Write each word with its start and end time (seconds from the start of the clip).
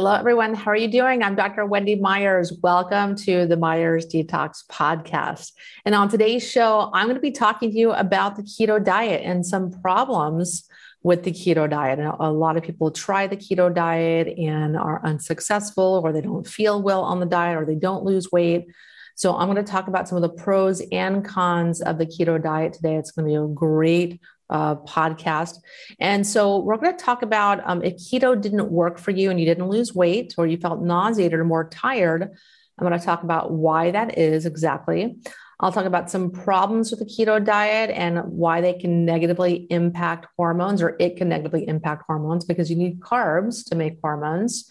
Hello, 0.00 0.14
everyone. 0.14 0.54
How 0.54 0.70
are 0.70 0.76
you 0.76 0.88
doing? 0.88 1.22
I'm 1.22 1.34
Dr. 1.34 1.66
Wendy 1.66 1.94
Myers. 1.94 2.54
Welcome 2.62 3.16
to 3.16 3.44
the 3.44 3.58
Myers 3.58 4.06
Detox 4.06 4.66
Podcast. 4.66 5.52
And 5.84 5.94
on 5.94 6.08
today's 6.08 6.50
show, 6.50 6.90
I'm 6.94 7.04
going 7.04 7.16
to 7.16 7.20
be 7.20 7.32
talking 7.32 7.70
to 7.70 7.76
you 7.76 7.92
about 7.92 8.36
the 8.36 8.42
keto 8.42 8.82
diet 8.82 9.20
and 9.22 9.44
some 9.44 9.70
problems 9.82 10.66
with 11.02 11.24
the 11.24 11.32
keto 11.32 11.68
diet. 11.68 11.98
And 11.98 12.08
a 12.18 12.30
lot 12.30 12.56
of 12.56 12.62
people 12.62 12.90
try 12.90 13.26
the 13.26 13.36
keto 13.36 13.74
diet 13.74 14.38
and 14.38 14.74
are 14.74 15.04
unsuccessful, 15.04 16.00
or 16.02 16.14
they 16.14 16.22
don't 16.22 16.48
feel 16.48 16.80
well 16.80 17.02
on 17.02 17.20
the 17.20 17.26
diet, 17.26 17.58
or 17.58 17.66
they 17.66 17.74
don't 17.74 18.02
lose 18.02 18.32
weight. 18.32 18.68
So, 19.16 19.36
I'm 19.36 19.52
going 19.52 19.62
to 19.62 19.70
talk 19.70 19.86
about 19.86 20.08
some 20.08 20.16
of 20.16 20.22
the 20.22 20.42
pros 20.42 20.80
and 20.92 21.22
cons 21.22 21.82
of 21.82 21.98
the 21.98 22.06
keto 22.06 22.42
diet 22.42 22.72
today. 22.72 22.96
It's 22.96 23.10
going 23.10 23.26
to 23.26 23.32
be 23.32 23.36
a 23.36 23.54
great 23.54 24.18
uh, 24.50 24.74
podcast. 24.76 25.58
And 25.98 26.26
so 26.26 26.58
we're 26.58 26.76
going 26.76 26.96
to 26.96 27.02
talk 27.02 27.22
about 27.22 27.60
um, 27.64 27.82
if 27.82 27.94
keto 27.94 28.40
didn't 28.40 28.70
work 28.70 28.98
for 28.98 29.12
you 29.12 29.30
and 29.30 29.40
you 29.40 29.46
didn't 29.46 29.68
lose 29.68 29.94
weight 29.94 30.34
or 30.36 30.46
you 30.46 30.58
felt 30.58 30.82
nauseated 30.82 31.38
or 31.38 31.44
more 31.44 31.68
tired, 31.68 32.22
I'm 32.22 32.86
going 32.86 32.98
to 32.98 33.04
talk 33.04 33.22
about 33.22 33.52
why 33.52 33.90
that 33.90 34.18
is 34.18 34.46
exactly. 34.46 35.16
I'll 35.60 35.72
talk 35.72 35.84
about 35.84 36.10
some 36.10 36.30
problems 36.30 36.90
with 36.90 37.00
the 37.00 37.06
keto 37.06 37.42
diet 37.44 37.90
and 37.90 38.20
why 38.24 38.62
they 38.62 38.72
can 38.72 39.04
negatively 39.04 39.66
impact 39.70 40.26
hormones 40.36 40.80
or 40.80 40.96
it 40.98 41.16
can 41.16 41.28
negatively 41.28 41.68
impact 41.68 42.04
hormones 42.06 42.46
because 42.46 42.70
you 42.70 42.76
need 42.76 43.00
carbs 43.00 43.68
to 43.68 43.74
make 43.74 43.98
hormones. 44.02 44.68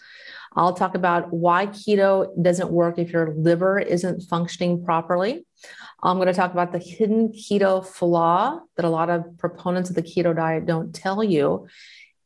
I'll 0.56 0.74
talk 0.74 0.96
about 0.96 1.32
why 1.32 1.68
keto 1.68 2.28
doesn't 2.42 2.72
work 2.72 2.98
if 2.98 3.12
your 3.12 3.32
liver 3.36 3.78
isn't 3.78 4.22
functioning 4.22 4.84
properly. 4.84 5.46
I'm 6.02 6.16
going 6.16 6.28
to 6.28 6.34
talk 6.34 6.52
about 6.52 6.72
the 6.72 6.78
hidden 6.78 7.28
keto 7.28 7.84
flaw 7.84 8.60
that 8.76 8.84
a 8.84 8.88
lot 8.88 9.10
of 9.10 9.38
proponents 9.38 9.90
of 9.90 9.96
the 9.96 10.02
keto 10.02 10.34
diet 10.34 10.66
don't 10.66 10.94
tell 10.94 11.22
you. 11.22 11.66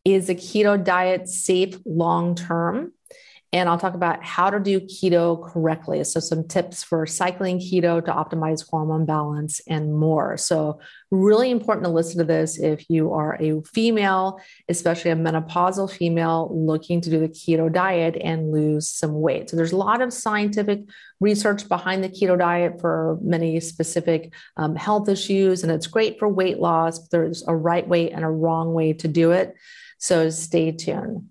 Is 0.04 0.26
the 0.28 0.34
keto 0.34 0.82
diet 0.82 1.28
safe 1.28 1.78
long 1.84 2.34
term? 2.34 2.92
And 3.54 3.68
I'll 3.68 3.78
talk 3.78 3.94
about 3.94 4.24
how 4.24 4.50
to 4.50 4.58
do 4.58 4.80
keto 4.80 5.40
correctly. 5.40 6.02
So, 6.02 6.18
some 6.18 6.42
tips 6.48 6.82
for 6.82 7.06
cycling 7.06 7.60
keto 7.60 8.04
to 8.04 8.10
optimize 8.10 8.68
hormone 8.68 9.06
balance 9.06 9.60
and 9.68 9.94
more. 9.94 10.36
So, 10.36 10.80
really 11.12 11.52
important 11.52 11.84
to 11.84 11.92
listen 11.92 12.18
to 12.18 12.24
this 12.24 12.58
if 12.58 12.90
you 12.90 13.12
are 13.12 13.40
a 13.40 13.62
female, 13.62 14.40
especially 14.68 15.12
a 15.12 15.16
menopausal 15.16 15.88
female 15.88 16.50
looking 16.52 17.00
to 17.02 17.10
do 17.10 17.20
the 17.20 17.28
keto 17.28 17.72
diet 17.72 18.16
and 18.20 18.50
lose 18.50 18.88
some 18.88 19.20
weight. 19.20 19.50
So, 19.50 19.56
there's 19.56 19.70
a 19.70 19.76
lot 19.76 20.02
of 20.02 20.12
scientific 20.12 20.80
research 21.20 21.68
behind 21.68 22.02
the 22.02 22.08
keto 22.08 22.36
diet 22.36 22.80
for 22.80 23.20
many 23.22 23.60
specific 23.60 24.34
um, 24.56 24.74
health 24.74 25.08
issues, 25.08 25.62
and 25.62 25.70
it's 25.70 25.86
great 25.86 26.18
for 26.18 26.28
weight 26.28 26.58
loss. 26.58 27.06
There's 27.06 27.46
a 27.46 27.54
right 27.54 27.86
way 27.86 28.10
and 28.10 28.24
a 28.24 28.28
wrong 28.30 28.74
way 28.74 28.94
to 28.94 29.06
do 29.06 29.30
it. 29.30 29.54
So, 29.98 30.28
stay 30.30 30.72
tuned. 30.72 31.28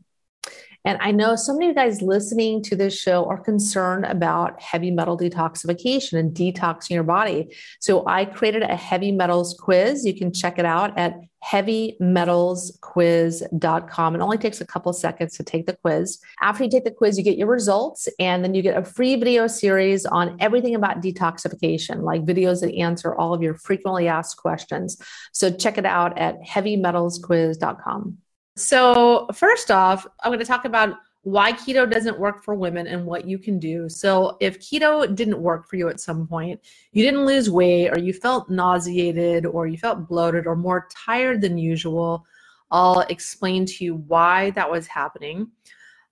And 0.86 0.98
I 1.02 1.12
know 1.12 1.36
so 1.36 1.54
many 1.54 1.68
of 1.68 1.70
you 1.70 1.76
guys 1.76 2.02
listening 2.02 2.62
to 2.64 2.76
this 2.76 3.00
show 3.00 3.26
are 3.26 3.40
concerned 3.40 4.06
about 4.06 4.62
heavy 4.62 4.92
metal 4.92 5.18
detoxification 5.18 6.20
and 6.20 6.34
detoxing 6.34 6.92
your 6.92 7.04
body. 7.04 7.56
So 7.80 8.06
I 8.08 8.26
created 8.26 8.64
a 8.64 8.76
heavy 8.76 9.12
metals 9.12 9.56
quiz. 9.60 10.06
You 10.06 10.14
can 10.14 10.34
check 10.34 10.60
it 10.60 10.66
out 10.66 10.98
at 10.98 11.16
heavymetalsquiz.com. 11.44 14.16
It 14.16 14.22
only 14.22 14.38
takes 14.38 14.62
a 14.62 14.66
couple 14.66 14.94
seconds 14.94 15.36
to 15.38 15.44
take 15.44 15.66
the 15.66 15.76
quiz. 15.76 16.20
After 16.42 16.64
you 16.64 16.70
take 16.70 16.86
the 16.86 16.92
quiz, 16.92 17.18
you 17.18 17.24
get 17.24 17.38
your 17.38 17.48
results, 17.48 18.08
and 18.18 18.42
then 18.44 18.54
you 18.54 18.62
get 18.62 18.78
a 18.78 18.84
free 18.84 19.16
video 19.16 19.48
series 19.48 20.06
on 20.06 20.38
everything 20.40 20.76
about 20.76 21.02
detoxification, 21.02 22.04
like 22.04 22.26
videos 22.26 22.62
that 22.62 22.74
answer 22.76 23.16
all 23.16 23.34
of 23.34 23.42
your 23.42 23.56
frequently 23.56 24.08
asked 24.08 24.38
questions. 24.38 24.98
So 25.34 25.52
check 25.52 25.78
it 25.78 25.86
out 25.86 26.18
at 26.18 26.42
heavymetalsquiz.com. 26.42 28.23
So, 28.56 29.28
first 29.34 29.72
off, 29.72 30.06
I'm 30.22 30.30
going 30.30 30.40
to 30.40 30.46
talk 30.46 30.66
about 30.66 30.96
why 31.24 31.54
keto 31.54 31.90
doesn't 31.90 32.20
work 32.20 32.44
for 32.44 32.54
women 32.54 32.86
and 32.86 33.06
what 33.06 33.26
you 33.26 33.40
can 33.40 33.58
do. 33.58 33.90
So, 33.90 34.38
if 34.42 34.60
keto 34.60 35.14
didn't 35.16 35.42
work 35.42 35.68
for 35.68 35.76
you 35.76 35.90
at 35.90 36.00
some 36.00 36.28
point, 36.28 36.60
you 36.92 37.04
didn't 37.04 37.26
lose 37.26 37.50
weight, 37.50 37.90
or 37.90 37.98
you 37.98 38.14
felt 38.14 38.50
nauseated, 38.50 39.48
or 39.48 39.66
you 39.66 39.78
felt 39.78 40.08
bloated, 40.08 40.46
or 40.46 40.56
more 40.56 40.88
tired 40.92 41.42
than 41.42 41.58
usual, 41.58 42.26
I'll 42.70 43.02
explain 43.02 43.66
to 43.66 43.86
you 43.86 43.96
why 43.96 44.52
that 44.52 44.70
was 44.70 44.86
happening. 44.86 45.50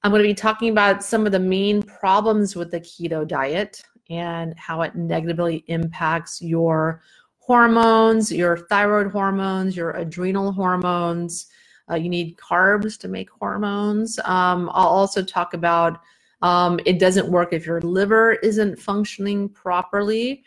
I'm 0.03 0.11
going 0.11 0.23
to 0.23 0.27
be 0.27 0.33
talking 0.33 0.69
about 0.69 1.03
some 1.03 1.27
of 1.27 1.31
the 1.31 1.39
main 1.39 1.83
problems 1.83 2.55
with 2.55 2.71
the 2.71 2.79
keto 2.79 3.27
diet 3.27 3.83
and 4.09 4.57
how 4.57 4.81
it 4.81 4.95
negatively 4.95 5.63
impacts 5.67 6.41
your 6.41 7.03
hormones, 7.37 8.31
your 8.31 8.57
thyroid 8.57 9.11
hormones, 9.11 9.77
your 9.77 9.91
adrenal 9.91 10.51
hormones 10.51 11.47
uh, 11.91 11.95
you 11.95 12.09
need 12.09 12.37
carbs 12.37 12.97
to 12.99 13.07
make 13.07 13.29
hormones. 13.29 14.17
Um, 14.19 14.69
I'll 14.73 14.87
also 14.87 15.23
talk 15.23 15.53
about 15.53 15.99
um, 16.41 16.79
it 16.85 16.97
doesn't 16.99 17.29
work 17.29 17.53
if 17.53 17.65
your 17.65 17.81
liver 17.81 18.33
isn't 18.33 18.79
functioning 18.79 19.49
properly 19.49 20.43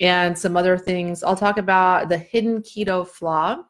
and 0.00 0.36
some 0.36 0.56
other 0.56 0.76
things. 0.76 1.22
I'll 1.22 1.36
talk 1.36 1.58
about 1.58 2.08
the 2.08 2.18
hidden 2.18 2.62
keto 2.62 3.06
flaw 3.06 3.62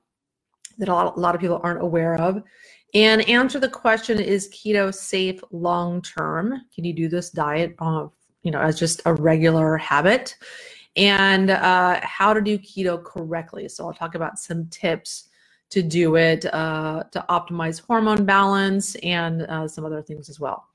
that 0.79 0.89
a 0.89 0.93
lot, 0.93 1.17
a 1.17 1.21
lot 1.21 1.35
of 1.35 1.41
people 1.41 1.61
aren't 1.63 1.83
aware 1.83 2.15
of 2.21 2.43
and 2.95 3.29
answer 3.29 3.59
the 3.59 3.69
question 3.69 4.19
is 4.21 4.49
keto 4.49 4.95
safe 4.95 5.43
long 5.51 6.01
term 6.03 6.63
can 6.75 6.85
you 6.85 6.93
do 6.93 7.09
this 7.09 7.31
diet 7.31 7.75
uh, 7.79 8.07
you 8.43 8.51
know 8.51 8.61
as 8.61 8.79
just 8.79 9.03
a 9.07 9.15
regular 9.15 9.77
habit 9.77 10.37
and 10.97 11.51
uh, 11.51 12.01
how 12.03 12.33
to 12.33 12.41
do 12.41 12.59
keto 12.59 13.03
correctly 13.03 13.69
so 13.69 13.87
i'll 13.87 13.93
talk 13.93 14.15
about 14.15 14.39
some 14.39 14.67
tips 14.69 15.29
to 15.71 15.83
do 15.83 16.17
it 16.17 16.45
uh, 16.55 17.05
to 17.11 17.25
optimize 17.29 17.81
hormone 17.81 18.25
balance 18.25 18.95
and 18.97 19.43
uh, 19.43 19.67
some 19.67 19.85
other 19.85 20.03
things 20.03 20.29
as 20.29 20.39
well. 20.39 20.67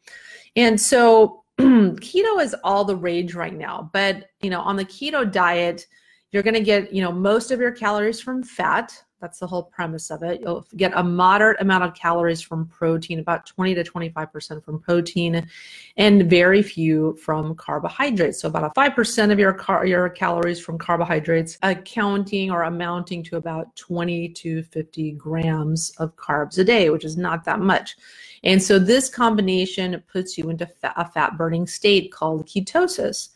And 0.56 0.80
so 0.80 1.44
keto 1.60 2.42
is 2.42 2.56
all 2.64 2.84
the 2.84 2.96
rage 2.96 3.34
right 3.34 3.56
now, 3.56 3.90
but 3.94 4.30
you 4.42 4.50
know, 4.50 4.62
on 4.62 4.76
the 4.76 4.86
keto 4.86 5.30
diet, 5.30 5.88
you're 6.32 6.44
going 6.44 6.54
to 6.54 6.62
get, 6.62 6.94
you 6.94 7.02
know, 7.02 7.12
most 7.12 7.52
of 7.52 7.60
your 7.60 7.72
calories 7.72 8.22
from 8.22 8.44
fat, 8.44 8.94
that's 9.22 9.40
the 9.40 9.48
whole 9.48 9.64
premise 9.64 10.10
of 10.10 10.24
it. 10.24 10.42
You'll 10.42 10.66
get 10.76 10.92
a 10.96 11.04
moderate 11.04 11.62
amount 11.62 11.84
of 11.84 11.94
calories 11.94 12.42
from 12.42 12.66
protein, 12.68 13.20
about 13.20 13.46
20 13.46 13.76
to 13.76 13.84
25% 13.84 14.66
from 14.66 14.80
protein, 14.80 15.48
and 15.98 16.30
very 16.30 16.64
few 16.64 17.16
from 17.18 17.56
carbohydrates. 17.56 18.42
So 18.42 18.48
about 18.48 18.64
a 18.64 18.80
5% 18.80 19.32
of 19.32 19.40
your 19.40 19.54
car- 19.54 19.86
your 19.86 20.10
calories 20.10 20.60
from 20.60 20.78
carbohydrates, 20.78 21.58
uh, 21.62 21.76
accounting 21.78 22.52
or 22.52 22.64
amounting 22.64 23.24
to 23.26 23.38
about 23.38 23.76
20 23.76 24.30
to 24.30 24.64
50 24.64 25.12
grams 25.12 25.92
of 25.98 26.16
carbs 26.16 26.58
a 26.58 26.64
day, 26.64 26.90
which 26.90 27.06
is 27.06 27.18
not 27.18 27.46
that 27.46 27.60
much. 27.60 27.96
And 28.44 28.62
so 28.62 28.80
this 28.80 29.08
combination 29.08 30.02
puts 30.12 30.38
you 30.38 30.50
into 30.50 30.68
a 30.84 31.08
fat 31.08 31.38
burning 31.38 31.68
state 31.68 32.12
called 32.12 32.48
ketosis. 32.48 33.30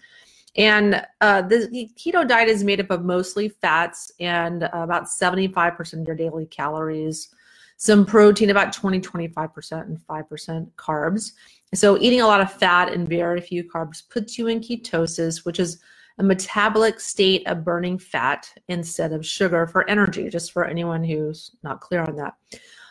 And 0.58 1.06
uh, 1.20 1.42
the 1.42 1.90
keto 1.98 2.28
diet 2.28 2.48
is 2.48 2.64
made 2.64 2.80
up 2.80 2.90
of 2.90 3.04
mostly 3.04 3.50
fats 3.50 4.12
and 4.20 4.64
uh, 4.64 4.70
about 4.74 5.06
75% 5.06 6.02
of 6.02 6.08
your 6.08 6.16
daily 6.16 6.46
calories, 6.46 7.30
some 7.78 8.06
protein, 8.06 8.50
about 8.50 8.72
20, 8.72 9.02
25%, 9.02 9.82
and 9.82 10.00
5% 10.00 10.72
carbs. 10.78 11.32
So, 11.74 12.00
eating 12.00 12.22
a 12.22 12.28
lot 12.28 12.40
of 12.40 12.54
fat 12.54 12.94
and 12.94 13.08
very 13.08 13.42
few 13.42 13.64
carbs 13.66 14.02
puts 14.10 14.38
you 14.38 14.48
in 14.48 14.62
ketosis, 14.62 15.44
which 15.44 15.60
is 15.60 15.82
a 16.20 16.24
metabolic 16.24 17.02
state 17.02 17.46
of 17.48 17.66
burning 17.66 17.98
fat 17.98 18.50
instead 18.70 19.12
of 19.12 19.26
sugar 19.26 19.68
for 19.68 19.90
energy, 19.90 20.30
just 20.30 20.54
for 20.54 20.64
anyone 20.66 21.04
who's 21.04 21.52
not 21.64 21.82
clear 21.82 22.02
on 22.02 22.16
that. 22.16 22.36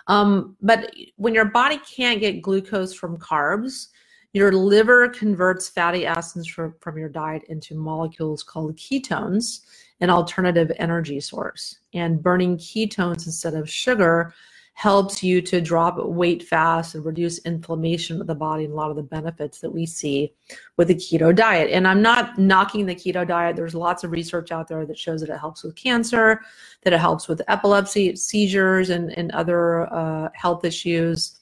Um, 0.07 0.57
but 0.61 0.93
when 1.17 1.33
your 1.33 1.47
body 1.47 1.79
can't 1.79 2.21
get 2.21 2.43
glucose 2.43 2.93
from 2.93 3.17
carbs, 3.17 3.89
your 4.35 4.53
liver 4.53 5.09
converts 5.09 5.69
fatty 5.69 6.05
acids 6.05 6.49
from, 6.49 6.75
from 6.81 6.99
your 6.99 7.09
diet 7.09 7.45
into 7.49 7.77
molecules 7.77 8.43
called 8.43 8.77
ketones, 8.77 9.61
an 10.01 10.11
alternative 10.11 10.73
energy 10.77 11.21
source. 11.21 11.79
And 11.95 12.21
burning 12.21 12.59
ketones 12.59 13.27
instead 13.27 13.55
of 13.55 13.71
sugar 13.71 14.35
helps 14.77 15.23
you 15.23 15.41
to 15.41 15.61
drop 15.61 15.97
weight 15.99 16.43
fast 16.43 16.97
and 16.97 17.05
reduce 17.05 17.39
inflammation 17.47 18.21
of 18.21 18.27
the 18.27 18.35
body 18.35 18.65
and 18.65 18.73
a 18.73 18.77
lot 18.77 18.91
of 18.91 18.97
the 18.97 19.05
benefits 19.05 19.61
that 19.61 19.71
we 19.71 19.87
see 19.87 20.33
with 20.77 20.89
the 20.89 20.97
keto 20.97 21.33
diet. 21.33 21.71
And 21.71 21.87
I'm 21.87 22.03
not 22.03 22.37
knocking 22.37 22.87
the 22.87 22.95
keto 22.97 23.25
diet. 23.25 23.55
There's 23.55 23.77
lots 23.77 24.03
of 24.03 24.11
research 24.11 24.51
out 24.51 24.67
there 24.67 24.85
that 24.85 24.99
shows 24.99 25.21
that 25.21 25.31
it 25.31 25.39
helps 25.39 25.63
with 25.63 25.77
cancer, 25.77 26.41
that 26.83 26.93
it 26.93 26.99
helps 26.99 27.29
with 27.29 27.41
epilepsy, 27.47 28.17
seizures, 28.17 28.91
and, 28.91 29.17
and 29.17 29.31
other 29.31 29.93
uh, 29.95 30.31
health 30.35 30.65
issues 30.65 31.39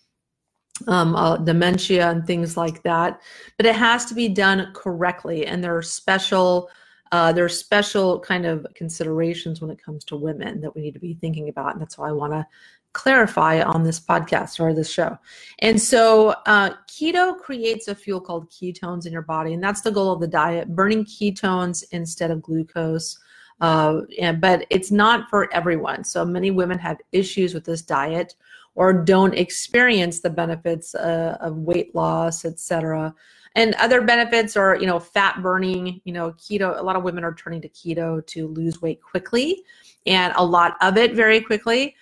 um, 0.86 1.14
uh, 1.14 1.36
dementia 1.36 2.10
and 2.10 2.26
things 2.26 2.56
like 2.56 2.82
that. 2.82 3.20
But 3.56 3.66
it 3.66 3.76
has 3.76 4.04
to 4.06 4.14
be 4.14 4.28
done 4.28 4.72
correctly, 4.74 5.46
and 5.46 5.62
there 5.62 5.76
are 5.76 5.82
special 5.82 6.68
uh, 7.12 7.30
there 7.30 7.44
are 7.44 7.48
special 7.48 8.18
kind 8.20 8.46
of 8.46 8.66
considerations 8.74 9.60
when 9.60 9.70
it 9.70 9.82
comes 9.82 10.02
to 10.02 10.16
women 10.16 10.62
that 10.62 10.74
we 10.74 10.80
need 10.80 10.94
to 10.94 11.00
be 11.00 11.12
thinking 11.12 11.50
about, 11.50 11.72
and 11.72 11.80
that's 11.80 11.98
why 11.98 12.08
I 12.08 12.12
want 12.12 12.32
to 12.32 12.46
clarify 12.94 13.62
on 13.62 13.82
this 13.82 14.00
podcast 14.00 14.58
or 14.60 14.72
this 14.72 14.90
show. 14.90 15.18
And 15.58 15.80
so, 15.80 16.30
uh, 16.46 16.70
keto 16.88 17.38
creates 17.38 17.88
a 17.88 17.94
fuel 17.94 18.20
called 18.20 18.50
ketones 18.50 19.06
in 19.06 19.12
your 19.12 19.22
body, 19.22 19.52
and 19.52 19.62
that's 19.62 19.82
the 19.82 19.90
goal 19.90 20.12
of 20.12 20.20
the 20.20 20.26
diet: 20.26 20.74
burning 20.74 21.04
ketones 21.04 21.84
instead 21.92 22.30
of 22.30 22.42
glucose. 22.42 23.18
Uh, 23.60 24.00
and, 24.20 24.40
but 24.40 24.66
it's 24.70 24.90
not 24.90 25.28
for 25.30 25.52
everyone. 25.54 26.02
So 26.02 26.24
many 26.24 26.50
women 26.50 26.78
have 26.80 26.98
issues 27.12 27.54
with 27.54 27.64
this 27.64 27.82
diet 27.82 28.34
or 28.74 28.92
don't 28.92 29.34
experience 29.34 30.20
the 30.20 30.30
benefits 30.30 30.94
uh, 30.94 31.36
of 31.40 31.56
weight 31.56 31.94
loss, 31.94 32.44
etc. 32.44 33.14
And 33.54 33.74
other 33.74 34.00
benefits 34.00 34.56
are, 34.56 34.76
you 34.76 34.86
know, 34.86 34.98
fat 34.98 35.42
burning. 35.42 36.00
You 36.04 36.12
know, 36.12 36.32
keto. 36.32 36.78
A 36.78 36.82
lot 36.82 36.96
of 36.96 37.02
women 37.02 37.24
are 37.24 37.34
turning 37.34 37.60
to 37.62 37.68
keto 37.68 38.26
to 38.28 38.48
lose 38.48 38.80
weight 38.80 39.02
quickly, 39.02 39.62
and 40.06 40.32
a 40.36 40.44
lot 40.44 40.76
of 40.80 40.96
it 40.96 41.14
very 41.14 41.40
quickly. 41.40 41.94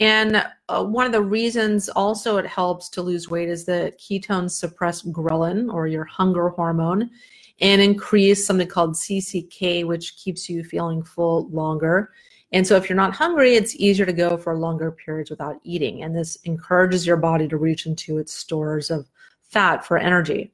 And 0.00 0.44
uh, 0.68 0.84
one 0.84 1.06
of 1.06 1.12
the 1.12 1.22
reasons 1.22 1.88
also 1.88 2.36
it 2.36 2.46
helps 2.46 2.88
to 2.90 3.02
lose 3.02 3.28
weight 3.28 3.48
is 3.48 3.64
that 3.64 3.98
ketones 3.98 4.52
suppress 4.52 5.02
ghrelin 5.02 5.72
or 5.72 5.88
your 5.88 6.04
hunger 6.04 6.50
hormone 6.50 7.10
and 7.60 7.82
increase 7.82 8.46
something 8.46 8.68
called 8.68 8.94
CCK, 8.94 9.84
which 9.84 10.16
keeps 10.16 10.48
you 10.48 10.62
feeling 10.62 11.02
full 11.02 11.48
longer. 11.50 12.12
And 12.52 12.66
so 12.66 12.76
if 12.76 12.88
you're 12.88 12.96
not 12.96 13.14
hungry, 13.14 13.56
it's 13.56 13.76
easier 13.76 14.06
to 14.06 14.12
go 14.12 14.36
for 14.36 14.56
longer 14.56 14.90
periods 14.90 15.30
without 15.30 15.60
eating. 15.64 16.02
And 16.02 16.16
this 16.16 16.36
encourages 16.44 17.06
your 17.06 17.18
body 17.18 17.46
to 17.48 17.56
reach 17.56 17.86
into 17.86 18.18
its 18.18 18.32
stores 18.32 18.90
of 18.90 19.08
fat 19.42 19.84
for 19.84 19.98
energy. 19.98 20.52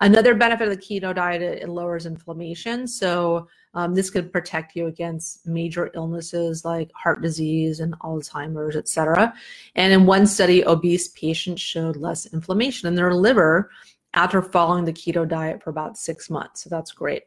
Another 0.00 0.34
benefit 0.34 0.68
of 0.68 0.74
the 0.74 0.80
keto 0.80 1.14
diet, 1.14 1.42
is 1.42 1.62
it 1.62 1.68
lowers 1.68 2.04
inflammation. 2.06 2.86
So 2.86 3.48
um, 3.74 3.94
this 3.94 4.10
could 4.10 4.32
protect 4.32 4.76
you 4.76 4.86
against 4.86 5.46
major 5.46 5.90
illnesses 5.94 6.64
like 6.64 6.90
heart 6.94 7.22
disease 7.22 7.80
and 7.80 7.98
Alzheimer's, 8.00 8.76
et 8.76 8.88
cetera. 8.88 9.32
And 9.76 9.92
in 9.92 10.04
one 10.04 10.26
study, 10.26 10.64
obese 10.64 11.08
patients 11.08 11.62
showed 11.62 11.96
less 11.96 12.26
inflammation 12.26 12.88
in 12.88 12.94
their 12.94 13.14
liver 13.14 13.70
after 14.14 14.42
following 14.42 14.84
the 14.84 14.92
keto 14.92 15.26
diet 15.26 15.62
for 15.62 15.70
about 15.70 15.96
six 15.96 16.28
months. 16.30 16.62
So 16.62 16.70
that's 16.70 16.92
great. 16.92 17.24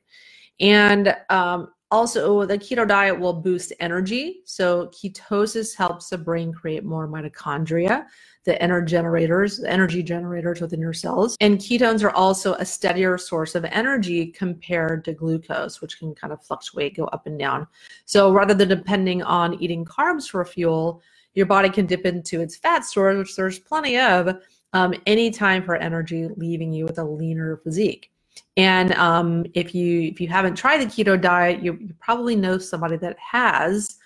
And 0.59 1.15
um, 1.29 1.69
also, 1.89 2.45
the 2.45 2.57
keto 2.57 2.85
diet 2.85 3.17
will 3.17 3.33
boost 3.33 3.71
energy. 3.79 4.41
So, 4.43 4.87
ketosis 4.87 5.73
helps 5.73 6.09
the 6.09 6.17
brain 6.17 6.51
create 6.51 6.83
more 6.83 7.07
mitochondria, 7.07 8.05
the 8.43 8.61
energy 8.61 8.91
generators, 8.91 9.63
energy 9.63 10.03
generators 10.03 10.59
within 10.59 10.81
your 10.81 10.91
cells. 10.91 11.37
And 11.39 11.59
ketones 11.59 12.03
are 12.03 12.11
also 12.11 12.55
a 12.55 12.65
steadier 12.65 13.17
source 13.17 13.55
of 13.55 13.63
energy 13.65 14.27
compared 14.27 15.05
to 15.05 15.13
glucose, 15.13 15.79
which 15.79 15.97
can 15.97 16.13
kind 16.13 16.33
of 16.33 16.43
fluctuate, 16.43 16.97
go 16.97 17.05
up 17.05 17.25
and 17.25 17.39
down. 17.39 17.67
So, 18.05 18.33
rather 18.33 18.53
than 18.53 18.67
depending 18.67 19.23
on 19.23 19.61
eating 19.61 19.85
carbs 19.85 20.29
for 20.29 20.43
fuel, 20.43 21.01
your 21.35 21.45
body 21.45 21.69
can 21.69 21.85
dip 21.85 22.05
into 22.05 22.41
its 22.41 22.57
fat 22.57 22.83
stores, 22.83 23.17
which 23.17 23.37
there's 23.37 23.59
plenty 23.59 23.97
of, 23.97 24.41
um, 24.73 24.93
anytime 25.05 25.63
for 25.63 25.77
energy, 25.77 26.27
leaving 26.35 26.73
you 26.73 26.83
with 26.85 26.99
a 26.99 27.05
leaner 27.05 27.55
physique. 27.63 28.11
And 28.57 28.91
um, 28.93 29.45
if 29.53 29.73
you 29.73 30.01
if 30.01 30.19
you 30.19 30.27
haven't 30.27 30.55
tried 30.55 30.79
the 30.79 30.85
keto 30.85 31.19
diet, 31.19 31.63
you, 31.63 31.77
you 31.79 31.93
probably 31.99 32.35
know 32.35 32.57
somebody 32.57 32.97
that 32.97 33.17
has. 33.19 33.97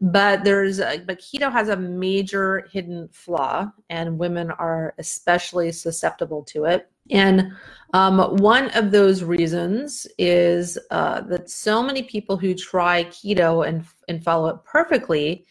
But 0.00 0.44
there's 0.44 0.78
a, 0.78 1.02
but 1.06 1.18
keto 1.18 1.50
has 1.50 1.68
a 1.68 1.76
major 1.76 2.68
hidden 2.70 3.08
flaw, 3.12 3.72
and 3.90 4.18
women 4.18 4.50
are 4.52 4.94
especially 4.98 5.72
susceptible 5.72 6.42
to 6.44 6.66
it. 6.66 6.88
And 7.10 7.52
um, 7.94 8.36
one 8.36 8.70
of 8.70 8.90
those 8.90 9.24
reasons 9.24 10.06
is 10.18 10.78
uh, 10.90 11.22
that 11.22 11.50
so 11.50 11.82
many 11.82 12.02
people 12.02 12.36
who 12.36 12.54
try 12.54 13.04
keto 13.04 13.66
and 13.66 13.84
and 14.08 14.22
follow 14.22 14.48
it 14.48 14.64
perfectly 14.64 15.44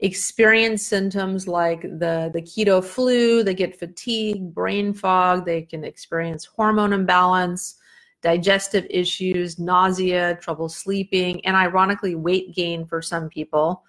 experience 0.00 0.84
symptoms 0.84 1.46
like 1.46 1.82
the, 1.82 2.28
the 2.34 2.42
keto 2.42 2.82
flu, 2.82 3.44
they 3.44 3.54
get 3.54 3.78
fatigue, 3.78 4.52
brain 4.52 4.92
fog, 4.92 5.44
they 5.44 5.62
can 5.62 5.84
experience 5.84 6.44
hormone 6.44 6.92
imbalance, 6.92 7.76
digestive 8.22 8.86
issues, 8.88 9.58
nausea, 9.58 10.36
trouble 10.40 10.68
sleeping, 10.68 11.44
and 11.44 11.56
ironically, 11.56 12.14
weight 12.14 12.54
gain 12.54 12.86
for 12.86 13.02
some 13.02 13.28
people. 13.28 13.84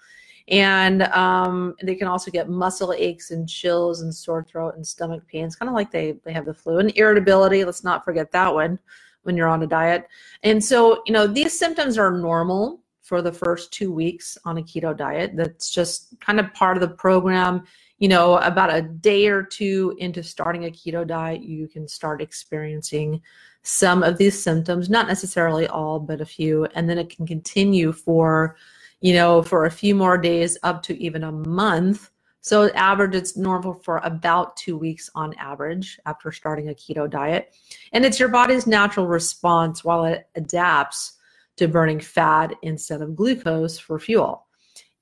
And 0.49 1.03
um, 1.03 1.75
they 1.81 1.95
can 1.95 2.07
also 2.07 2.29
get 2.29 2.49
muscle 2.49 2.93
aches 2.97 3.31
and 3.31 3.47
chills 3.47 4.01
and 4.01 4.13
sore 4.13 4.43
throat 4.43 4.75
and 4.75 4.85
stomach 4.85 5.25
pains, 5.27 5.55
kind 5.55 5.69
of 5.69 5.75
like 5.75 5.91
they, 5.91 6.15
they 6.25 6.33
have 6.33 6.45
the 6.45 6.53
flu, 6.53 6.79
and 6.79 6.91
irritability. 6.97 7.63
Let's 7.63 7.83
not 7.83 8.03
forget 8.03 8.31
that 8.33 8.53
one 8.53 8.77
when 9.21 9.37
you're 9.37 9.47
on 9.47 9.63
a 9.63 9.67
diet. 9.67 10.07
And 10.43 10.61
so, 10.61 11.01
you 11.05 11.13
know, 11.13 11.27
these 11.27 11.57
symptoms 11.57 11.97
are 11.97 12.11
normal 12.11 12.81
for 13.01 13.21
the 13.21 13.31
first 13.31 13.71
two 13.71 13.91
weeks 13.91 14.37
on 14.43 14.57
a 14.57 14.61
keto 14.61 14.95
diet. 14.95 15.31
That's 15.35 15.69
just 15.69 16.19
kind 16.19 16.39
of 16.39 16.53
part 16.53 16.75
of 16.75 16.81
the 16.81 16.95
program. 16.95 17.63
You 17.99 18.09
know, 18.09 18.37
about 18.39 18.73
a 18.73 18.81
day 18.81 19.27
or 19.27 19.43
two 19.43 19.95
into 19.99 20.23
starting 20.23 20.65
a 20.65 20.69
keto 20.69 21.07
diet, 21.07 21.41
you 21.41 21.69
can 21.69 21.87
start 21.87 22.21
experiencing 22.21 23.21
some 23.63 24.03
of 24.03 24.17
these 24.17 24.41
symptoms, 24.41 24.89
not 24.89 25.07
necessarily 25.07 25.67
all, 25.67 25.99
but 25.99 26.21
a 26.21 26.25
few. 26.25 26.65
And 26.75 26.89
then 26.89 26.97
it 26.97 27.09
can 27.09 27.25
continue 27.25 27.91
for, 27.91 28.57
you 29.01 29.13
know, 29.13 29.41
for 29.41 29.65
a 29.65 29.71
few 29.71 29.95
more 29.95 30.17
days 30.17 30.57
up 30.63 30.83
to 30.83 31.01
even 31.01 31.23
a 31.23 31.31
month. 31.31 32.09
So 32.41 32.69
average, 32.71 33.15
it's 33.15 33.37
normal 33.37 33.73
for 33.73 34.01
about 34.03 34.57
two 34.57 34.77
weeks 34.77 35.09
on 35.15 35.33
average 35.35 35.97
after 36.05 36.31
starting 36.31 36.69
a 36.69 36.73
keto 36.73 37.09
diet. 37.09 37.55
And 37.93 38.03
it's 38.03 38.19
your 38.19 38.27
body's 38.27 38.67
natural 38.67 39.07
response 39.07 39.83
while 39.83 40.03
it 40.03 40.27
adapts 40.35 41.13
to 41.55 41.69
burning 41.69 42.01
fat 42.01 42.53
instead 42.61 43.01
of 43.01 43.15
glucose 43.15 43.79
for 43.79 43.97
fuel. 43.97 44.45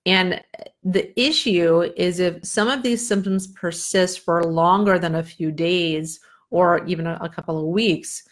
And 0.05 0.41
the 0.83 1.19
issue 1.19 1.91
is 1.95 2.19
if 2.19 2.45
some 2.45 2.67
of 2.67 2.83
these 2.83 3.07
symptoms 3.07 3.47
persist 3.47 4.19
for 4.19 4.43
longer 4.43 4.99
than 4.99 5.15
a 5.15 5.23
few 5.23 5.51
days 5.51 6.19
or 6.49 6.85
even 6.85 7.07
a, 7.07 7.29
couple 7.29 7.57
of 7.57 7.65
weeks, 7.65 8.23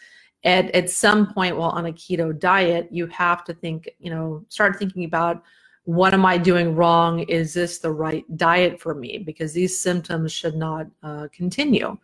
at, 0.44 0.70
at 0.74 0.90
some 0.90 1.32
point 1.32 1.56
while 1.56 1.70
on 1.70 1.86
a 1.86 1.92
keto 1.92 2.38
diet, 2.38 2.88
you 2.90 3.06
have 3.08 3.44
to 3.44 3.54
think, 3.54 3.90
you 3.98 4.10
know, 4.10 4.44
start 4.48 4.78
thinking 4.78 5.04
about 5.04 5.42
what 5.84 6.14
am 6.14 6.24
I 6.24 6.38
doing 6.38 6.76
wrong? 6.76 7.20
Is 7.20 7.54
this 7.54 7.78
the 7.78 7.90
right 7.90 8.24
diet 8.36 8.80
for 8.80 8.94
me? 8.94 9.18
Because 9.18 9.52
these 9.52 9.78
symptoms 9.78 10.32
should 10.32 10.54
not 10.54 10.86
uh, 11.02 11.28
continue. 11.32 11.96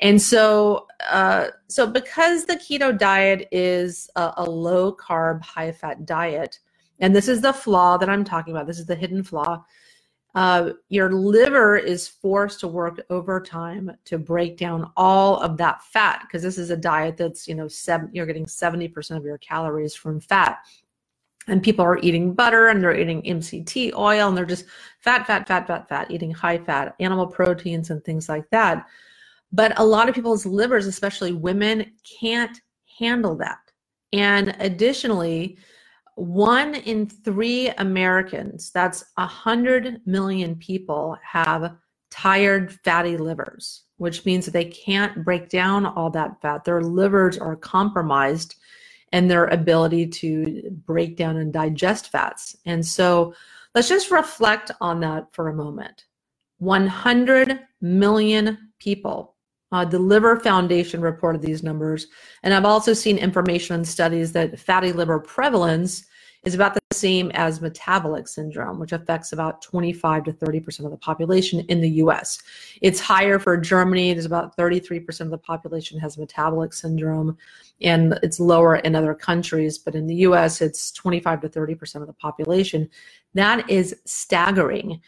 And 0.00 0.20
so, 0.20 0.86
uh, 1.08 1.48
so 1.68 1.86
because 1.86 2.44
the 2.44 2.56
keto 2.56 2.96
diet 2.96 3.48
is 3.52 4.10
a, 4.16 4.32
a 4.38 4.50
low 4.50 4.94
carb, 4.94 5.42
high 5.42 5.72
fat 5.72 6.04
diet, 6.04 6.58
and 7.00 7.14
this 7.14 7.28
is 7.28 7.40
the 7.40 7.52
flaw 7.52 7.96
that 7.96 8.08
I'm 8.08 8.24
talking 8.24 8.52
about. 8.52 8.66
This 8.66 8.78
is 8.78 8.86
the 8.86 8.94
hidden 8.94 9.22
flaw. 9.22 9.64
Uh, 10.34 10.72
your 10.88 11.12
liver 11.12 11.76
is 11.76 12.08
forced 12.08 12.58
to 12.58 12.66
work 12.66 13.00
overtime 13.08 13.90
to 14.04 14.18
break 14.18 14.56
down 14.56 14.90
all 14.96 15.36
of 15.38 15.56
that 15.56 15.82
fat 15.84 16.22
because 16.22 16.42
this 16.42 16.58
is 16.58 16.70
a 16.70 16.76
diet 16.76 17.16
that's 17.16 17.46
you 17.46 17.54
know 17.54 17.68
seven, 17.68 18.10
you're 18.12 18.26
getting 18.26 18.44
70% 18.44 19.16
of 19.16 19.24
your 19.24 19.38
calories 19.38 19.94
from 19.94 20.18
fat 20.18 20.58
and 21.46 21.62
people 21.62 21.84
are 21.84 21.98
eating 21.98 22.32
butter 22.32 22.68
and 22.68 22.82
they're 22.82 22.98
eating 22.98 23.22
MCT 23.22 23.94
oil 23.94 24.28
and 24.28 24.36
they're 24.36 24.46
just 24.46 24.64
fat, 25.00 25.26
fat, 25.26 25.46
fat, 25.46 25.66
fat, 25.66 25.88
fat, 25.88 26.10
eating 26.10 26.30
high 26.30 26.58
fat 26.58 26.94
animal 27.00 27.26
proteins 27.26 27.90
and 27.90 28.02
things 28.04 28.28
like 28.28 28.48
that. 28.50 28.86
But 29.52 29.78
a 29.78 29.84
lot 29.84 30.08
of 30.08 30.14
people's 30.14 30.46
livers, 30.46 30.86
especially 30.86 31.32
women, 31.32 31.92
can't 32.20 32.60
handle 32.98 33.36
that. 33.36 33.58
And 34.12 34.56
additionally, 34.58 35.58
one 36.16 36.74
in 36.74 37.08
three 37.08 37.68
Americans, 37.78 38.70
that's 38.72 39.04
100 39.16 40.00
million 40.06 40.56
people, 40.56 41.16
have 41.22 41.76
tired 42.10 42.72
fatty 42.84 43.16
livers, 43.16 43.84
which 43.96 44.24
means 44.24 44.44
that 44.44 44.52
they 44.52 44.66
can't 44.66 45.24
break 45.24 45.48
down 45.48 45.84
all 45.84 46.10
that 46.10 46.40
fat. 46.40 46.64
Their 46.64 46.82
livers 46.82 47.38
are 47.38 47.56
compromised 47.56 48.54
in 49.12 49.28
their 49.28 49.46
ability 49.46 50.06
to 50.06 50.70
break 50.86 51.16
down 51.16 51.36
and 51.36 51.52
digest 51.52 52.10
fats. 52.10 52.56
And 52.66 52.84
so 52.84 53.34
let's 53.74 53.88
just 53.88 54.10
reflect 54.10 54.70
on 54.80 55.00
that 55.00 55.26
for 55.32 55.48
a 55.48 55.54
moment. 55.54 56.06
100 56.58 57.60
million 57.80 58.72
people 58.78 59.33
uh, 59.72 59.84
the 59.84 59.98
Liver 59.98 60.38
Foundation 60.40 61.00
reported 61.00 61.42
these 61.42 61.62
numbers. 61.62 62.06
And 62.42 62.54
I've 62.54 62.64
also 62.64 62.92
seen 62.92 63.18
information 63.18 63.74
and 63.74 63.86
studies 63.86 64.32
that 64.32 64.58
fatty 64.58 64.92
liver 64.92 65.18
prevalence 65.18 66.06
is 66.44 66.54
about 66.54 66.74
the 66.74 66.80
same 66.92 67.30
as 67.34 67.60
metabolic 67.60 68.28
syndrome, 68.28 68.78
which 68.78 68.92
affects 68.92 69.32
about 69.32 69.62
25 69.62 70.24
to 70.24 70.32
30% 70.32 70.84
of 70.84 70.90
the 70.90 70.96
population 70.98 71.60
in 71.68 71.80
the 71.80 71.88
US. 71.90 72.38
It's 72.82 73.00
higher 73.00 73.38
for 73.38 73.56
Germany. 73.56 74.12
There's 74.12 74.26
about 74.26 74.56
33% 74.56 75.20
of 75.22 75.30
the 75.30 75.38
population 75.38 75.98
has 76.00 76.18
metabolic 76.18 76.72
syndrome, 76.72 77.36
and 77.80 78.18
it's 78.22 78.38
lower 78.38 78.76
in 78.76 78.94
other 78.94 79.14
countries. 79.14 79.78
But 79.78 79.94
in 79.94 80.06
the 80.06 80.16
US, 80.16 80.60
it's 80.60 80.92
25 80.92 81.40
to 81.42 81.48
30% 81.48 82.02
of 82.02 82.06
the 82.06 82.12
population. 82.12 82.88
That 83.32 83.68
is 83.70 83.96
staggering. 84.04 85.00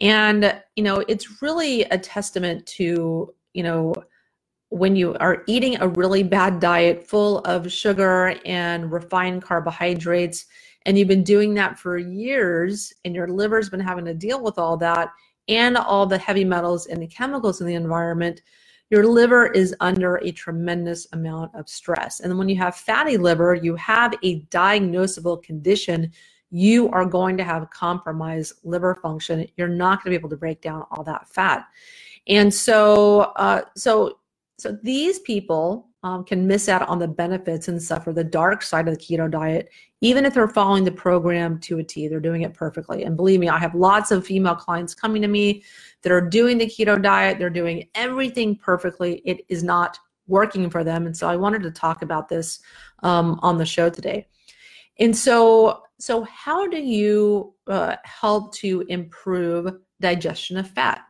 And, 0.00 0.60
you 0.76 0.82
know, 0.82 1.04
it's 1.08 1.42
really 1.42 1.82
a 1.82 1.98
testament 1.98 2.66
to, 2.66 3.34
you 3.54 3.62
know, 3.62 3.94
when 4.68 4.96
you 4.96 5.14
are 5.20 5.44
eating 5.46 5.80
a 5.80 5.88
really 5.88 6.22
bad 6.22 6.60
diet 6.60 7.06
full 7.06 7.38
of 7.40 7.70
sugar 7.72 8.34
and 8.44 8.92
refined 8.92 9.42
carbohydrates, 9.42 10.46
and 10.84 10.98
you've 10.98 11.08
been 11.08 11.24
doing 11.24 11.54
that 11.54 11.78
for 11.78 11.96
years, 11.96 12.92
and 13.04 13.14
your 13.14 13.28
liver's 13.28 13.70
been 13.70 13.80
having 13.80 14.04
to 14.04 14.14
deal 14.14 14.42
with 14.42 14.58
all 14.58 14.76
that 14.76 15.10
and 15.48 15.76
all 15.76 16.06
the 16.06 16.18
heavy 16.18 16.44
metals 16.44 16.86
and 16.86 17.00
the 17.00 17.06
chemicals 17.06 17.60
in 17.60 17.66
the 17.66 17.74
environment, 17.74 18.42
your 18.90 19.06
liver 19.06 19.46
is 19.46 19.74
under 19.80 20.16
a 20.16 20.30
tremendous 20.32 21.06
amount 21.12 21.54
of 21.54 21.68
stress. 21.68 22.20
And 22.20 22.36
when 22.36 22.48
you 22.48 22.56
have 22.56 22.76
fatty 22.76 23.16
liver, 23.16 23.54
you 23.54 23.76
have 23.76 24.14
a 24.22 24.42
diagnosable 24.46 25.42
condition 25.42 26.12
you 26.54 26.88
are 26.90 27.04
going 27.04 27.36
to 27.36 27.42
have 27.42 27.68
compromised 27.70 28.52
liver 28.62 28.94
function. 28.94 29.44
You're 29.56 29.66
not 29.66 29.98
going 29.98 30.12
to 30.14 30.18
be 30.18 30.20
able 30.20 30.28
to 30.28 30.36
break 30.36 30.60
down 30.60 30.84
all 30.92 31.02
that 31.02 31.28
fat. 31.28 31.66
And 32.26 32.52
so, 32.52 33.20
uh, 33.36 33.62
so, 33.76 34.18
so 34.58 34.78
these 34.82 35.18
people 35.20 35.88
um, 36.04 36.22
can 36.22 36.46
miss 36.46 36.68
out 36.68 36.86
on 36.88 36.98
the 36.98 37.08
benefits 37.08 37.68
and 37.68 37.82
suffer 37.82 38.12
the 38.12 38.24
dark 38.24 38.62
side 38.62 38.86
of 38.86 38.96
the 38.96 39.00
keto 39.00 39.30
diet, 39.30 39.70
even 40.02 40.26
if 40.26 40.34
they're 40.34 40.46
following 40.46 40.84
the 40.84 40.92
program 40.92 41.58
to 41.60 41.78
a 41.78 41.82
T. 41.84 42.08
They're 42.08 42.20
doing 42.20 42.42
it 42.42 42.52
perfectly. 42.52 43.04
And 43.04 43.16
believe 43.16 43.40
me, 43.40 43.48
I 43.48 43.58
have 43.58 43.74
lots 43.74 44.10
of 44.10 44.26
female 44.26 44.54
clients 44.54 44.94
coming 44.94 45.22
to 45.22 45.28
me 45.28 45.64
that 46.02 46.12
are 46.12 46.20
doing 46.20 46.58
the 46.58 46.66
keto 46.66 47.02
diet. 47.02 47.38
They're 47.38 47.50
doing 47.50 47.88
everything 47.94 48.54
perfectly. 48.56 49.22
It 49.24 49.46
is 49.48 49.64
not 49.64 49.98
working 50.26 50.68
for 50.68 50.84
them. 50.84 51.06
And 51.06 51.16
so 51.16 51.26
I 51.26 51.36
wanted 51.36 51.62
to 51.62 51.70
talk 51.70 52.02
about 52.02 52.28
this 52.28 52.60
um, 53.02 53.38
on 53.42 53.56
the 53.56 53.66
show 53.66 53.88
today. 53.88 54.26
And 54.98 55.16
so, 55.16 55.82
so 55.98 56.24
how 56.24 56.66
do 56.68 56.78
you 56.78 57.54
uh, 57.66 57.96
help 58.04 58.54
to 58.56 58.84
improve 58.88 59.74
digestion 60.00 60.58
of 60.58 60.70
fat? 60.70 61.00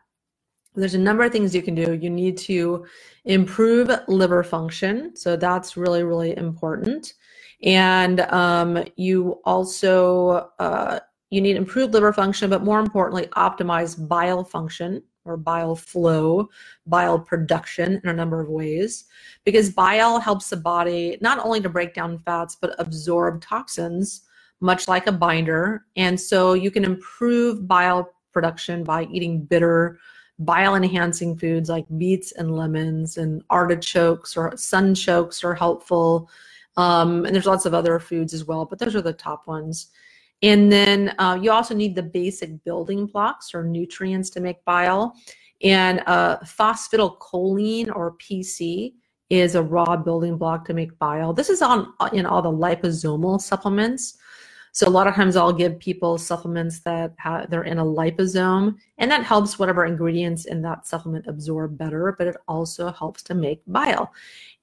There's 0.75 0.95
a 0.95 0.99
number 0.99 1.25
of 1.25 1.33
things 1.33 1.54
you 1.54 1.62
can 1.62 1.75
do. 1.75 1.95
You 1.95 2.11
need 2.11 2.37
to 2.38 2.85
improve 3.25 3.90
liver 4.09 4.43
function. 4.43 5.14
So 5.16 5.37
that's 5.37 5.76
really, 5.76 6.02
really 6.02 6.37
important. 6.37 7.14
And 7.62 8.21
um, 8.21 8.85
you 8.97 9.40
also, 9.45 10.50
uh, 10.59 11.00
you 11.31 11.40
need 11.40 11.57
improved 11.57 11.95
liver 11.95 12.12
function, 12.12 12.50
but 12.50 12.64
more 12.64 12.81
importantly, 12.81 13.26
optimize 13.28 14.09
bile 14.09 14.45
function 14.45 15.02
or 15.25 15.37
bile 15.38 15.75
flow, 15.75 16.49
bile 16.87 17.19
production 17.19 18.00
in 18.02 18.11
a 18.11 18.12
number 18.12 18.40
of 18.40 18.49
ways, 18.49 19.04
because 19.45 19.71
bile 19.71 20.21
helps 20.21 20.50
the 20.50 20.57
body 20.57 21.16
not 21.23 21.43
only 21.45 21.61
to 21.61 21.69
break 21.69 21.95
down 21.95 22.19
fats, 22.19 22.57
but 22.61 22.75
absorb 22.78 23.40
toxins, 23.40 24.23
much 24.61 24.87
like 24.87 25.07
a 25.07 25.12
binder. 25.12 25.87
And 25.97 26.21
so 26.21 26.52
you 26.52 26.71
can 26.71 26.85
improve 26.85 27.66
bile 27.66 28.12
production 28.33 28.85
by 28.85 29.04
eating 29.04 29.45
bitter, 29.45 29.99
bile 30.38 30.75
enhancing 30.75 31.37
foods 31.37 31.69
like 31.69 31.85
beets 31.97 32.33
and 32.33 32.57
lemons 32.57 33.17
and 33.17 33.43
artichokes 33.50 34.37
or 34.37 34.50
sunchokes 34.53 35.45
are 35.45 35.55
helpful. 35.55 36.29
Um, 36.76 37.25
and 37.25 37.35
there's 37.35 37.47
lots 37.47 37.67
of 37.67 37.75
other 37.75 37.99
foods 38.00 38.35
as 38.35 38.45
well, 38.45 38.64
but 38.64 38.79
those 38.79 38.97
are 38.97 39.03
the 39.03 39.12
top 39.12 39.47
ones. 39.47 39.91
And 40.43 40.71
then 40.71 41.14
uh, 41.19 41.38
you 41.41 41.53
also 41.53 41.75
need 41.75 41.95
the 41.95 42.03
basic 42.03 42.62
building 42.64 43.07
blocks 43.07 43.55
or 43.55 43.64
nutrients 43.64 44.29
to 44.31 44.41
make 44.41 44.64
bile. 44.64 45.14
And 45.62 46.03
uh, 46.07 46.38
phosphatidylcholine 46.41 47.95
or 47.95 48.17
PC 48.19 48.95
is 49.31 49.55
a 49.55 49.62
raw 49.62 49.97
building 49.97 50.37
block 50.37 50.67
to 50.67 50.75
make 50.75 50.99
bile. 50.99 51.33
This 51.33 51.49
is 51.49 51.62
on 51.62 51.95
in 52.12 52.26
all 52.26 52.43
the 52.43 52.50
liposomal 52.50 53.41
supplements. 53.41 54.19
So 54.75 54.88
a 54.88 54.90
lot 54.90 55.07
of 55.07 55.14
times 55.14 55.37
I'll 55.37 55.52
give 55.52 55.78
people 55.78 56.19
supplements 56.19 56.81
that 56.81 57.14
they're 57.49 57.62
in 57.62 57.78
a 57.78 57.85
liposome, 57.85 58.75
and 58.99 59.09
that 59.09 59.23
helps 59.23 59.57
whatever 59.57 59.85
ingredients 59.85 60.47
in 60.47 60.62
that 60.62 60.85
supplement 60.85 61.28
absorb 61.28 61.78
better. 61.78 62.16
But 62.19 62.26
it 62.26 62.37
also 62.49 62.90
helps 62.90 63.23
to 63.25 63.35
make 63.35 63.62
bile. 63.69 64.12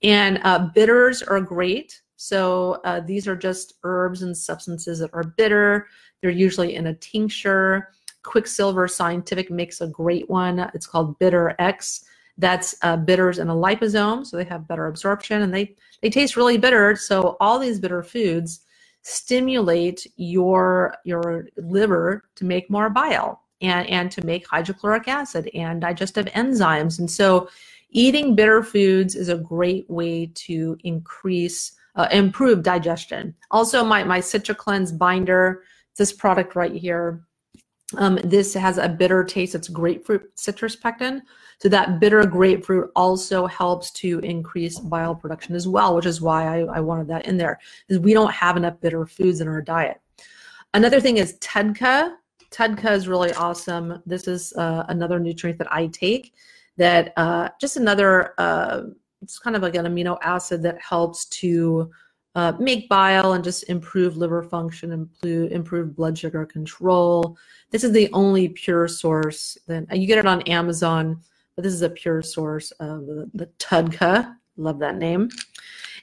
And 0.04 0.42
uh, 0.44 0.68
bitters 0.76 1.24
are 1.24 1.40
great. 1.40 2.02
So 2.18 2.82
uh, 2.84 3.00
these 3.00 3.26
are 3.26 3.38
just 3.38 3.76
herbs 3.84 4.22
and 4.22 4.38
substances 4.38 5.00
that 5.00 5.12
are 5.14 5.24
bitter. 5.24 5.88
They're 6.20 6.30
usually 6.30 6.76
in 6.76 6.88
a 6.88 6.94
tincture. 6.96 7.88
Quicksilver 8.24 8.90
Scientific 8.90 9.50
makes 9.50 9.80
a 9.80 9.88
great 9.88 10.30
one. 10.30 10.60
It's 10.74 10.88
called 10.88 11.18
Bitter 11.20 11.56
X. 11.58 12.04
That's 12.38 12.76
uh, 12.82 12.98
bitters 12.98 13.40
in 13.40 13.48
a 13.48 13.56
liposome, 13.56 14.26
so 14.26 14.36
they 14.36 14.44
have 14.44 14.68
better 14.68 14.88
absorption 14.88 15.44
and 15.44 15.54
they 15.54 15.74
they 16.02 16.10
taste 16.10 16.36
really 16.36 16.58
bitter. 16.58 16.98
So 16.98 17.38
all 17.40 17.60
these 17.60 17.80
bitter 17.80 18.04
foods 18.04 18.66
stimulate 19.04 20.06
your 20.16 20.96
your 21.06 21.48
liver 21.58 22.24
to 22.36 22.46
make 22.46 22.70
more 22.70 22.90
bile 22.90 23.42
and 23.62 23.88
and 23.88 24.12
to 24.12 24.26
make 24.26 24.48
hydrochloric 24.48 25.08
acid 25.08 25.50
and 25.54 25.82
digestive 25.82 26.26
enzymes. 26.28 27.00
And 27.00 27.10
so 27.10 27.50
eating 27.90 28.36
bitter 28.36 28.64
foods 28.64 29.16
is 29.16 29.30
a 29.30 29.38
great 29.38 29.90
way 29.90 30.32
to 30.34 30.78
increase 30.84 31.74
uh, 31.96 32.08
improve 32.12 32.64
digestion. 32.64 33.36
Also 33.50 33.84
my 33.84 34.04
my 34.04 34.20
citra 34.20 34.56
cleanse 34.56 34.92
binder 34.92 35.64
this 35.98 36.14
product 36.14 36.56
right 36.56 36.74
here 36.74 37.22
um, 37.98 38.20
this 38.24 38.54
has 38.54 38.78
a 38.78 38.90
bitter 38.90 39.24
taste 39.24 39.56
it's 39.56 39.68
grapefruit 39.68 40.32
citrus 40.36 40.76
pectin 40.76 41.22
so 41.62 41.70
that 41.70 42.00
bitter 42.00 42.26
grapefruit 42.26 42.90
also 42.96 43.46
helps 43.46 43.92
to 43.92 44.18
increase 44.20 44.80
bile 44.80 45.14
production 45.14 45.54
as 45.54 45.68
well, 45.68 45.96
which 45.96 46.08
is 46.08 46.20
why 46.20 46.62
I, 46.62 46.78
I 46.78 46.80
wanted 46.80 47.08
that 47.10 47.28
in 47.28 47.38
there, 47.38 47.60
is 47.88 48.00
we 48.00 48.14
don't 48.14 48.32
have 48.32 48.58
enough 48.58 48.82
bitter 48.82 49.06
foods 49.06 49.42
in 49.42 49.48
our 49.48 49.62
diet. 49.62 50.02
Another 50.74 51.00
thing 51.00 51.18
is 51.18 51.38
TUDCA. 51.38 52.16
TUDCA 52.50 52.92
is 52.94 53.08
really 53.08 53.32
awesome. 53.34 54.02
This 54.08 54.28
is 54.28 54.54
uh, 54.54 54.86
another 54.90 55.20
nutrient 55.20 55.60
that 55.60 55.72
I 55.72 55.86
take 55.88 56.34
that 56.78 57.14
uh, 57.16 57.50
just 57.60 57.78
another, 57.78 58.34
uh, 58.40 58.82
it's 59.22 59.38
kind 59.38 59.56
of 59.56 59.62
like 59.62 59.76
an 59.76 59.86
amino 59.86 60.18
acid 60.24 60.64
that 60.64 60.82
helps 60.82 61.26
to 61.26 61.92
uh, 62.36 62.54
make 62.60 62.88
bile 62.88 63.34
and 63.34 63.44
just 63.44 63.70
improve 63.70 64.18
liver 64.18 64.44
function, 64.44 64.92
improve, 64.92 65.52
improve 65.52 65.96
blood 65.96 66.18
sugar 66.18 66.46
control. 66.46 67.38
This 67.72 67.84
is 67.84 67.92
the 67.92 68.10
only 68.14 68.50
pure 68.50 68.88
source. 68.88 69.58
Then 69.68 69.88
you 69.92 70.08
get 70.08 70.18
it 70.18 70.26
on 70.26 70.42
Amazon 70.44 71.22
but 71.56 71.64
this 71.64 71.74
is 71.74 71.82
a 71.82 71.90
pure 71.90 72.22
source 72.22 72.72
of 72.72 73.06
the, 73.06 73.30
the 73.34 73.46
TUDCA. 73.60 74.36
Love 74.58 74.80
that 74.80 74.98
name. 74.98 75.30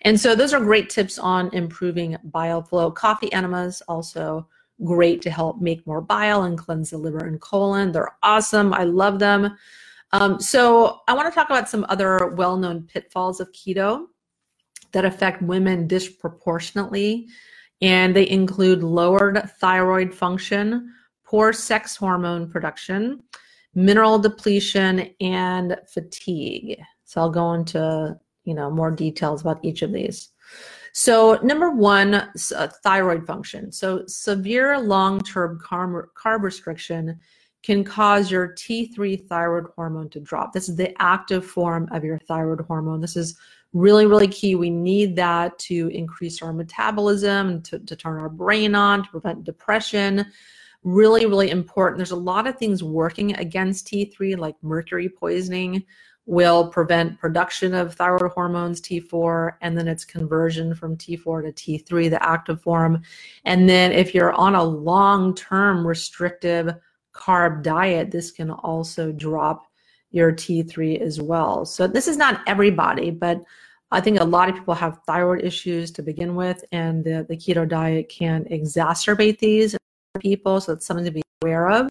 And 0.02 0.18
so 0.18 0.34
those 0.34 0.52
are 0.54 0.60
great 0.60 0.90
tips 0.90 1.18
on 1.18 1.52
improving 1.52 2.16
bile 2.24 2.62
flow. 2.62 2.90
Coffee 2.90 3.32
enemas 3.32 3.82
also 3.88 4.46
great 4.84 5.20
to 5.22 5.30
help 5.30 5.60
make 5.60 5.86
more 5.86 6.00
bile 6.00 6.44
and 6.44 6.56
cleanse 6.56 6.90
the 6.90 6.98
liver 6.98 7.26
and 7.26 7.40
colon. 7.40 7.90
They're 7.90 8.16
awesome. 8.22 8.72
I 8.72 8.84
love 8.84 9.18
them. 9.18 9.56
Um, 10.12 10.40
so 10.40 11.00
I 11.08 11.14
want 11.14 11.28
to 11.28 11.34
talk 11.34 11.50
about 11.50 11.68
some 11.68 11.84
other 11.88 12.28
well-known 12.36 12.84
pitfalls 12.84 13.40
of 13.40 13.50
keto 13.52 14.06
that 14.92 15.04
affect 15.04 15.42
women 15.42 15.86
disproportionately. 15.86 17.28
And 17.80 18.14
they 18.14 18.28
include 18.28 18.82
lowered 18.82 19.50
thyroid 19.60 20.12
function, 20.12 20.92
poor 21.24 21.52
sex 21.52 21.96
hormone 21.96 22.50
production, 22.50 23.22
mineral 23.74 24.18
depletion, 24.18 25.10
and 25.20 25.76
fatigue. 25.92 26.80
So 27.04 27.20
I'll 27.20 27.30
go 27.30 27.52
into 27.52 28.18
you 28.44 28.54
know 28.54 28.70
more 28.70 28.90
details 28.90 29.42
about 29.42 29.64
each 29.64 29.82
of 29.82 29.92
these. 29.92 30.30
So 30.92 31.38
number 31.42 31.70
one, 31.70 32.14
uh, 32.14 32.68
thyroid 32.82 33.26
function. 33.26 33.70
So 33.70 34.04
severe 34.06 34.80
long-term 34.80 35.60
carb, 35.64 36.06
carb 36.16 36.42
restriction 36.42 37.20
can 37.62 37.84
cause 37.84 38.30
your 38.30 38.54
T3 38.54 39.26
thyroid 39.28 39.66
hormone 39.76 40.08
to 40.10 40.20
drop. 40.20 40.52
This 40.52 40.68
is 40.68 40.76
the 40.76 41.00
active 41.00 41.44
form 41.44 41.88
of 41.92 42.04
your 42.04 42.18
thyroid 42.18 42.62
hormone. 42.62 43.00
This 43.00 43.16
is 43.16 43.38
really, 43.72 44.06
really 44.06 44.28
key. 44.28 44.54
We 44.54 44.70
need 44.70 45.16
that 45.16 45.58
to 45.60 45.88
increase 45.88 46.42
our 46.42 46.52
metabolism, 46.52 47.62
to, 47.62 47.78
to 47.78 47.96
turn 47.96 48.18
our 48.18 48.28
brain 48.28 48.74
on, 48.74 49.04
to 49.04 49.10
prevent 49.10 49.44
depression, 49.44 50.26
really, 50.82 51.26
really 51.26 51.50
important. 51.50 51.98
There's 51.98 52.10
a 52.10 52.16
lot 52.16 52.46
of 52.46 52.56
things 52.56 52.82
working 52.82 53.36
against 53.36 53.86
T3, 53.88 54.38
like 54.38 54.56
mercury 54.62 55.08
poisoning 55.08 55.84
will 56.28 56.68
prevent 56.68 57.18
production 57.18 57.72
of 57.72 57.94
thyroid 57.94 58.30
hormones 58.32 58.82
T4 58.82 59.52
and 59.62 59.76
then 59.76 59.88
its 59.88 60.04
conversion 60.04 60.74
from 60.74 60.94
T4 60.94 61.42
to 61.56 61.82
T3, 61.82 62.10
the 62.10 62.22
active 62.22 62.60
form. 62.60 63.00
And 63.46 63.66
then 63.66 63.92
if 63.92 64.14
you're 64.14 64.34
on 64.34 64.54
a 64.54 64.62
long-term 64.62 65.86
restrictive 65.86 66.74
carb 67.14 67.62
diet, 67.62 68.10
this 68.10 68.30
can 68.30 68.50
also 68.50 69.10
drop 69.10 69.67
your 70.10 70.32
T3 70.32 71.00
as 71.00 71.20
well. 71.20 71.64
So 71.64 71.86
this 71.86 72.08
is 72.08 72.16
not 72.16 72.42
everybody, 72.46 73.10
but 73.10 73.42
I 73.90 74.00
think 74.00 74.20
a 74.20 74.24
lot 74.24 74.48
of 74.48 74.54
people 74.54 74.74
have 74.74 75.00
thyroid 75.06 75.42
issues 75.42 75.90
to 75.92 76.02
begin 76.02 76.34
with, 76.34 76.64
and 76.72 77.02
the, 77.02 77.24
the 77.28 77.36
keto 77.36 77.66
diet 77.66 78.08
can 78.08 78.44
exacerbate 78.44 79.38
these 79.38 79.76
people, 80.20 80.60
so 80.60 80.72
it's 80.74 80.86
something 80.86 81.06
to 81.06 81.10
be 81.10 81.22
aware 81.42 81.70
of. 81.70 81.88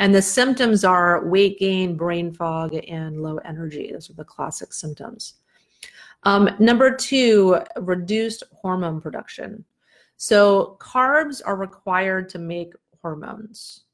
And 0.00 0.14
the 0.14 0.22
symptoms 0.22 0.84
are 0.84 1.26
weight 1.26 1.58
gain, 1.58 1.96
brain 1.96 2.32
fog, 2.32 2.74
and 2.88 3.20
low 3.20 3.36
energy. 3.38 3.90
Those 3.92 4.10
are 4.10 4.14
the 4.14 4.24
classic 4.24 4.72
symptoms. 4.72 5.34
Um, 6.24 6.50
number 6.58 6.94
two, 6.94 7.60
reduced 7.76 8.44
hormone 8.52 9.00
production. 9.00 9.64
So 10.16 10.76
carbs 10.80 11.40
are 11.44 11.56
required 11.56 12.28
to 12.30 12.38
make 12.38 12.72
hormones. 13.00 13.84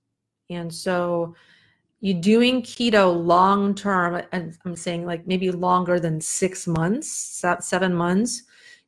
And 0.51 0.73
so 0.73 1.35
you 2.05 2.13
doing 2.13 2.63
keto 2.63 3.05
long 3.25 3.75
term, 3.75 4.23
and 4.33 4.59
I'm 4.67 4.77
saying 4.77 5.07
like 5.07 5.27
maybe 5.27 5.51
longer 5.51 5.99
than 5.99 6.21
six 6.21 6.67
months, 6.67 7.09
seven 7.61 7.95
months, 7.95 8.43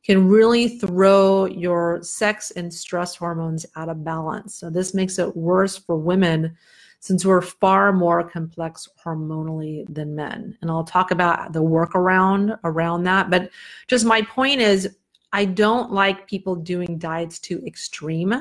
can 0.05 0.29
really 0.29 0.79
throw 0.79 1.47
your 1.47 2.03
sex 2.03 2.51
and 2.53 2.73
stress 2.73 3.17
hormones 3.17 3.65
out 3.75 3.89
of 3.89 4.05
balance. 4.05 4.55
So 4.55 4.69
this 4.71 4.93
makes 4.93 5.19
it 5.19 5.35
worse 5.35 5.79
for 5.79 5.97
women 5.97 6.57
since 7.01 7.25
we're 7.25 7.41
far 7.41 7.93
more 7.93 8.23
complex 8.29 8.89
hormonally 9.03 9.87
than 9.89 10.15
men. 10.15 10.59
And 10.61 10.71
I'll 10.71 10.85
talk 10.85 11.11
about 11.11 11.55
the 11.55 11.63
workaround 11.63 12.59
around 12.65 13.05
that. 13.05 13.31
But 13.31 13.51
just 13.89 14.05
my 14.05 14.23
point 14.23 14.61
is, 14.61 14.97
I 15.33 15.47
don't 15.47 15.91
like 15.91 16.29
people 16.29 16.55
doing 16.55 16.99
diets 16.99 17.39
too 17.39 17.63
extreme. 17.67 18.35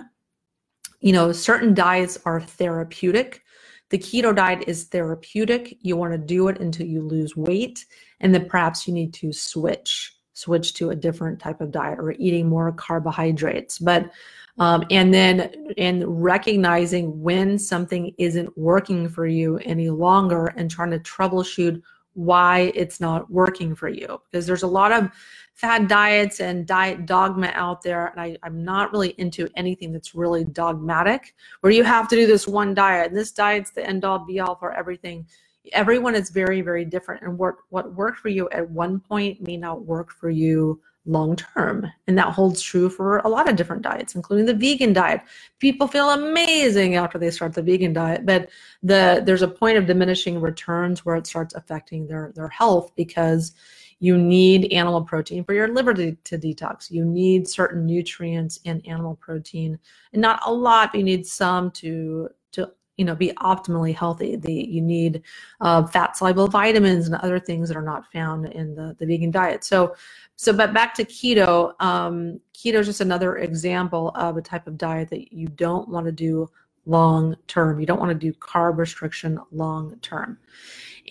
you 0.99 1.13
know, 1.13 1.31
certain 1.31 1.73
diets 1.73 2.17
are 2.25 2.41
therapeutic. 2.41 3.44
The 3.95 4.01
keto 4.01 4.35
diet 4.35 4.65
is 4.67 4.83
therapeutic. 4.83 5.77
You 5.79 5.95
want 5.95 6.11
to 6.11 6.17
do 6.17 6.49
it 6.49 6.59
until 6.59 6.85
you 6.85 7.01
lose 7.01 7.37
weight, 7.37 7.85
and 8.19 8.35
then 8.35 8.49
perhaps 8.49 8.85
you 8.85 8.93
need 8.93 9.13
to 9.13 9.31
switch 9.31 10.13
switch 10.33 10.73
to 10.73 10.89
a 10.89 10.95
different 10.97 11.39
type 11.39 11.61
of 11.61 11.71
diet 11.71 11.97
or 11.97 12.11
eating 12.19 12.49
more 12.49 12.73
carbohydrates. 12.73 13.79
But 13.79 14.11
um, 14.59 14.83
and 14.91 15.13
then 15.13 15.69
and 15.77 16.03
recognizing 16.21 17.21
when 17.21 17.57
something 17.57 18.13
isn't 18.17 18.57
working 18.57 19.07
for 19.07 19.27
you 19.27 19.59
any 19.59 19.89
longer 19.89 20.47
and 20.57 20.69
trying 20.69 20.91
to 20.91 20.99
troubleshoot 20.99 21.81
why 22.15 22.73
it's 22.75 22.99
not 22.99 23.31
working 23.31 23.75
for 23.75 23.87
you 23.87 24.19
because 24.29 24.45
there's 24.45 24.63
a 24.63 24.67
lot 24.67 24.91
of 24.91 25.09
fad 25.55 25.87
diets 25.87 26.39
and 26.39 26.67
diet 26.67 27.05
dogma 27.05 27.51
out 27.55 27.81
there 27.81 28.07
and 28.07 28.21
I, 28.21 28.37
i'm 28.43 28.63
not 28.63 28.91
really 28.91 29.15
into 29.17 29.49
anything 29.55 29.91
that's 29.91 30.13
really 30.13 30.43
dogmatic 30.45 31.33
where 31.61 31.73
you 31.73 31.83
have 31.83 32.07
to 32.09 32.15
do 32.15 32.27
this 32.27 32.47
one 32.47 32.73
diet 32.73 33.07
and 33.07 33.17
this 33.17 33.31
diet's 33.31 33.71
the 33.71 33.85
end 33.85 34.05
all 34.05 34.19
be 34.19 34.39
all 34.39 34.55
for 34.55 34.73
everything 34.73 35.25
everyone 35.73 36.13
is 36.13 36.29
very 36.29 36.61
very 36.61 36.85
different 36.85 37.23
and 37.23 37.37
what 37.37 37.55
what 37.69 37.93
worked 37.93 38.19
for 38.19 38.29
you 38.29 38.49
at 38.51 38.69
one 38.69 38.99
point 38.99 39.41
may 39.41 39.57
not 39.57 39.85
work 39.85 40.11
for 40.11 40.29
you 40.29 40.79
long 41.05 41.35
term. 41.35 41.87
And 42.07 42.17
that 42.17 42.33
holds 42.33 42.61
true 42.61 42.89
for 42.89 43.19
a 43.19 43.29
lot 43.29 43.49
of 43.49 43.55
different 43.55 43.83
diets, 43.83 44.15
including 44.15 44.45
the 44.45 44.53
vegan 44.53 44.93
diet. 44.93 45.21
People 45.59 45.87
feel 45.87 46.09
amazing 46.09 46.95
after 46.95 47.17
they 47.17 47.31
start 47.31 47.53
the 47.53 47.61
vegan 47.61 47.93
diet, 47.93 48.25
but 48.25 48.49
the 48.83 49.21
there's 49.25 49.41
a 49.41 49.47
point 49.47 49.77
of 49.77 49.85
diminishing 49.85 50.41
returns 50.41 51.05
where 51.05 51.15
it 51.15 51.27
starts 51.27 51.53
affecting 51.53 52.07
their 52.07 52.31
their 52.35 52.49
health 52.49 52.91
because 52.95 53.53
you 53.99 54.17
need 54.17 54.71
animal 54.73 55.01
protein 55.01 55.43
for 55.43 55.53
your 55.53 55.69
liver 55.69 55.93
to, 55.93 56.11
to 56.15 56.37
detox. 56.37 56.91
You 56.91 57.05
need 57.05 57.47
certain 57.47 57.85
nutrients 57.85 58.59
in 58.65 58.81
animal 58.81 59.15
protein, 59.15 59.79
and 60.13 60.21
not 60.21 60.41
a 60.45 60.53
lot, 60.53 60.91
but 60.91 60.97
you 60.99 61.03
need 61.03 61.25
some 61.25 61.71
to 61.71 62.29
to 62.51 62.71
you 62.97 63.05
know 63.05 63.15
be 63.15 63.31
optimally 63.39 63.95
healthy. 63.95 64.35
The 64.35 64.53
you 64.53 64.81
need 64.81 65.23
uh, 65.61 65.87
fat 65.87 66.17
soluble 66.17 66.47
vitamins 66.47 67.07
and 67.07 67.15
other 67.15 67.39
things 67.39 67.69
that 67.69 67.77
are 67.77 67.81
not 67.81 68.11
found 68.11 68.47
in 68.47 68.75
the, 68.75 68.95
the 68.99 69.05
vegan 69.05 69.31
diet. 69.31 69.63
So 69.63 69.95
so 70.35 70.51
but 70.51 70.73
back 70.73 70.93
to 70.95 71.05
keto 71.05 71.79
um, 71.81 72.39
keto 72.53 72.75
is 72.75 72.87
just 72.87 73.01
another 73.01 73.37
example 73.37 74.11
of 74.15 74.35
a 74.35 74.41
type 74.41 74.67
of 74.67 74.77
diet 74.77 75.09
that 75.09 75.31
you 75.31 75.47
don't 75.47 75.87
want 75.87 76.05
to 76.05 76.11
do 76.11 76.49
long 76.85 77.35
term. 77.47 77.79
You 77.79 77.85
don't 77.85 77.99
want 77.99 78.11
to 78.11 78.31
do 78.31 78.33
carb 78.33 78.77
restriction 78.77 79.39
long 79.51 79.97
term 80.01 80.37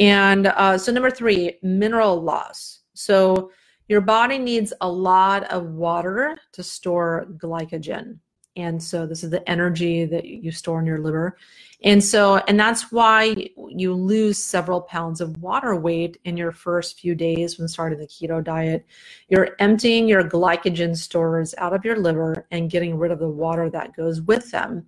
and 0.00 0.48
uh, 0.48 0.78
so 0.78 0.92
number 0.92 1.10
three 1.10 1.58
mineral 1.62 2.20
loss. 2.20 2.80
So 2.94 3.50
your 3.88 4.00
body 4.00 4.38
needs 4.38 4.72
a 4.80 4.90
lot 4.90 5.44
of 5.44 5.72
water 5.72 6.38
to 6.52 6.62
store 6.62 7.26
glycogen. 7.36 8.18
And 8.56 8.80
so 8.80 9.04
this 9.04 9.24
is 9.24 9.30
the 9.30 9.48
energy 9.50 10.04
that 10.04 10.26
you 10.26 10.52
store 10.52 10.78
in 10.78 10.86
your 10.86 11.00
liver. 11.00 11.36
And 11.82 12.02
so 12.02 12.36
and 12.48 12.58
that's 12.58 12.92
why 12.92 13.34
you 13.68 13.92
lose 13.92 14.38
several 14.38 14.80
pounds 14.80 15.20
of 15.20 15.36
water 15.42 15.74
weight 15.74 16.18
in 16.24 16.36
your 16.36 16.52
first 16.52 17.00
few 17.00 17.16
days 17.16 17.58
when 17.58 17.66
starting 17.66 17.98
the 17.98 18.06
keto 18.06 18.42
diet. 18.42 18.86
You're 19.28 19.56
emptying 19.58 20.06
your 20.06 20.22
glycogen 20.22 20.96
stores 20.96 21.54
out 21.58 21.74
of 21.74 21.84
your 21.84 21.98
liver 21.98 22.46
and 22.52 22.70
getting 22.70 22.96
rid 22.96 23.10
of 23.10 23.18
the 23.18 23.28
water 23.28 23.68
that 23.70 23.96
goes 23.96 24.20
with 24.22 24.50
them. 24.52 24.86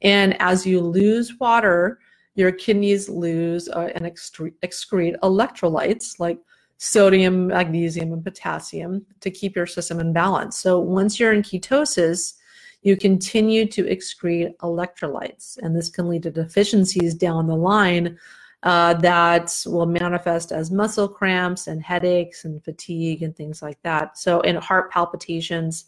And 0.00 0.40
as 0.40 0.64
you 0.64 0.80
lose 0.80 1.38
water 1.40 1.98
your 2.38 2.52
kidneys 2.52 3.08
lose 3.08 3.68
uh, 3.68 3.90
and 3.94 4.04
excrete, 4.04 5.18
electrolytes 5.22 6.18
like 6.18 6.38
sodium 6.78 7.48
magnesium 7.48 8.12
and 8.12 8.24
potassium 8.24 9.04
to 9.20 9.30
keep 9.30 9.56
your 9.56 9.66
system 9.66 9.98
in 9.98 10.12
balance 10.12 10.58
so 10.58 10.78
once 10.78 11.18
you're 11.18 11.32
in 11.32 11.42
ketosis 11.42 12.34
you 12.82 12.96
continue 12.96 13.66
to 13.66 13.84
excrete 13.84 14.56
electrolytes. 14.58 15.58
And 15.58 15.74
this 15.74 15.90
can 15.90 16.08
lead 16.08 16.22
to 16.24 16.30
deficiencies 16.30 17.14
down 17.14 17.46
the 17.46 17.56
line 17.56 18.18
uh, 18.62 18.94
that 18.94 19.54
will 19.66 19.86
manifest 19.86 20.52
as 20.52 20.70
muscle 20.70 21.08
cramps 21.08 21.66
and 21.66 21.82
headaches 21.82 22.44
and 22.44 22.62
fatigue 22.64 23.22
and 23.22 23.36
things 23.36 23.62
like 23.62 23.80
that. 23.82 24.18
So, 24.18 24.40
in 24.40 24.56
heart 24.56 24.90
palpitations. 24.90 25.86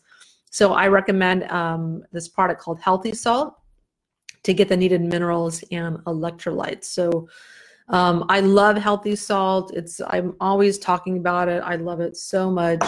So, 0.51 0.73
I 0.73 0.87
recommend 0.89 1.45
um, 1.51 2.05
this 2.13 2.29
product 2.29 2.61
called 2.61 2.81
Healthy 2.81 3.15
Salt 3.15 3.60
to 4.43 4.55
get 4.55 4.69
the 4.69 4.77
needed 4.77 5.03
minerals 5.03 5.63
and 5.71 5.99
electrolytes. 6.05 6.85
So, 6.85 7.29
um, 7.91 8.25
I 8.29 8.41
love 8.41 8.77
Healthy 8.77 9.17
Salt. 9.17 9.73
It's 9.75 10.01
I'm 10.07 10.37
always 10.41 10.79
talking 10.79 11.19
about 11.19 11.49
it. 11.49 11.61
I 11.65 11.75
love 11.75 12.01
it 12.01 12.17
so 12.17 12.51
much. 12.51 12.85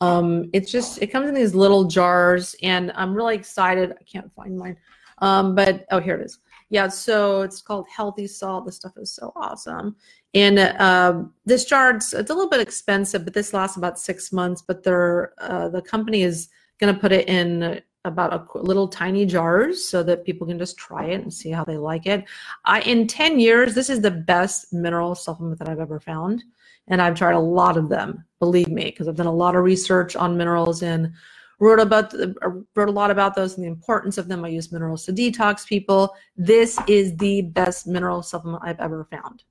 Um, 0.00 0.50
it's 0.52 0.70
just 0.70 1.00
it 1.00 1.06
comes 1.06 1.28
in 1.28 1.34
these 1.34 1.54
little 1.54 1.84
jars, 1.84 2.54
and 2.62 2.92
I'm 2.94 3.14
really 3.14 3.34
excited. 3.34 3.92
I 3.92 4.04
can't 4.04 4.30
find 4.34 4.56
mine, 4.58 4.76
um, 5.18 5.54
but 5.54 5.86
oh, 5.90 5.98
here 5.98 6.16
it 6.16 6.24
is. 6.24 6.38
Yeah, 6.68 6.88
so 6.88 7.42
it's 7.42 7.62
called 7.62 7.86
Healthy 7.88 8.26
Salt. 8.26 8.66
This 8.66 8.76
stuff 8.76 8.92
is 8.96 9.12
so 9.12 9.32
awesome. 9.34 9.96
And 10.34 10.58
uh, 10.58 11.22
this 11.44 11.64
jar, 11.64 11.94
it's, 11.94 12.12
it's, 12.12 12.30
a 12.30 12.34
little 12.34 12.50
bit 12.50 12.60
expensive, 12.60 13.24
but 13.24 13.32
this 13.32 13.52
lasts 13.52 13.76
about 13.76 13.98
six 13.98 14.32
months. 14.32 14.60
But 14.60 14.82
they're 14.82 15.32
uh, 15.38 15.68
the 15.68 15.80
company 15.80 16.22
is 16.22 16.48
going 16.80 16.94
to 16.94 17.00
put 17.00 17.12
it 17.12 17.28
in 17.28 17.80
about 18.04 18.32
a 18.32 18.58
little 18.58 18.86
tiny 18.86 19.24
jars 19.24 19.88
so 19.88 20.02
that 20.02 20.24
people 20.24 20.46
can 20.46 20.58
just 20.58 20.76
try 20.76 21.06
it 21.06 21.22
and 21.22 21.32
see 21.32 21.50
how 21.50 21.64
they 21.64 21.78
like 21.78 22.06
it. 22.06 22.24
I 22.64 22.80
in 22.82 23.06
10 23.06 23.38
years, 23.38 23.74
this 23.74 23.88
is 23.88 24.00
the 24.00 24.10
best 24.10 24.72
mineral 24.72 25.14
supplement 25.14 25.58
that 25.58 25.68
I've 25.68 25.80
ever 25.80 26.00
found 26.00 26.44
and 26.88 27.00
I've 27.00 27.16
tried 27.16 27.34
a 27.34 27.40
lot 27.40 27.76
of 27.76 27.88
them. 27.88 28.24
Believe 28.40 28.68
me, 28.68 28.84
because 28.84 29.08
I've 29.08 29.16
done 29.16 29.26
a 29.26 29.32
lot 29.32 29.56
of 29.56 29.64
research 29.64 30.16
on 30.16 30.36
minerals 30.36 30.82
and 30.82 31.12
wrote 31.60 31.80
about 31.80 32.12
uh, 32.14 32.28
wrote 32.74 32.88
a 32.88 32.92
lot 32.92 33.10
about 33.10 33.34
those 33.34 33.56
and 33.56 33.64
the 33.64 33.68
importance 33.68 34.18
of 34.18 34.28
them. 34.28 34.44
I 34.44 34.48
use 34.48 34.72
minerals 34.72 35.04
to 35.06 35.12
detox 35.12 35.66
people. 35.66 36.14
This 36.36 36.78
is 36.86 37.16
the 37.16 37.42
best 37.42 37.86
mineral 37.86 38.22
supplement 38.22 38.64
I've 38.64 38.80
ever 38.80 39.06
found. 39.10 39.44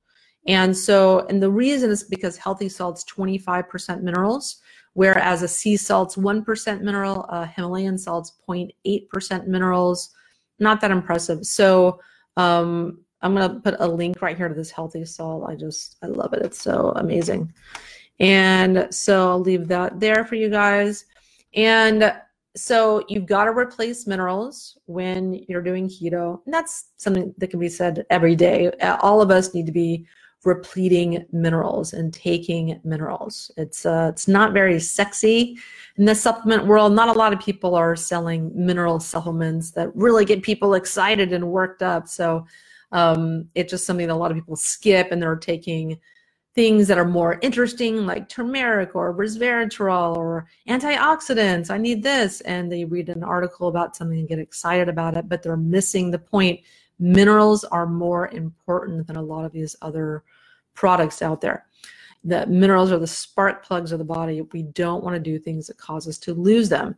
And 0.46 0.76
so, 0.76 1.26
and 1.28 1.42
the 1.42 1.50
reason 1.50 1.90
is 1.90 2.04
because 2.04 2.36
healthy 2.36 2.68
salt's 2.68 3.06
25% 3.06 4.02
minerals, 4.02 4.58
whereas 4.94 5.42
a 5.42 5.48
sea 5.48 5.78
salt's 5.78 6.16
1% 6.16 6.82
mineral, 6.82 7.26
a 7.30 7.46
Himalayan 7.46 7.98
salt's 7.98 8.34
0.8% 8.48 9.48
minerals. 9.48 10.10
Not 10.60 10.82
that 10.82 10.92
impressive. 10.92 11.46
So, 11.46 12.00
um, 12.38 13.00
I'm 13.24 13.34
going 13.34 13.50
to 13.50 13.60
put 13.62 13.76
a 13.80 13.88
link 13.88 14.22
right 14.22 14.38
here 14.38 14.50
to 14.50 14.54
this 14.54 14.70
healthy 14.70 15.06
salt. 15.06 15.50
I 15.50 15.56
just, 15.56 15.96
I 16.04 16.08
love 16.08 16.34
it. 16.34 16.44
It's 16.44 16.62
so 16.62 16.92
amazing. 16.98 17.54
And 18.20 18.88
so 18.92 19.30
I'll 19.30 19.40
leave 19.40 19.68
that 19.70 20.00
there 20.00 20.26
for 20.26 20.36
you 20.36 20.50
guys. 20.50 21.06
And 21.56 22.14
so 22.56 23.04
you've 23.08 23.26
got 23.26 23.46
to 23.46 23.52
replace 23.52 24.06
minerals 24.06 24.78
when 24.86 25.44
you're 25.48 25.62
doing 25.62 25.88
keto. 25.88 26.42
And 26.46 26.54
that's 26.54 26.90
something 26.98 27.34
that 27.38 27.48
can 27.48 27.60
be 27.60 27.70
said 27.70 28.06
every 28.10 28.36
day. 28.36 28.72
All 29.02 29.22
of 29.22 29.32
us 29.32 29.54
need 29.54 29.66
to 29.66 29.72
be 29.72 30.06
repleting 30.46 31.26
minerals 31.32 31.94
and 31.94 32.14
taking 32.14 32.80
minerals. 32.84 33.52
It's 33.58 33.86
uh, 33.86 34.08
it's 34.12 34.28
not 34.28 34.54
very 34.54 34.80
sexy 34.80 35.58
in 35.98 36.06
the 36.06 36.16
supplement 36.16 36.66
world. 36.66 36.94
Not 36.94 37.10
a 37.10 37.20
lot 37.20 37.34
of 37.34 37.40
people 37.40 37.76
are 37.76 37.96
selling 37.96 38.52
mineral 38.54 39.00
supplements 39.00 39.72
that 39.72 39.96
really 39.96 40.26
get 40.26 40.44
people 40.44 40.74
excited 40.74 41.34
and 41.34 41.50
worked 41.50 41.82
up. 41.82 42.08
So 42.08 42.46
um, 42.92 43.50
it's 43.56 43.72
just 43.72 43.86
something 43.86 44.08
that 44.08 44.14
a 44.14 44.16
lot 44.16 44.32
of 44.32 44.38
people 44.38 44.56
skip 44.56 45.12
and 45.12 45.22
they're 45.22 45.36
taking 45.36 46.00
things 46.56 46.88
that 46.88 47.00
are 47.00 47.06
more 47.06 47.40
interesting 47.42 48.06
like 48.06 48.30
turmeric 48.30 48.96
or 48.96 49.14
resveratrol 49.14 50.16
or 50.16 50.48
antioxidants 50.70 51.72
i 51.72 51.78
need 51.80 52.04
this 52.04 52.42
and 52.42 52.72
they 52.72 52.86
read 52.86 53.10
an 53.10 53.24
article 53.24 53.68
about 53.68 53.96
something 53.96 54.20
and 54.20 54.28
get 54.28 54.38
excited 54.38 54.88
about 54.88 55.18
it 55.18 55.28
but 55.28 55.42
they're 55.42 55.58
missing 55.58 56.12
the 56.12 56.20
point 56.20 56.60
minerals 57.00 57.64
are 57.66 57.86
more 57.86 58.30
important 58.30 59.08
than 59.08 59.16
a 59.16 59.22
lot 59.22 59.46
of 59.46 59.52
these 59.52 59.76
other 59.82 60.24
products 60.74 61.22
out 61.22 61.42
there. 61.42 61.66
The 62.24 62.48
minerals 62.48 62.92
are 62.92 63.00
the 63.00 63.08
spark 63.08 63.66
plugs 63.66 63.92
of 63.92 64.00
the 64.00 64.06
body. 64.06 64.42
We 64.54 64.64
don't 64.64 65.04
want 65.04 65.16
to 65.16 65.20
do 65.20 65.38
things 65.38 65.68
that 65.68 65.78
cause 65.78 66.08
us 66.08 66.18
to 66.20 66.34
lose 66.34 66.70
them. 66.70 66.96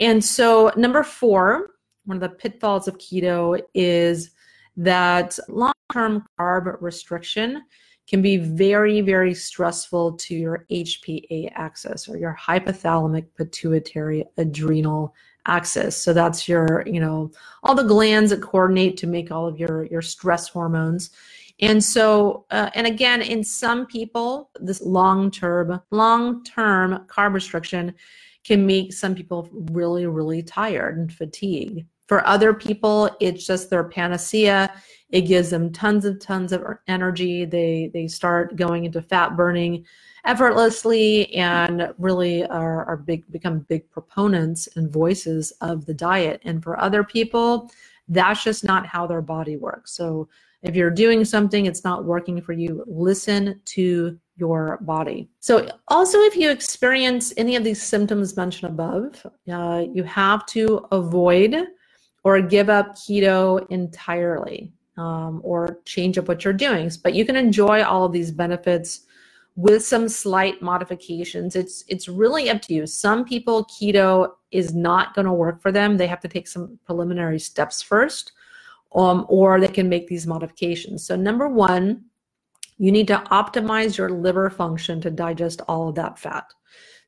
And 0.00 0.22
so 0.22 0.70
number 0.76 1.02
four 1.02 1.70
one 2.04 2.16
of 2.16 2.20
the 2.20 2.36
pitfalls 2.36 2.86
of 2.86 2.98
keto 2.98 3.60
is 3.74 4.30
that 4.76 5.38
long 5.48 5.72
term 5.92 6.24
carb 6.38 6.80
restriction 6.80 7.64
can 8.08 8.22
be 8.22 8.36
very, 8.36 9.00
very 9.00 9.34
stressful 9.34 10.12
to 10.12 10.34
your 10.34 10.64
HPA 10.70 11.50
axis 11.54 12.08
or 12.08 12.16
your 12.16 12.36
hypothalamic 12.40 13.26
pituitary 13.36 14.24
adrenal 14.36 15.12
axis. 15.46 15.96
So 15.96 16.12
that's 16.12 16.48
your, 16.48 16.82
you 16.86 17.00
know, 17.00 17.30
all 17.62 17.74
the 17.74 17.82
glands 17.82 18.30
that 18.30 18.42
coordinate 18.42 18.96
to 18.98 19.06
make 19.06 19.30
all 19.30 19.46
of 19.46 19.58
your, 19.58 19.84
your 19.86 20.02
stress 20.02 20.48
hormones. 20.48 21.10
And 21.60 21.82
so, 21.82 22.44
uh, 22.50 22.70
and 22.74 22.86
again, 22.86 23.22
in 23.22 23.42
some 23.42 23.86
people, 23.86 24.50
this 24.60 24.82
long 24.82 25.30
term, 25.30 25.80
long 25.90 26.44
term 26.44 27.06
carb 27.06 27.32
restriction 27.32 27.94
can 28.44 28.66
make 28.66 28.92
some 28.92 29.14
people 29.14 29.48
really, 29.72 30.06
really 30.06 30.42
tired 30.42 30.98
and 30.98 31.12
fatigued. 31.12 31.84
For 32.06 32.26
other 32.26 32.54
people, 32.54 33.10
it's 33.20 33.46
just 33.46 33.70
their 33.70 33.84
panacea. 33.84 34.72
It 35.10 35.22
gives 35.22 35.50
them 35.50 35.72
tons 35.72 36.04
of 36.04 36.20
tons 36.20 36.52
of 36.52 36.64
energy. 36.88 37.44
They 37.44 37.90
they 37.92 38.08
start 38.08 38.56
going 38.56 38.84
into 38.84 39.02
fat 39.02 39.36
burning 39.36 39.84
effortlessly 40.24 41.32
and 41.34 41.92
really 41.98 42.44
are, 42.46 42.84
are 42.86 42.96
big 42.96 43.30
become 43.30 43.60
big 43.60 43.88
proponents 43.90 44.68
and 44.76 44.92
voices 44.92 45.52
of 45.60 45.86
the 45.86 45.94
diet. 45.94 46.40
And 46.44 46.62
for 46.62 46.80
other 46.80 47.04
people, 47.04 47.70
That's 48.08 48.42
just 48.44 48.64
not 48.64 48.86
how 48.86 49.06
their 49.06 49.22
body 49.22 49.56
works. 49.56 49.92
So 49.92 50.28
if 50.62 50.74
you're 50.74 50.90
doing 50.90 51.24
something, 51.24 51.66
it's 51.66 51.84
not 51.84 52.04
working 52.04 52.40
for 52.40 52.52
you, 52.52 52.84
listen 52.86 53.60
to 53.66 54.18
your 54.36 54.78
body. 54.82 55.28
So, 55.40 55.68
also, 55.88 56.18
if 56.20 56.36
you 56.36 56.50
experience 56.50 57.32
any 57.36 57.56
of 57.56 57.64
these 57.64 57.82
symptoms 57.82 58.36
mentioned 58.36 58.70
above, 58.72 59.26
uh, 59.50 59.84
you 59.92 60.02
have 60.04 60.44
to 60.46 60.86
avoid 60.92 61.66
or 62.26 62.40
give 62.40 62.68
up 62.68 62.96
keto 62.96 63.64
entirely 63.70 64.72
um, 64.96 65.40
or 65.44 65.78
change 65.84 66.18
up 66.18 66.26
what 66.26 66.42
you're 66.42 66.52
doing. 66.52 66.90
But 67.04 67.14
you 67.14 67.24
can 67.24 67.36
enjoy 67.36 67.84
all 67.84 68.04
of 68.04 68.10
these 68.10 68.32
benefits 68.32 69.02
with 69.54 69.86
some 69.86 70.08
slight 70.08 70.60
modifications. 70.60 71.54
It's 71.54 71.84
it's 71.86 72.08
really 72.08 72.50
up 72.50 72.60
to 72.62 72.74
you. 72.74 72.84
Some 72.84 73.24
people 73.24 73.66
keto 73.66 74.32
is 74.50 74.74
not 74.74 75.14
going 75.14 75.26
to 75.26 75.32
work 75.32 75.62
for 75.62 75.70
them. 75.70 75.96
They 75.96 76.08
have 76.08 76.18
to 76.22 76.28
take 76.28 76.48
some 76.48 76.80
preliminary 76.84 77.38
steps 77.38 77.80
first, 77.80 78.32
um, 78.92 79.24
or 79.28 79.60
they 79.60 79.68
can 79.68 79.88
make 79.88 80.08
these 80.08 80.26
modifications. 80.26 81.06
So 81.06 81.14
number 81.14 81.46
one, 81.46 82.06
you 82.76 82.90
need 82.90 83.06
to 83.06 83.22
optimize 83.30 83.96
your 83.96 84.10
liver 84.10 84.50
function 84.50 85.00
to 85.02 85.12
digest 85.12 85.62
all 85.68 85.90
of 85.90 85.94
that 85.94 86.18
fat. 86.18 86.46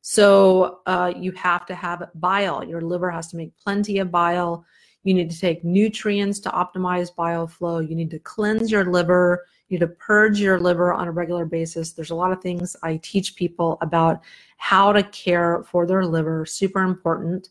So 0.00 0.78
uh, 0.86 1.12
you 1.16 1.32
have 1.32 1.66
to 1.66 1.74
have 1.74 2.08
bile. 2.14 2.62
Your 2.62 2.82
liver 2.82 3.10
has 3.10 3.26
to 3.32 3.36
make 3.36 3.58
plenty 3.58 3.98
of 3.98 4.12
bile. 4.12 4.64
You 5.04 5.14
need 5.14 5.30
to 5.30 5.38
take 5.38 5.64
nutrients 5.64 6.40
to 6.40 6.50
optimize 6.50 7.14
bile 7.14 7.46
flow. 7.46 7.78
You 7.80 7.94
need 7.94 8.10
to 8.10 8.18
cleanse 8.18 8.70
your 8.70 8.84
liver. 8.84 9.46
You 9.68 9.78
need 9.78 9.86
to 9.86 9.92
purge 9.92 10.40
your 10.40 10.58
liver 10.58 10.92
on 10.92 11.08
a 11.08 11.12
regular 11.12 11.44
basis. 11.44 11.92
There's 11.92 12.10
a 12.10 12.14
lot 12.14 12.32
of 12.32 12.40
things 12.40 12.76
I 12.82 12.98
teach 13.02 13.36
people 13.36 13.78
about 13.80 14.22
how 14.56 14.92
to 14.92 15.02
care 15.04 15.62
for 15.64 15.86
their 15.86 16.04
liver. 16.04 16.44
Super 16.46 16.82
important. 16.82 17.48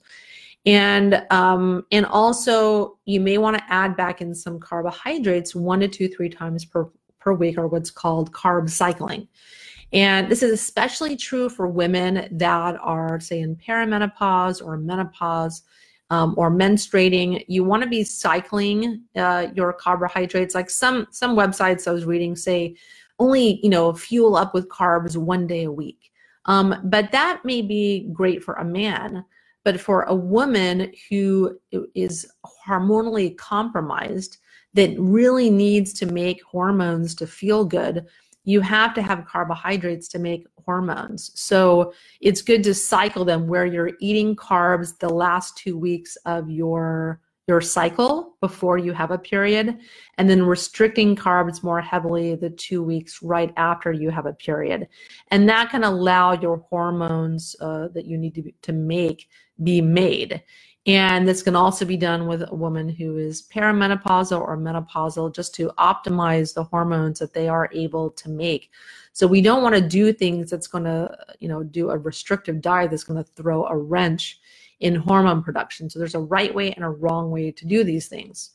And 0.65 1.25
um, 1.31 1.85
and 1.91 2.05
also 2.05 2.97
you 3.05 3.21
may 3.21 3.37
want 3.37 3.57
to 3.57 3.63
add 3.69 3.95
back 3.95 4.21
in 4.21 4.35
some 4.35 4.59
carbohydrates 4.59 5.55
one 5.55 5.79
to 5.79 5.87
two, 5.87 6.09
three 6.09 6.29
times 6.29 6.65
per 6.65 6.89
per 7.19 7.33
week, 7.33 7.57
or 7.57 7.67
what's 7.67 7.89
called 7.89 8.31
carb 8.33 8.69
cycling. 8.69 9.27
And 9.93 10.29
this 10.29 10.43
is 10.43 10.51
especially 10.51 11.15
true 11.15 11.47
for 11.47 11.67
women 11.67 12.27
that 12.37 12.77
are, 12.81 13.19
say, 13.21 13.39
in 13.39 13.55
perimenopause 13.55 14.63
or 14.63 14.75
menopause 14.77 15.63
um, 16.09 16.33
or 16.37 16.49
menstruating. 16.49 17.43
You 17.47 17.63
want 17.63 17.83
to 17.83 17.89
be 17.89 18.03
cycling 18.03 19.03
uh, 19.15 19.47
your 19.55 19.73
carbohydrates. 19.73 20.55
Like 20.55 20.69
some 20.69 21.07
some 21.11 21.35
websites 21.35 21.87
I 21.87 21.91
was 21.91 22.05
reading 22.05 22.35
say 22.35 22.75
only 23.19 23.59
you 23.63 23.69
know 23.69 23.93
fuel 23.93 24.35
up 24.35 24.53
with 24.53 24.69
carbs 24.69 25.17
one 25.17 25.47
day 25.47 25.63
a 25.63 25.71
week. 25.71 26.11
Um, 26.45 26.75
but 26.85 27.11
that 27.11 27.43
may 27.43 27.61
be 27.61 28.09
great 28.13 28.43
for 28.43 28.53
a 28.55 28.65
man. 28.65 29.25
But 29.65 29.81
for 29.81 30.03
a 30.03 30.15
woman 30.15 30.93
who 31.09 31.59
is 31.93 32.25
hormonally 32.65 33.35
compromised, 33.35 34.37
that 34.73 34.95
really 34.97 35.49
needs 35.49 35.91
to 35.91 36.05
make 36.05 36.41
hormones 36.43 37.15
to 37.15 37.27
feel 37.27 37.65
good, 37.65 38.05
you 38.47 38.61
have 38.61 38.93
to 38.93 39.01
have 39.01 39.25
carbohydrates 39.25 40.07
to 40.07 40.19
make 40.19 40.47
hormones. 40.65 41.31
So 41.35 41.91
it's 42.21 42.41
good 42.41 42.63
to 42.63 42.73
cycle 42.73 43.25
them 43.25 43.45
where 43.45 43.65
you're 43.65 43.91
eating 43.99 44.37
carbs 44.37 44.97
the 44.97 45.09
last 45.09 45.57
two 45.57 45.77
weeks 45.77 46.15
of 46.25 46.49
your 46.49 47.19
your 47.49 47.61
cycle 47.61 48.35
before 48.41 48.77
you 48.77 48.91
have 48.91 49.11
a 49.11 49.17
period 49.17 49.77
and 50.17 50.29
then 50.29 50.43
restricting 50.43 51.15
carbs 51.15 51.63
more 51.63 51.79
heavily 51.79 52.35
the 52.35 52.49
two 52.49 52.83
weeks 52.83 53.21
right 53.21 53.53
after 53.55 53.93
you 53.93 54.09
have 54.09 54.25
a 54.25 54.33
period 54.33 54.85
and 55.31 55.47
that 55.47 55.69
can 55.69 55.85
allow 55.85 56.33
your 56.33 56.57
hormones 56.69 57.55
uh, 57.61 57.87
that 57.93 58.05
you 58.05 58.17
need 58.17 58.35
to, 58.35 58.51
to 58.61 58.73
make 58.73 59.29
be 59.63 59.79
made 59.79 60.43
and 60.87 61.27
this 61.27 61.43
can 61.43 61.55
also 61.55 61.83
be 61.83 61.97
done 61.97 62.27
with 62.27 62.49
a 62.49 62.55
woman 62.55 62.87
who 62.87 63.17
is 63.17 63.41
perimenopausal 63.41 64.39
or 64.39 64.57
menopausal 64.57 65.35
just 65.35 65.53
to 65.55 65.69
optimize 65.77 66.53
the 66.53 66.63
hormones 66.63 67.19
that 67.19 67.33
they 67.33 67.49
are 67.49 67.69
able 67.73 68.09
to 68.11 68.29
make. 68.29 68.71
So 69.11 69.27
we 69.27 69.41
don't 69.41 69.61
want 69.61 69.75
to 69.75 69.81
do 69.81 70.13
things 70.13 70.49
that's 70.49 70.67
going 70.67 70.85
to, 70.85 71.13
you 71.39 71.49
know, 71.49 71.61
do 71.61 71.89
a 71.89 71.97
restrictive 71.97 72.61
diet 72.61 72.91
that's 72.91 73.03
going 73.03 73.21
to 73.21 73.29
throw 73.31 73.65
a 73.65 73.75
wrench 73.75 74.39
in 74.79 74.95
hormone 74.95 75.43
production. 75.43 75.89
So 75.89 75.99
there's 75.99 76.15
a 76.15 76.19
right 76.19 76.55
way 76.55 76.71
and 76.71 76.85
a 76.85 76.89
wrong 76.89 77.31
way 77.31 77.51
to 77.51 77.65
do 77.65 77.83
these 77.83 78.07
things. 78.07 78.51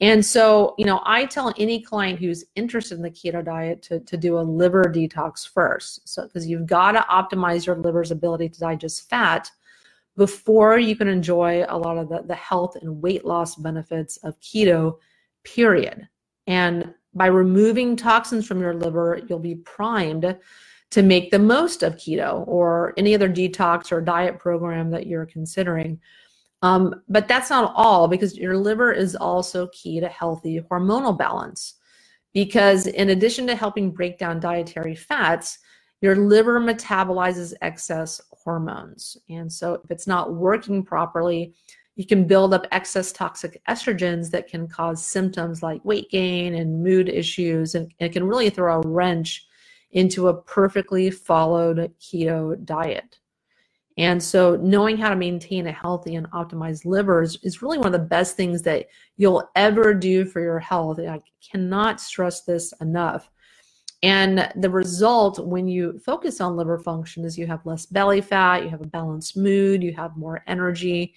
And 0.00 0.24
so, 0.26 0.74
you 0.78 0.84
know, 0.84 1.00
I 1.04 1.26
tell 1.26 1.54
any 1.58 1.80
client 1.80 2.18
who's 2.18 2.44
interested 2.56 2.96
in 2.96 3.02
the 3.02 3.10
keto 3.10 3.44
diet 3.44 3.82
to, 3.82 4.00
to 4.00 4.16
do 4.16 4.36
a 4.36 4.40
liver 4.40 4.82
detox 4.84 5.48
first. 5.48 6.08
So, 6.08 6.24
because 6.24 6.48
you've 6.48 6.66
got 6.66 6.92
to 6.92 7.06
optimize 7.08 7.66
your 7.66 7.76
liver's 7.76 8.10
ability 8.10 8.48
to 8.48 8.58
digest 8.58 9.08
fat 9.08 9.48
before 10.16 10.78
you 10.78 10.94
can 10.94 11.08
enjoy 11.08 11.64
a 11.68 11.78
lot 11.78 11.98
of 11.98 12.08
the, 12.08 12.22
the 12.22 12.34
health 12.34 12.76
and 12.76 13.02
weight 13.02 13.24
loss 13.24 13.56
benefits 13.56 14.16
of 14.18 14.38
keto, 14.40 14.98
period. 15.44 16.08
And 16.46 16.94
by 17.14 17.26
removing 17.26 17.96
toxins 17.96 18.46
from 18.46 18.60
your 18.60 18.74
liver, 18.74 19.20
you'll 19.28 19.38
be 19.38 19.56
primed 19.56 20.36
to 20.90 21.02
make 21.02 21.30
the 21.30 21.38
most 21.38 21.82
of 21.82 21.96
keto 21.96 22.46
or 22.46 22.92
any 22.96 23.14
other 23.14 23.28
detox 23.28 23.90
or 23.90 24.00
diet 24.00 24.38
program 24.38 24.90
that 24.90 25.06
you're 25.06 25.26
considering. 25.26 25.98
Um, 26.60 27.02
but 27.08 27.26
that's 27.26 27.50
not 27.50 27.72
all 27.74 28.06
because 28.06 28.36
your 28.36 28.56
liver 28.56 28.92
is 28.92 29.16
also 29.16 29.68
key 29.68 30.00
to 30.00 30.08
healthy 30.08 30.60
hormonal 30.70 31.16
balance. 31.16 31.74
Because 32.34 32.86
in 32.86 33.10
addition 33.10 33.46
to 33.46 33.56
helping 33.56 33.90
break 33.90 34.18
down 34.18 34.40
dietary 34.40 34.94
fats, 34.94 35.58
your 36.02 36.16
liver 36.16 36.60
metabolizes 36.60 37.54
excess 37.62 38.20
hormones. 38.44 39.16
And 39.28 39.52
so 39.52 39.74
if 39.74 39.90
it's 39.90 40.06
not 40.06 40.34
working 40.34 40.82
properly, 40.82 41.54
you 41.96 42.06
can 42.06 42.26
build 42.26 42.54
up 42.54 42.66
excess 42.72 43.12
toxic 43.12 43.60
estrogens 43.68 44.30
that 44.30 44.48
can 44.48 44.66
cause 44.66 45.04
symptoms 45.04 45.62
like 45.62 45.84
weight 45.84 46.10
gain 46.10 46.54
and 46.54 46.82
mood 46.82 47.08
issues. 47.08 47.74
And 47.74 47.92
it 47.98 48.12
can 48.12 48.24
really 48.24 48.50
throw 48.50 48.80
a 48.80 48.86
wrench 48.86 49.46
into 49.90 50.28
a 50.28 50.42
perfectly 50.42 51.10
followed 51.10 51.92
keto 52.00 52.64
diet. 52.64 53.18
And 53.98 54.22
so, 54.22 54.56
knowing 54.56 54.96
how 54.96 55.10
to 55.10 55.16
maintain 55.16 55.66
a 55.66 55.72
healthy 55.72 56.14
and 56.14 56.30
optimized 56.30 56.86
liver 56.86 57.22
is, 57.22 57.36
is, 57.42 57.60
really 57.60 57.76
one 57.76 57.88
of 57.88 57.92
the 57.92 57.98
best 57.98 58.36
things 58.36 58.62
that 58.62 58.86
you'll 59.18 59.46
ever 59.54 59.92
do 59.92 60.24
for 60.24 60.40
your 60.40 60.58
health. 60.58 60.98
I 60.98 61.20
cannot 61.50 62.00
stress 62.00 62.42
this 62.44 62.72
enough. 62.80 63.28
And 64.02 64.50
the 64.56 64.70
result 64.70 65.38
when 65.46 65.68
you 65.68 65.98
focus 66.00 66.40
on 66.40 66.56
liver 66.56 66.78
function 66.78 67.24
is 67.24 67.38
you 67.38 67.46
have 67.46 67.64
less 67.64 67.86
belly 67.86 68.20
fat, 68.20 68.64
you 68.64 68.68
have 68.68 68.80
a 68.80 68.86
balanced 68.86 69.36
mood, 69.36 69.82
you 69.82 69.92
have 69.94 70.16
more 70.16 70.42
energy. 70.48 71.14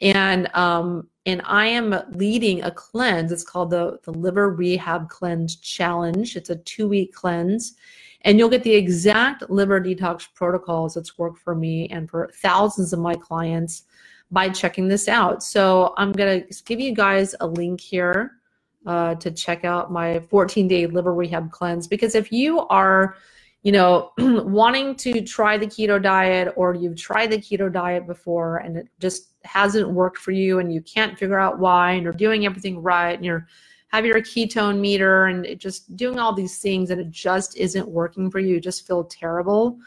And 0.00 0.52
um, 0.54 1.08
and 1.26 1.42
I 1.44 1.66
am 1.66 1.94
leading 2.12 2.62
a 2.64 2.70
cleanse. 2.70 3.30
It's 3.30 3.44
called 3.44 3.70
the, 3.70 3.98
the 4.02 4.10
Liver 4.10 4.50
Rehab 4.50 5.08
Cleanse 5.08 5.56
Challenge. 5.56 6.34
It's 6.36 6.50
a 6.50 6.56
two-week 6.56 7.14
cleanse. 7.14 7.74
And 8.22 8.38
you'll 8.38 8.48
get 8.48 8.64
the 8.64 8.74
exact 8.74 9.48
liver 9.50 9.80
detox 9.80 10.26
protocols 10.34 10.94
that's 10.94 11.18
worked 11.18 11.38
for 11.38 11.54
me 11.54 11.88
and 11.88 12.08
for 12.10 12.30
thousands 12.36 12.92
of 12.92 12.98
my 12.98 13.14
clients 13.14 13.84
by 14.30 14.48
checking 14.48 14.88
this 14.88 15.06
out. 15.06 15.42
So 15.42 15.92
I'm 15.96 16.10
going 16.10 16.42
to 16.42 16.62
give 16.64 16.80
you 16.80 16.94
guys 16.94 17.34
a 17.40 17.46
link 17.46 17.80
here 17.80 18.32
uh, 18.86 19.14
to 19.16 19.30
check 19.30 19.64
out 19.64 19.92
my 19.92 20.20
14 20.30 20.68
day 20.68 20.86
liver 20.86 21.14
rehab 21.14 21.50
cleanse. 21.50 21.86
Because 21.86 22.14
if 22.14 22.32
you 22.32 22.60
are 22.68 23.16
you 23.62 23.72
know 23.72 24.12
wanting 24.18 24.94
to 24.96 25.22
try 25.22 25.56
the 25.56 25.66
keto 25.66 26.02
diet 26.02 26.52
or 26.56 26.74
you've 26.74 26.96
tried 26.96 27.30
the 27.30 27.38
keto 27.38 27.72
diet 27.72 28.06
before 28.06 28.58
and 28.58 28.76
it 28.76 28.88
just 28.98 29.30
hasn't 29.44 29.88
worked 29.88 30.18
for 30.18 30.32
you 30.32 30.58
and 30.58 30.72
you 30.72 30.80
can't 30.82 31.18
figure 31.18 31.38
out 31.38 31.58
why 31.58 31.92
and 31.92 32.02
you're 32.02 32.12
doing 32.12 32.44
everything 32.44 32.82
right 32.82 33.14
and 33.14 33.24
you're 33.24 33.46
have 33.88 34.06
your 34.06 34.20
ketone 34.20 34.80
meter 34.80 35.26
and 35.26 35.58
just 35.60 35.94
doing 35.96 36.18
all 36.18 36.32
these 36.32 36.58
things 36.58 36.90
and 36.90 37.00
it 37.00 37.10
just 37.10 37.58
isn't 37.58 37.86
working 37.86 38.30
for 38.30 38.38
you, 38.38 38.54
you 38.54 38.60
just 38.60 38.86
feel 38.86 39.04
terrible 39.04 39.78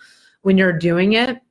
when 0.41 0.57
you're 0.57 0.77
doing 0.77 1.13
it 1.13 1.41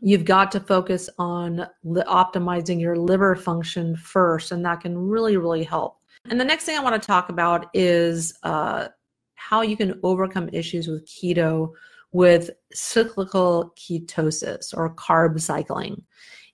you've 0.00 0.24
got 0.24 0.52
to 0.52 0.60
focus 0.60 1.08
on 1.18 1.66
li- 1.84 2.02
optimizing 2.06 2.78
your 2.80 2.96
liver 2.96 3.34
function 3.34 3.96
first 3.96 4.52
and 4.52 4.64
that 4.64 4.80
can 4.80 4.96
really 4.96 5.36
really 5.36 5.64
help 5.64 6.00
and 6.30 6.40
the 6.40 6.44
next 6.44 6.64
thing 6.64 6.76
I 6.76 6.82
want 6.82 7.00
to 7.00 7.06
talk 7.06 7.28
about 7.28 7.68
is 7.74 8.38
uh, 8.42 8.88
how 9.34 9.62
you 9.62 9.76
can 9.76 9.98
overcome 10.02 10.48
issues 10.52 10.88
with 10.88 11.06
keto 11.06 11.72
with 12.12 12.50
cyclical 12.72 13.74
ketosis 13.76 14.76
or 14.76 14.94
carb 14.94 15.40
cycling. 15.40 16.02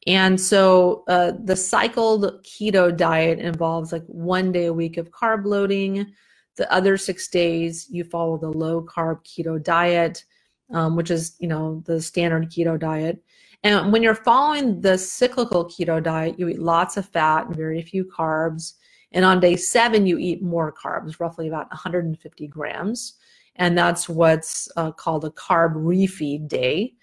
And 0.06 0.40
so 0.40 1.04
uh, 1.06 1.32
the 1.44 1.54
cycled 1.54 2.42
keto 2.42 2.94
diet 2.96 3.38
involves 3.38 3.92
like 3.92 4.04
one 4.06 4.50
day 4.50 4.66
a 4.66 4.72
week 4.72 4.96
of 4.96 5.12
carb 5.12 5.44
loading. 5.44 6.12
The 6.56 6.70
other 6.72 6.96
six 6.96 7.28
days, 7.28 7.86
you 7.88 8.02
follow 8.02 8.36
the 8.38 8.50
low 8.50 8.82
carb 8.82 9.24
keto 9.24 9.62
diet, 9.62 10.24
um, 10.72 10.96
which 10.96 11.10
is, 11.10 11.36
you 11.38 11.46
know, 11.46 11.82
the 11.86 12.02
standard 12.02 12.50
keto 12.50 12.78
diet. 12.78 13.22
And 13.62 13.92
when 13.92 14.02
you're 14.02 14.16
following 14.16 14.80
the 14.80 14.98
cyclical 14.98 15.66
keto 15.66 16.02
diet, 16.02 16.38
you 16.38 16.48
eat 16.48 16.58
lots 16.58 16.96
of 16.96 17.08
fat 17.08 17.46
and 17.46 17.56
very 17.56 17.80
few 17.82 18.04
carbs. 18.04 18.74
And 19.12 19.24
on 19.24 19.40
day 19.40 19.56
seven, 19.56 20.06
you 20.06 20.18
eat 20.18 20.42
more 20.42 20.72
carbs, 20.72 21.20
roughly 21.20 21.48
about 21.48 21.68
150 21.70 22.46
grams. 22.46 23.14
And 23.56 23.76
that's 23.76 24.08
what's 24.08 24.68
uh, 24.76 24.92
called 24.92 25.24
a 25.24 25.30
carb 25.30 25.74
refeed 25.74 26.48
day. 26.48 26.94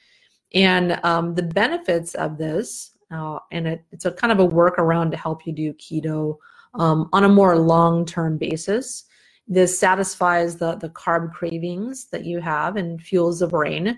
And 0.54 1.00
um, 1.04 1.36
the 1.36 1.44
benefits 1.44 2.16
of 2.16 2.38
this, 2.38 2.92
uh, 3.12 3.40
and 3.52 3.68
it, 3.68 3.86
it's 3.92 4.06
a 4.06 4.12
kind 4.12 4.32
of 4.32 4.40
a 4.40 4.48
workaround 4.48 5.12
to 5.12 5.18
help 5.18 5.46
you 5.46 5.54
do 5.54 5.74
keto 5.74 6.38
um, 6.74 7.10
on 7.14 7.24
a 7.24 7.30
more 7.30 7.58
long-term 7.58 8.38
basis. 8.38 9.06
This 9.48 9.78
satisfies 9.78 10.58
the, 10.58 10.76
the 10.76 10.90
carb 10.90 11.34
cravings 11.34 12.06
that 12.06 12.26
you 12.26 12.40
have 12.40 12.76
and 12.78 13.02
fuels 13.02 13.40
the 13.40 13.48
brain. 13.48 13.98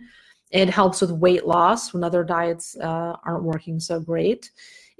It 0.51 0.69
helps 0.69 1.01
with 1.01 1.11
weight 1.11 1.45
loss 1.45 1.93
when 1.93 2.03
other 2.03 2.23
diets 2.23 2.77
uh, 2.77 3.15
aren't 3.23 3.43
working 3.43 3.79
so 3.79 3.99
great. 3.99 4.51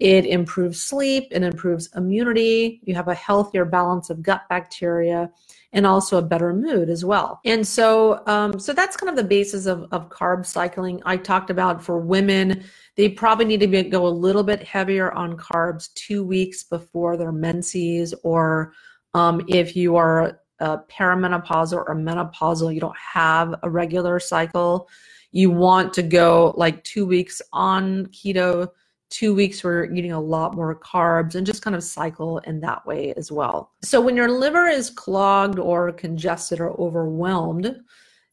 It 0.01 0.25
improves 0.25 0.81
sleep, 0.81 1.27
it 1.29 1.43
improves 1.43 1.87
immunity. 1.95 2.81
You 2.83 2.95
have 2.95 3.07
a 3.07 3.13
healthier 3.13 3.65
balance 3.65 4.09
of 4.09 4.23
gut 4.23 4.41
bacteria 4.49 5.29
and 5.73 5.85
also 5.85 6.17
a 6.17 6.23
better 6.23 6.53
mood 6.53 6.89
as 6.89 7.05
well. 7.05 7.39
And 7.45 7.67
so, 7.67 8.23
um, 8.25 8.59
so 8.59 8.73
that's 8.73 8.97
kind 8.97 9.11
of 9.11 9.15
the 9.15 9.23
basis 9.23 9.67
of, 9.67 9.87
of 9.91 10.09
carb 10.09 10.43
cycling. 10.43 11.03
I 11.05 11.17
talked 11.17 11.51
about 11.51 11.83
for 11.83 11.99
women, 11.99 12.63
they 12.95 13.09
probably 13.09 13.45
need 13.45 13.59
to 13.59 13.67
be, 13.67 13.83
go 13.83 14.07
a 14.07 14.09
little 14.09 14.41
bit 14.41 14.63
heavier 14.63 15.11
on 15.11 15.37
carbs 15.37 15.93
two 15.93 16.23
weeks 16.23 16.63
before 16.63 17.15
their 17.15 17.31
menses, 17.31 18.15
or 18.23 18.73
um, 19.13 19.43
if 19.47 19.75
you 19.75 19.97
are 19.97 20.41
uh, 20.61 20.77
perimenopausal 20.89 21.77
or 21.77 21.95
menopausal, 21.95 22.73
you 22.73 22.81
don't 22.81 22.97
have 22.97 23.53
a 23.61 23.69
regular 23.69 24.19
cycle, 24.19 24.89
you 25.31 25.51
want 25.51 25.93
to 25.93 26.01
go 26.01 26.55
like 26.57 26.83
two 26.83 27.05
weeks 27.05 27.39
on 27.53 28.07
keto 28.07 28.67
two 29.11 29.35
weeks 29.35 29.61
you're 29.61 29.93
eating 29.93 30.13
a 30.13 30.19
lot 30.19 30.55
more 30.55 30.73
carbs 30.73 31.35
and 31.35 31.45
just 31.45 31.61
kind 31.61 31.75
of 31.75 31.83
cycle 31.83 32.39
in 32.39 32.59
that 32.61 32.83
way 32.87 33.13
as 33.17 33.31
well. 33.31 33.71
So 33.83 34.01
when 34.01 34.15
your 34.15 34.31
liver 34.31 34.65
is 34.65 34.89
clogged 34.89 35.59
or 35.59 35.91
congested 35.91 36.59
or 36.59 36.71
overwhelmed, 36.79 37.75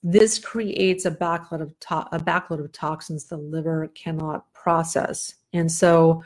this 0.03 0.39
creates 0.39 1.05
a 1.05 1.11
backload 1.11 1.61
of 1.61 1.79
to- 1.81 2.09
a 2.13 2.19
backload 2.19 2.61
of 2.61 2.73
toxins 2.73 3.25
the 3.25 3.37
liver 3.37 3.91
cannot 3.95 4.51
process. 4.55 5.35
And 5.53 5.71
so 5.71 6.23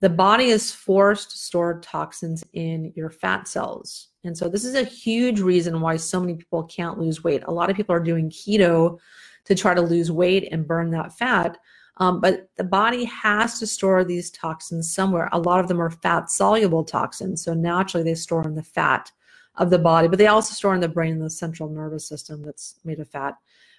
the 0.00 0.10
body 0.10 0.46
is 0.46 0.72
forced 0.72 1.30
to 1.30 1.38
store 1.38 1.78
toxins 1.80 2.42
in 2.52 2.92
your 2.96 3.08
fat 3.08 3.46
cells. 3.46 4.08
And 4.24 4.36
so 4.36 4.48
this 4.48 4.64
is 4.64 4.74
a 4.74 4.82
huge 4.82 5.40
reason 5.40 5.80
why 5.80 5.96
so 5.96 6.18
many 6.18 6.34
people 6.34 6.64
can't 6.64 6.98
lose 6.98 7.22
weight. 7.22 7.44
A 7.46 7.52
lot 7.52 7.70
of 7.70 7.76
people 7.76 7.94
are 7.94 8.00
doing 8.00 8.28
keto 8.28 8.98
to 9.44 9.54
try 9.54 9.74
to 9.74 9.80
lose 9.80 10.10
weight 10.10 10.48
and 10.50 10.66
burn 10.66 10.90
that 10.90 11.16
fat 11.16 11.58
um, 11.98 12.20
but 12.20 12.48
the 12.56 12.64
body 12.64 13.04
has 13.04 13.58
to 13.58 13.66
store 13.66 14.04
these 14.04 14.30
toxins 14.30 14.92
somewhere. 14.92 15.28
A 15.32 15.38
lot 15.38 15.60
of 15.60 15.68
them 15.68 15.80
are 15.80 15.90
fat 15.90 16.30
soluble 16.30 16.84
toxins. 16.84 17.44
So 17.44 17.54
naturally, 17.54 18.04
they 18.04 18.14
store 18.14 18.44
in 18.44 18.54
the 18.54 18.62
fat 18.62 19.10
of 19.56 19.70
the 19.70 19.78
body, 19.78 20.08
but 20.08 20.18
they 20.18 20.28
also 20.28 20.54
store 20.54 20.74
in 20.74 20.80
the 20.80 20.88
brain 20.88 21.12
and 21.12 21.22
the 21.22 21.30
central 21.30 21.68
nervous 21.68 22.08
system 22.08 22.42
that's 22.42 22.76
made 22.84 23.00
of 23.00 23.08
fat. 23.08 23.34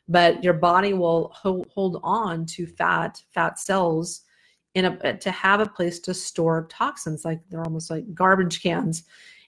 But 0.07 0.43
your 0.43 0.53
body 0.53 0.93
will 0.93 1.31
ho- 1.33 1.65
hold 1.73 1.99
on 2.03 2.45
to 2.47 2.67
fat, 2.67 3.21
fat 3.33 3.57
cells, 3.57 4.21
in 4.75 4.85
a 4.85 5.17
to 5.17 5.31
have 5.31 5.59
a 5.59 5.65
place 5.67 5.99
to 5.99 6.13
store 6.13 6.67
toxins. 6.69 7.25
Like 7.25 7.39
they're 7.49 7.63
almost 7.63 7.89
like 7.89 8.13
garbage 8.13 8.61
cans. 8.61 9.03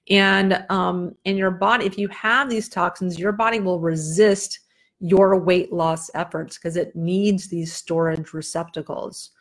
And 0.09 0.63
um, 0.69 1.15
in 1.25 1.35
your 1.35 1.51
body, 1.51 1.85
if 1.85 1.97
you 1.97 2.07
have 2.09 2.49
these 2.49 2.69
toxins, 2.69 3.17
your 3.17 3.31
body 3.31 3.59
will 3.59 3.79
resist 3.79 4.59
your 4.99 5.39
weight 5.39 5.73
loss 5.73 6.09
efforts 6.15 6.57
because 6.57 6.77
it 6.77 6.95
needs 6.95 7.47
these 7.47 7.73
storage 7.73 8.33
receptacles. 8.33 9.31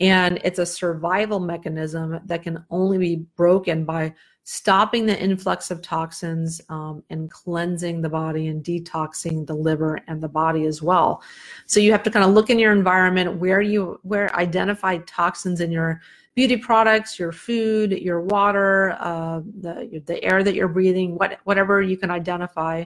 And 0.00 0.40
it's 0.44 0.60
a 0.60 0.66
survival 0.66 1.40
mechanism 1.40 2.20
that 2.26 2.42
can 2.42 2.64
only 2.70 2.98
be 2.98 3.16
broken 3.36 3.84
by 3.84 4.14
stopping 4.44 5.04
the 5.04 5.20
influx 5.20 5.70
of 5.70 5.82
toxins 5.82 6.58
um, 6.70 7.02
and 7.10 7.30
cleansing 7.30 8.00
the 8.00 8.08
body 8.08 8.46
and 8.46 8.64
detoxing 8.64 9.46
the 9.46 9.54
liver 9.54 10.00
and 10.08 10.22
the 10.22 10.28
body 10.28 10.64
as 10.64 10.80
well. 10.80 11.22
So 11.66 11.80
you 11.80 11.92
have 11.92 12.02
to 12.04 12.10
kind 12.10 12.24
of 12.24 12.32
look 12.32 12.48
in 12.48 12.58
your 12.58 12.72
environment 12.72 13.36
where 13.36 13.60
you 13.60 14.00
where 14.04 14.34
identify 14.34 14.98
toxins 14.98 15.60
in 15.60 15.70
your 15.70 16.00
beauty 16.34 16.56
products, 16.56 17.18
your 17.18 17.30
food, 17.30 17.92
your 17.92 18.22
water, 18.22 18.96
uh, 19.00 19.40
the 19.60 20.02
the 20.06 20.24
air 20.24 20.42
that 20.42 20.54
you're 20.54 20.68
breathing, 20.68 21.16
what 21.18 21.40
whatever 21.44 21.82
you 21.82 21.98
can 21.98 22.10
identify 22.10 22.84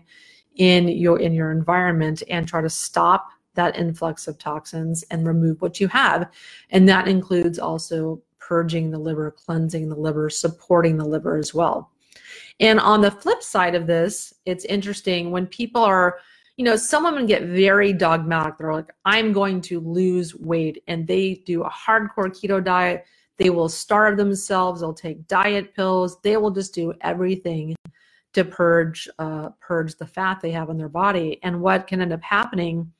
in 0.56 0.88
your 0.88 1.18
in 1.18 1.32
your 1.32 1.50
environment 1.50 2.22
and 2.28 2.46
try 2.46 2.60
to 2.60 2.70
stop 2.70 3.30
that 3.54 3.76
influx 3.76 4.26
of 4.28 4.38
toxins 4.38 5.02
and 5.10 5.26
remove 5.26 5.60
what 5.60 5.80
you 5.80 5.88
have. 5.88 6.30
And 6.70 6.88
that 6.88 7.08
includes 7.08 7.58
also 7.58 8.22
purging 8.38 8.90
the 8.90 8.98
liver 8.98 9.30
cleansing 9.30 9.88
the 9.88 9.96
liver 9.96 10.28
supporting 10.28 10.96
the 10.96 11.04
liver 11.04 11.36
as 11.36 11.54
well. 11.54 11.90
And 12.60 12.80
on 12.80 13.00
the 13.00 13.10
flip 13.10 13.42
side 13.42 13.74
of 13.74 13.86
this 13.86 14.34
it's 14.46 14.64
interesting 14.66 15.30
when 15.30 15.46
people 15.46 15.82
are 15.82 16.18
you 16.56 16.64
know 16.64 16.76
some 16.76 17.04
women 17.04 17.26
get 17.26 17.44
very 17.44 17.92
dogmatic. 17.92 18.58
They're 18.58 18.72
like 18.72 18.92
i'm 19.04 19.32
going 19.32 19.60
to 19.62 19.80
lose 19.80 20.34
weight. 20.34 20.82
And 20.86 21.06
they 21.06 21.42
do 21.46 21.62
a 21.62 21.70
hardcore 21.70 22.28
keto 22.28 22.62
diet. 22.62 23.04
They 23.38 23.50
will 23.50 23.68
starve 23.68 24.18
themselves. 24.18 24.80
They'll 24.80 24.92
take 24.92 25.26
diet 25.26 25.74
pills. 25.74 26.20
They 26.20 26.36
will 26.36 26.50
just 26.50 26.74
do 26.74 26.92
everything 27.00 27.74
to 28.32 28.44
purge 28.44 29.08
uh, 29.18 29.50
purge 29.60 29.96
the 29.96 30.06
fat 30.06 30.40
they 30.40 30.50
have 30.50 30.70
in 30.70 30.78
their 30.78 30.88
body. 30.88 31.38
And 31.42 31.60
what 31.60 31.86
can 31.86 32.00
end 32.00 32.12
up 32.12 32.22
happening 32.22 32.90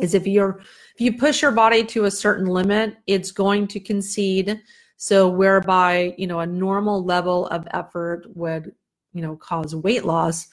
is 0.00 0.14
if 0.14 0.26
you're 0.26 0.60
if 0.94 1.00
you 1.00 1.16
push 1.16 1.42
your 1.42 1.52
body 1.52 1.84
to 1.84 2.04
a 2.04 2.10
certain 2.10 2.46
limit, 2.46 2.96
it's 3.06 3.30
going 3.30 3.66
to 3.68 3.80
concede. 3.80 4.60
So 4.96 5.28
whereby 5.28 6.14
you 6.18 6.26
know 6.26 6.40
a 6.40 6.46
normal 6.46 7.04
level 7.04 7.46
of 7.48 7.66
effort 7.72 8.26
would 8.34 8.74
you 9.12 9.22
know 9.22 9.36
cause 9.36 9.74
weight 9.74 10.04
loss. 10.04 10.48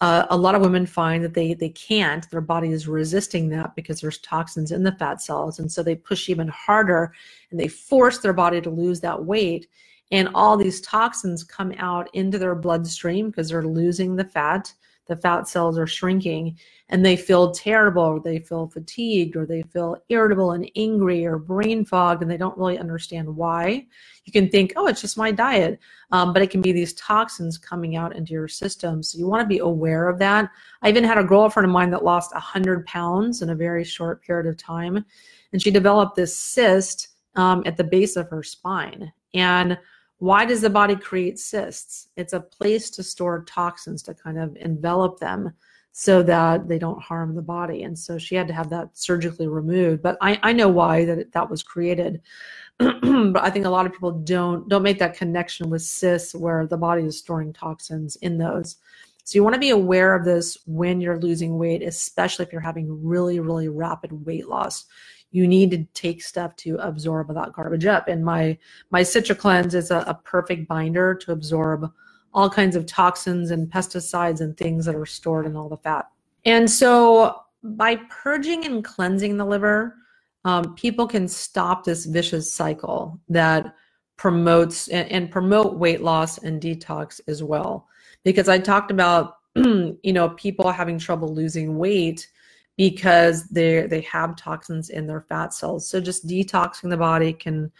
Uh, 0.00 0.26
a 0.30 0.36
lot 0.36 0.56
of 0.56 0.62
women 0.62 0.84
find 0.84 1.22
that 1.22 1.34
they 1.34 1.54
they 1.54 1.68
can't 1.68 2.28
their 2.30 2.40
body 2.40 2.72
is 2.72 2.88
resisting 2.88 3.48
that 3.48 3.76
because 3.76 4.00
there's 4.00 4.18
toxins 4.18 4.72
in 4.72 4.82
the 4.82 4.90
fat 4.96 5.22
cells 5.22 5.60
and 5.60 5.70
so 5.70 5.80
they 5.80 5.94
push 5.94 6.28
even 6.28 6.48
harder 6.48 7.12
and 7.52 7.60
they 7.60 7.68
force 7.68 8.18
their 8.18 8.32
body 8.32 8.60
to 8.60 8.68
lose 8.68 9.00
that 9.00 9.24
weight 9.24 9.68
and 10.12 10.28
all 10.34 10.56
these 10.56 10.82
toxins 10.82 11.42
come 11.42 11.72
out 11.78 12.14
into 12.14 12.38
their 12.38 12.54
bloodstream 12.54 13.30
because 13.30 13.48
they're 13.48 13.66
losing 13.66 14.14
the 14.14 14.24
fat. 14.24 14.72
The 15.08 15.16
fat 15.16 15.48
cells 15.48 15.78
are 15.78 15.86
shrinking 15.86 16.58
and 16.90 17.04
they 17.04 17.16
feel 17.16 17.50
terrible 17.50 18.04
or 18.04 18.20
they 18.20 18.38
feel 18.38 18.68
fatigued 18.68 19.36
or 19.36 19.46
they 19.46 19.62
feel 19.62 19.96
irritable 20.10 20.52
and 20.52 20.70
angry 20.76 21.26
or 21.26 21.38
brain 21.38 21.84
fog 21.84 22.22
and 22.22 22.30
they 22.30 22.36
don't 22.36 22.56
really 22.56 22.78
understand 22.78 23.34
why. 23.34 23.86
You 24.24 24.32
can 24.32 24.48
think 24.48 24.74
oh 24.76 24.86
it's 24.86 25.00
just 25.00 25.18
my 25.18 25.32
diet. 25.32 25.80
Um, 26.12 26.32
but 26.32 26.42
it 26.42 26.50
can 26.50 26.60
be 26.60 26.72
these 26.72 26.92
toxins 26.94 27.58
coming 27.58 27.96
out 27.96 28.14
into 28.14 28.32
your 28.32 28.48
system. 28.48 29.02
So 29.02 29.18
you 29.18 29.26
want 29.26 29.42
to 29.42 29.48
be 29.48 29.58
aware 29.58 30.08
of 30.08 30.18
that. 30.20 30.50
I 30.82 30.88
even 30.88 31.04
had 31.04 31.18
a 31.18 31.24
girlfriend 31.24 31.66
of 31.66 31.72
mine 31.72 31.90
that 31.90 32.04
lost 32.04 32.32
100 32.32 32.86
pounds 32.86 33.42
in 33.42 33.50
a 33.50 33.56
very 33.56 33.82
short 33.82 34.22
period 34.22 34.46
of 34.46 34.56
time 34.56 35.04
and 35.52 35.60
she 35.60 35.70
developed 35.70 36.16
this 36.16 36.36
cyst 36.36 37.08
um, 37.34 37.62
at 37.66 37.76
the 37.76 37.84
base 37.84 38.16
of 38.16 38.28
her 38.28 38.42
spine. 38.42 39.10
And 39.34 39.78
why 40.22 40.44
does 40.44 40.60
the 40.60 40.70
body 40.70 40.94
create 40.94 41.36
cysts? 41.36 42.06
It's 42.16 42.32
a 42.32 42.38
place 42.38 42.90
to 42.90 43.02
store 43.02 43.42
toxins 43.42 44.04
to 44.04 44.14
kind 44.14 44.38
of 44.38 44.54
envelop 44.54 45.18
them 45.18 45.52
so 45.90 46.22
that 46.22 46.68
they 46.68 46.78
don't 46.78 47.02
harm 47.02 47.34
the 47.34 47.42
body. 47.42 47.82
And 47.82 47.98
so 47.98 48.18
she 48.18 48.36
had 48.36 48.46
to 48.46 48.54
have 48.54 48.70
that 48.70 48.96
surgically 48.96 49.48
removed. 49.48 50.00
But 50.00 50.18
I, 50.20 50.38
I 50.44 50.52
know 50.52 50.68
why 50.68 51.04
that 51.06 51.32
that 51.32 51.50
was 51.50 51.64
created. 51.64 52.22
but 52.78 53.42
I 53.42 53.50
think 53.50 53.66
a 53.66 53.70
lot 53.70 53.84
of 53.84 53.90
people 53.90 54.12
don't 54.12 54.68
don't 54.68 54.84
make 54.84 55.00
that 55.00 55.16
connection 55.16 55.68
with 55.68 55.82
cysts 55.82 56.36
where 56.36 56.68
the 56.68 56.78
body 56.78 57.02
is 57.02 57.18
storing 57.18 57.52
toxins 57.52 58.14
in 58.14 58.38
those. 58.38 58.76
So 59.24 59.36
you 59.36 59.42
want 59.42 59.54
to 59.54 59.60
be 59.60 59.70
aware 59.70 60.14
of 60.14 60.24
this 60.24 60.56
when 60.66 61.00
you're 61.00 61.18
losing 61.18 61.58
weight, 61.58 61.82
especially 61.82 62.44
if 62.44 62.52
you're 62.52 62.60
having 62.60 63.04
really, 63.04 63.40
really 63.40 63.68
rapid 63.68 64.24
weight 64.24 64.46
loss 64.46 64.86
you 65.32 65.48
need 65.48 65.70
to 65.72 65.84
take 65.94 66.22
stuff 66.22 66.54
to 66.56 66.76
absorb 66.76 67.34
that 67.34 67.52
garbage 67.52 67.86
up. 67.86 68.06
And 68.06 68.24
my 68.24 68.56
my 68.90 69.00
Citra 69.00 69.36
Cleanse 69.36 69.74
is 69.74 69.90
a, 69.90 70.04
a 70.06 70.14
perfect 70.14 70.68
binder 70.68 71.14
to 71.14 71.32
absorb 71.32 71.90
all 72.34 72.48
kinds 72.48 72.76
of 72.76 72.86
toxins 72.86 73.50
and 73.50 73.70
pesticides 73.70 74.40
and 74.40 74.56
things 74.56 74.84
that 74.86 74.94
are 74.94 75.06
stored 75.06 75.46
in 75.46 75.56
all 75.56 75.68
the 75.68 75.76
fat. 75.76 76.08
And 76.44 76.70
so 76.70 77.40
by 77.62 77.96
purging 78.08 78.64
and 78.64 78.84
cleansing 78.84 79.36
the 79.36 79.44
liver, 79.44 79.96
um, 80.44 80.74
people 80.74 81.06
can 81.06 81.28
stop 81.28 81.84
this 81.84 82.06
vicious 82.06 82.52
cycle 82.52 83.20
that 83.28 83.74
promotes 84.16 84.88
and, 84.88 85.10
and, 85.10 85.30
promote 85.30 85.78
weight 85.78 86.00
loss 86.00 86.38
and 86.38 86.60
detox 86.60 87.20
as 87.28 87.42
well. 87.42 87.86
Because 88.24 88.48
I 88.48 88.58
talked 88.58 88.90
about, 88.90 89.38
you 89.56 90.12
know, 90.12 90.30
people 90.30 90.70
having 90.70 90.98
trouble 90.98 91.32
losing 91.34 91.78
weight 91.78 92.28
because 92.76 93.44
they 93.48 93.86
they 93.86 94.00
have 94.02 94.36
toxins 94.36 94.90
in 94.90 95.06
their 95.06 95.20
fat 95.22 95.52
cells. 95.52 95.88
So 95.88 96.00
just 96.00 96.26
detoxing 96.26 96.90
the 96.90 96.96
body 96.96 97.32
can 97.32 97.70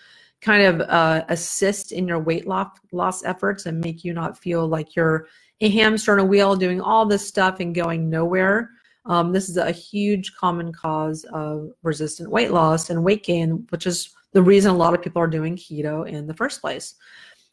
kind 0.40 0.62
of 0.62 0.81
uh, 0.88 1.24
assist 1.28 1.92
in 1.92 2.09
your 2.09 2.18
weight 2.18 2.46
loss 2.46 3.24
efforts 3.24 3.66
and 3.66 3.81
make 3.81 4.05
you 4.05 4.12
not 4.12 4.37
feel 4.37 4.66
like 4.66 4.96
you're 4.96 5.28
a 5.61 5.68
hamster 5.68 6.12
on 6.12 6.18
a 6.18 6.24
wheel 6.24 6.57
doing 6.57 6.81
all 6.81 7.07
this 7.07 7.26
stuff 7.26 7.61
and 7.61 7.74
going 7.74 8.11
nowhere. 8.11 8.70
Um, 9.07 9.33
this 9.33 9.48
is 9.48 9.57
a 9.57 9.70
huge 9.70 10.35
common 10.35 10.72
cause 10.72 11.24
of 11.33 11.70
resistant 11.83 12.31
weight 12.31 12.50
loss 12.50 12.90
and 12.90 13.05
weight 13.05 13.24
gain, 13.24 13.66
which 13.70 13.87
is 13.87 14.11
the 14.33 14.42
reason 14.42 14.72
a 14.72 14.76
lot 14.76 14.94
of 14.94 15.02
people 15.02 15.22
are 15.22 15.28
doing 15.28 15.57
keto 15.57 16.09
in 16.09 16.26
the 16.26 16.35
first 16.35 16.61
place. 16.61 16.96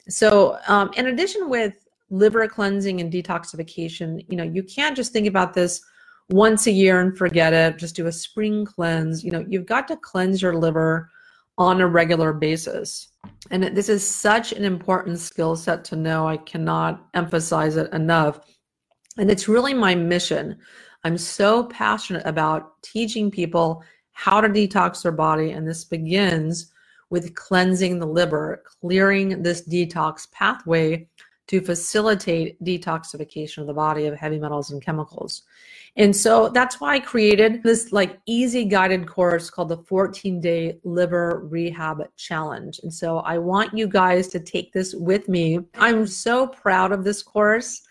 So, 0.07 0.57
um, 0.67 0.91
in 0.97 1.07
addition 1.07 1.49
with 1.49 1.87
liver 2.09 2.47
cleansing 2.47 2.99
and 3.01 3.13
detoxification, 3.13 4.25
you 4.27 4.35
know, 4.35 4.43
you 4.43 4.63
can't 4.63 4.95
just 4.95 5.11
think 5.13 5.27
about 5.27 5.53
this 5.53 5.81
once 6.29 6.67
a 6.67 6.71
year 6.71 7.01
and 7.01 7.17
forget 7.17 7.53
it. 7.53 7.77
Just 7.77 7.95
do 7.95 8.07
a 8.07 8.11
spring 8.11 8.65
cleanse. 8.65 9.23
You 9.23 9.31
know, 9.31 9.45
you've 9.47 9.65
got 9.65 9.87
to 9.89 9.97
cleanse 9.97 10.41
your 10.41 10.55
liver 10.55 11.09
on 11.57 11.81
a 11.81 11.87
regular 11.87 12.31
basis. 12.31 13.09
And 13.51 13.63
this 13.63 13.89
is 13.89 14.05
such 14.05 14.53
an 14.53 14.63
important 14.63 15.19
skill 15.19 15.55
set 15.55 15.83
to 15.85 15.95
know. 15.95 16.27
I 16.27 16.37
cannot 16.37 17.07
emphasize 17.13 17.75
it 17.75 17.91
enough. 17.93 18.39
And 19.17 19.29
it's 19.29 19.49
really 19.49 19.73
my 19.73 19.95
mission. 19.95 20.57
I'm 21.03 21.17
so 21.17 21.65
passionate 21.65 22.25
about 22.25 22.81
teaching 22.81 23.29
people 23.29 23.83
how 24.11 24.39
to 24.39 24.49
detox 24.49 25.03
their 25.03 25.11
body. 25.11 25.51
And 25.51 25.67
this 25.67 25.83
begins 25.83 26.71
with 27.09 27.35
cleansing 27.35 27.99
the 27.99 28.05
liver, 28.05 28.63
clearing 28.81 29.41
this 29.41 29.67
detox 29.67 30.31
pathway 30.31 31.07
to 31.49 31.59
facilitate 31.61 32.63
detoxification 32.63 33.57
of 33.57 33.65
the 33.65 33.73
body 33.73 34.05
of 34.05 34.15
heavy 34.15 34.37
metals 34.37 34.69
and 34.69 34.83
chemicals. 34.83 35.41
And 35.95 36.15
so 36.15 36.47
that's 36.49 36.79
why 36.79 36.93
I 36.93 36.99
created 36.99 37.63
this 37.63 37.91
like 37.91 38.19
easy 38.27 38.65
guided 38.65 39.07
course 39.07 39.49
called 39.49 39.69
the 39.69 39.77
14 39.77 40.39
day 40.39 40.79
liver 40.83 41.47
rehab 41.49 42.03
challenge. 42.17 42.79
And 42.83 42.93
so 42.93 43.19
I 43.19 43.39
want 43.39 43.75
you 43.75 43.87
guys 43.87 44.27
to 44.27 44.39
take 44.39 44.71
this 44.71 44.93
with 44.93 45.27
me. 45.27 45.61
I'm 45.73 46.05
so 46.05 46.45
proud 46.45 46.91
of 46.91 47.03
this 47.03 47.23
course 47.23 47.81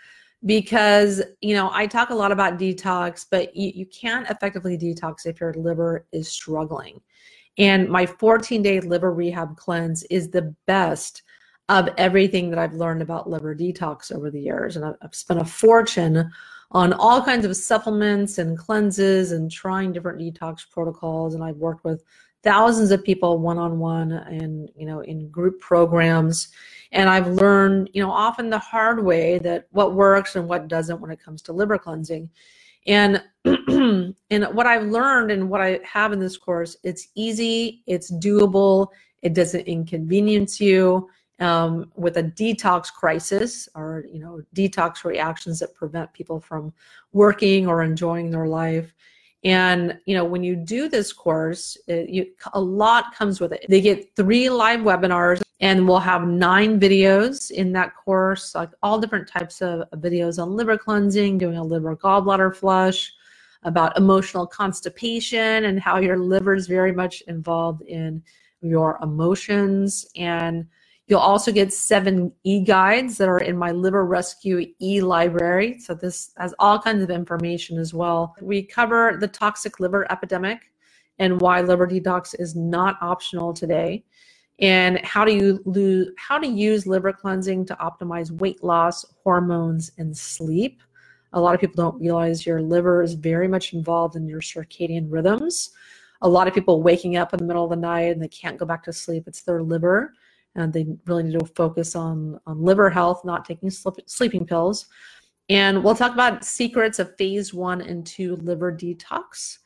because, 0.47 1.21
you 1.41 1.57
know, 1.57 1.69
I 1.73 1.89
talk 1.89 2.11
a 2.11 2.15
lot 2.15 2.31
about 2.31 2.61
detox, 2.61 3.27
but 3.29 3.57
you, 3.57 3.73
you 3.75 3.87
can't 3.87 4.31
effectively 4.31 4.79
detox 4.79 5.27
if 5.27 5.41
your 5.41 5.53
liver 5.55 6.07
is 6.13 6.29
struggling. 6.29 7.01
And 7.59 7.89
my 7.89 8.07
14 8.07 8.63
day 8.63 8.79
liver 8.79 9.13
rehab 9.13 9.57
cleanse 9.57 10.05
is 10.05 10.31
the 10.31 10.55
best 10.69 11.25
of 11.69 11.89
everything 11.99 12.51
that 12.51 12.59
I've 12.59 12.75
learned 12.75 13.03
about 13.03 13.29
liver 13.29 13.55
detox 13.55 14.11
over 14.11 14.31
the 14.31 14.41
years. 14.41 14.77
And 14.77 14.85
I've 14.85 15.15
spent 15.15 15.41
a 15.41 15.45
fortune 15.45 16.31
on 16.71 16.93
all 16.95 17.23
kinds 17.23 17.45
of 17.45 17.57
supplements 17.57 18.39
and 18.39 18.57
cleanses 18.57 19.33
and 19.33 19.51
trying 19.51 19.93
different 19.93 20.19
detox 20.19 20.69
protocols. 20.71 21.35
And 21.35 21.45
I've 21.45 21.57
worked 21.57 21.85
with 21.85 22.05
thousands 22.43 22.91
of 22.91 23.05
people 23.05 23.39
one 23.39 23.59
on 23.59 23.79
one 23.79 24.13
and, 24.13 24.71
you 24.77 24.87
know, 24.87 25.01
in 25.01 25.29
group 25.29 25.61
programs. 25.61 26.49
And 26.93 27.11
I've 27.11 27.29
learned, 27.29 27.91
you 27.93 28.03
know, 28.03 28.11
often 28.11 28.49
the 28.49 28.59
hard 28.59 29.05
way 29.05 29.39
that 29.41 29.67
what 29.71 29.95
works 29.95 30.37
and 30.37 30.49
what 30.49 30.69
doesn't 30.69 31.01
when 31.01 31.11
it 31.11 31.23
comes 31.23 31.43
to 31.43 31.53
liver 31.53 31.79
cleansing. 31.79 32.31
And 32.87 33.23
and 33.45 34.15
what 34.53 34.67
I've 34.67 34.87
learned 34.87 35.31
and 35.31 35.51
what 35.51 35.61
I 35.61 35.81
have 35.85 36.13
in 36.13 36.21
this 36.21 36.39
course, 36.39 36.77
it's 36.83 37.09
easy, 37.15 37.83
it's 37.87 38.11
doable, 38.11 38.89
it 39.21 39.35
doesn't 39.35 39.67
inconvenience 39.67 40.61
you 40.61 41.09
um, 41.41 41.91
with 41.97 42.17
a 42.17 42.23
detox 42.23 42.93
crisis 42.93 43.69
or 43.75 44.05
you 44.11 44.19
know 44.21 44.43
detox 44.55 45.05
reactions 45.05 45.59
that 45.61 45.75
prevent 45.75 46.13
people 46.13 46.41
from 46.41 46.73
working 47.13 47.67
or 47.67 47.83
enjoying 47.83 48.31
their 48.31 48.47
life. 48.47 48.93
And 49.45 49.99
you 50.07 50.17
know 50.17 50.25
when 50.25 50.43
you 50.43 50.57
do 50.57 50.89
this 50.89 51.13
course 51.13 51.77
it, 51.87 52.09
you, 52.09 52.27
a 52.55 52.61
lot 52.61 53.15
comes 53.15 53.41
with 53.41 53.53
it. 53.53 53.65
They 53.69 53.81
get 53.81 54.15
three 54.17 54.51
live 54.51 54.81
webinars 54.81 55.43
and 55.61 55.87
we'll 55.87 55.99
have 55.99 56.27
nine 56.27 56.79
videos 56.81 57.51
in 57.51 57.73
that 57.73 57.95
course 57.95 58.55
like 58.55 58.71
all 58.83 58.99
different 58.99 59.29
types 59.29 59.61
of 59.61 59.89
videos 59.97 60.43
on 60.43 60.55
liver 60.55 60.79
cleansing 60.79 61.39
doing 61.39 61.57
a 61.57 61.65
liver 61.65 61.97
gallbladder 61.97 62.55
flush 62.55 63.13
about 63.65 63.97
emotional 63.97 64.47
constipation 64.47 65.65
and 65.65 65.81
how 65.81 65.99
your 65.99 66.19
liver 66.19 66.55
is 66.55 66.67
very 66.67 66.93
much 66.93 67.23
involved 67.23 67.83
in 67.83 68.23
your 68.61 68.99
emotions. 69.03 70.07
And 70.17 70.67
You'll 71.09 71.21
also 71.21 71.51
get 71.51 71.73
seven 71.73 72.33
e-guides 72.45 73.17
that 73.17 73.29
are 73.29 73.39
in 73.39 73.57
my 73.57 73.71
liver 73.71 74.05
rescue 74.05 74.67
e-library. 74.81 75.79
So 75.81 75.95
this 75.95 76.33
has 76.37 76.55
all 76.59 76.79
kinds 76.79 77.03
of 77.03 77.11
information 77.11 77.79
as 77.79 77.95
well. 77.95 78.37
We 78.43 78.63
cover 78.63 79.17
the 79.19 79.29
toxic 79.29 79.81
liver 79.81 80.11
epidemic 80.13 80.61
and 81.19 81.41
why 81.41 81.63
liver 81.63 81.87
detox 81.87 82.39
is 82.39 82.55
not 82.55 82.99
optional 83.01 83.53
today 83.53 84.05
and 84.61 85.05
how 85.05 85.25
do 85.25 85.33
you 85.33 85.63
lose 85.65 86.09
how 86.17 86.39
to 86.39 86.47
use 86.47 86.87
liver 86.87 87.13
cleansing 87.13 87.65
to 87.67 87.77
optimize 87.77 88.31
weight 88.31 88.63
loss 88.63 89.05
hormones 89.23 89.93
and 89.99 90.17
sleep 90.17 90.83
a 91.33 91.41
lot 91.41 91.55
of 91.55 91.61
people 91.61 91.77
don't 91.77 92.01
realize 92.01 92.47
your 92.47 92.61
liver 92.61 93.03
is 93.03 93.15
very 93.15 93.47
much 93.47 93.73
involved 93.73 94.17
in 94.17 94.27
your 94.27 94.41
circadian 94.41 95.07
rhythms 95.09 95.71
a 96.23 96.29
lot 96.29 96.49
of 96.49 96.55
people 96.55 96.83
waking 96.83 97.17
up 97.17 97.33
in 97.33 97.39
the 97.39 97.45
middle 97.45 97.65
of 97.65 97.71
the 97.71 97.77
night 97.77 98.13
and 98.13 98.23
they 98.23 98.29
can't 98.29 98.59
go 98.59 98.67
back 98.67 98.83
to 98.83 98.93
sleep 98.93 99.25
it's 99.27 99.43
their 99.43 99.63
liver 99.63 100.13
and 100.59 100.73
they 100.73 100.87
really 101.07 101.23
need 101.23 101.39
to 101.39 101.47
focus 101.47 101.95
on, 101.95 102.39
on 102.47 102.63
liver 102.63 102.91
health, 102.91 103.25
not 103.25 103.45
taking 103.45 103.71
sleeping 103.71 104.45
pills. 104.45 104.87
And 105.49 105.83
we'll 105.83 105.95
talk 105.95 106.13
about 106.13 106.45
secrets 106.45 106.99
of 106.99 107.17
phase 107.17 107.55
one 107.55 107.81
and 107.81 108.05
two 108.05 108.37
liver 108.37 108.71
detox. 108.71 109.59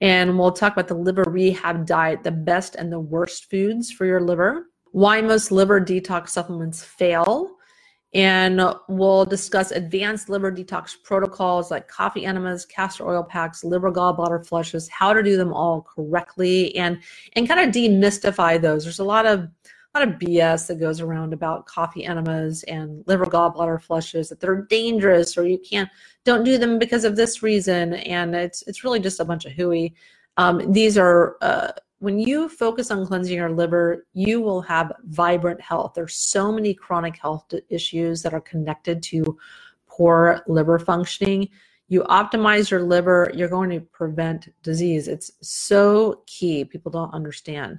And 0.00 0.38
we'll 0.38 0.52
talk 0.52 0.74
about 0.74 0.88
the 0.88 0.94
liver 0.94 1.24
rehab 1.26 1.86
diet, 1.86 2.22
the 2.22 2.30
best 2.30 2.74
and 2.74 2.92
the 2.92 3.00
worst 3.00 3.50
foods 3.50 3.90
for 3.90 4.04
your 4.04 4.20
liver, 4.20 4.66
why 4.92 5.20
most 5.22 5.50
liver 5.50 5.80
detox 5.80 6.28
supplements 6.28 6.84
fail. 6.84 7.50
And 8.12 8.62
we'll 8.88 9.24
discuss 9.24 9.72
advanced 9.72 10.28
liver 10.28 10.52
detox 10.52 10.94
protocols 11.02 11.72
like 11.72 11.88
coffee 11.88 12.24
enemas, 12.24 12.64
castor 12.64 13.08
oil 13.08 13.24
packs, 13.24 13.64
liver 13.64 13.90
gallbladder 13.90 14.46
flushes, 14.46 14.88
how 14.88 15.12
to 15.12 15.20
do 15.20 15.36
them 15.36 15.52
all 15.52 15.82
correctly, 15.82 16.76
and 16.76 17.00
and 17.32 17.48
kind 17.48 17.58
of 17.58 17.74
demystify 17.74 18.60
those. 18.60 18.84
There's 18.84 19.00
a 19.00 19.04
lot 19.04 19.26
of 19.26 19.48
lot 19.94 20.08
of 20.08 20.14
BS 20.14 20.66
that 20.66 20.80
goes 20.80 21.00
around 21.00 21.32
about 21.32 21.66
coffee 21.66 22.04
enemas 22.04 22.64
and 22.64 23.04
liver 23.06 23.26
gallbladder 23.26 23.80
flushes 23.80 24.28
that 24.28 24.40
they're 24.40 24.62
dangerous 24.62 25.38
or 25.38 25.46
you 25.46 25.58
can't 25.58 25.88
don't 26.24 26.44
do 26.44 26.58
them 26.58 26.78
because 26.78 27.04
of 27.04 27.16
this 27.16 27.42
reason 27.42 27.94
and 27.94 28.34
it's 28.34 28.62
it's 28.62 28.82
really 28.82 29.00
just 29.00 29.20
a 29.20 29.24
bunch 29.24 29.44
of 29.44 29.52
hooey. 29.52 29.94
Um, 30.36 30.72
these 30.72 30.98
are 30.98 31.36
uh, 31.42 31.72
when 32.00 32.18
you 32.18 32.48
focus 32.48 32.90
on 32.90 33.06
cleansing 33.06 33.36
your 33.36 33.50
liver, 33.50 34.06
you 34.12 34.40
will 34.40 34.60
have 34.62 34.92
vibrant 35.04 35.60
health. 35.60 35.92
There's 35.94 36.16
so 36.16 36.52
many 36.52 36.74
chronic 36.74 37.16
health 37.16 37.54
issues 37.70 38.22
that 38.22 38.34
are 38.34 38.40
connected 38.40 39.02
to 39.04 39.38
poor 39.86 40.42
liver 40.46 40.78
functioning. 40.78 41.48
You 41.88 42.02
optimize 42.04 42.70
your 42.70 42.82
liver, 42.82 43.30
you're 43.34 43.48
going 43.48 43.70
to 43.70 43.80
prevent 43.80 44.48
disease. 44.62 45.06
It's 45.06 45.30
so 45.40 46.22
key. 46.26 46.64
People 46.64 46.90
don't 46.90 47.14
understand. 47.14 47.78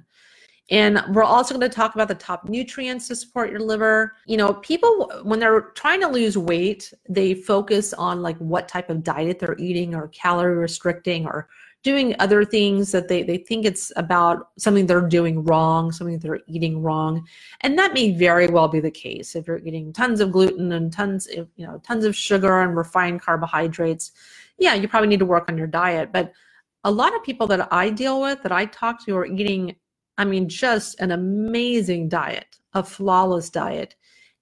And 0.70 1.00
we're 1.10 1.22
also 1.22 1.56
going 1.56 1.68
to 1.68 1.74
talk 1.74 1.94
about 1.94 2.08
the 2.08 2.14
top 2.14 2.48
nutrients 2.48 3.06
to 3.08 3.16
support 3.16 3.50
your 3.50 3.60
liver. 3.60 4.14
You 4.26 4.36
know, 4.36 4.54
people, 4.54 5.10
when 5.22 5.38
they're 5.38 5.72
trying 5.74 6.00
to 6.00 6.08
lose 6.08 6.36
weight, 6.36 6.92
they 7.08 7.34
focus 7.34 7.92
on 7.92 8.20
like 8.20 8.36
what 8.38 8.66
type 8.66 8.90
of 8.90 9.04
diet 9.04 9.38
they're 9.38 9.56
eating 9.58 9.94
or 9.94 10.08
calorie 10.08 10.56
restricting 10.56 11.26
or 11.26 11.48
doing 11.84 12.16
other 12.18 12.44
things 12.44 12.90
that 12.90 13.06
they, 13.06 13.22
they 13.22 13.36
think 13.36 13.64
it's 13.64 13.92
about 13.94 14.48
something 14.58 14.86
they're 14.86 15.00
doing 15.00 15.44
wrong, 15.44 15.92
something 15.92 16.18
they're 16.18 16.40
eating 16.48 16.82
wrong. 16.82 17.24
And 17.60 17.78
that 17.78 17.94
may 17.94 18.10
very 18.10 18.48
well 18.48 18.66
be 18.66 18.80
the 18.80 18.90
case. 18.90 19.36
If 19.36 19.46
you're 19.46 19.58
eating 19.58 19.92
tons 19.92 20.18
of 20.18 20.32
gluten 20.32 20.72
and 20.72 20.92
tons 20.92 21.28
of, 21.28 21.48
you 21.54 21.64
know, 21.64 21.78
tons 21.84 22.04
of 22.04 22.16
sugar 22.16 22.62
and 22.62 22.76
refined 22.76 23.22
carbohydrates, 23.22 24.10
yeah, 24.58 24.74
you 24.74 24.88
probably 24.88 25.08
need 25.08 25.20
to 25.20 25.26
work 25.26 25.48
on 25.48 25.56
your 25.56 25.68
diet. 25.68 26.10
But 26.12 26.32
a 26.82 26.90
lot 26.90 27.14
of 27.14 27.22
people 27.22 27.46
that 27.48 27.72
I 27.72 27.90
deal 27.90 28.20
with, 28.20 28.42
that 28.42 28.50
I 28.50 28.64
talk 28.64 29.04
to, 29.04 29.16
are 29.16 29.26
eating 29.26 29.76
I 30.18 30.24
mean, 30.24 30.48
just 30.48 30.98
an 31.00 31.10
amazing 31.10 32.08
diet, 32.08 32.56
a 32.72 32.82
flawless 32.82 33.50
diet, 33.50 33.96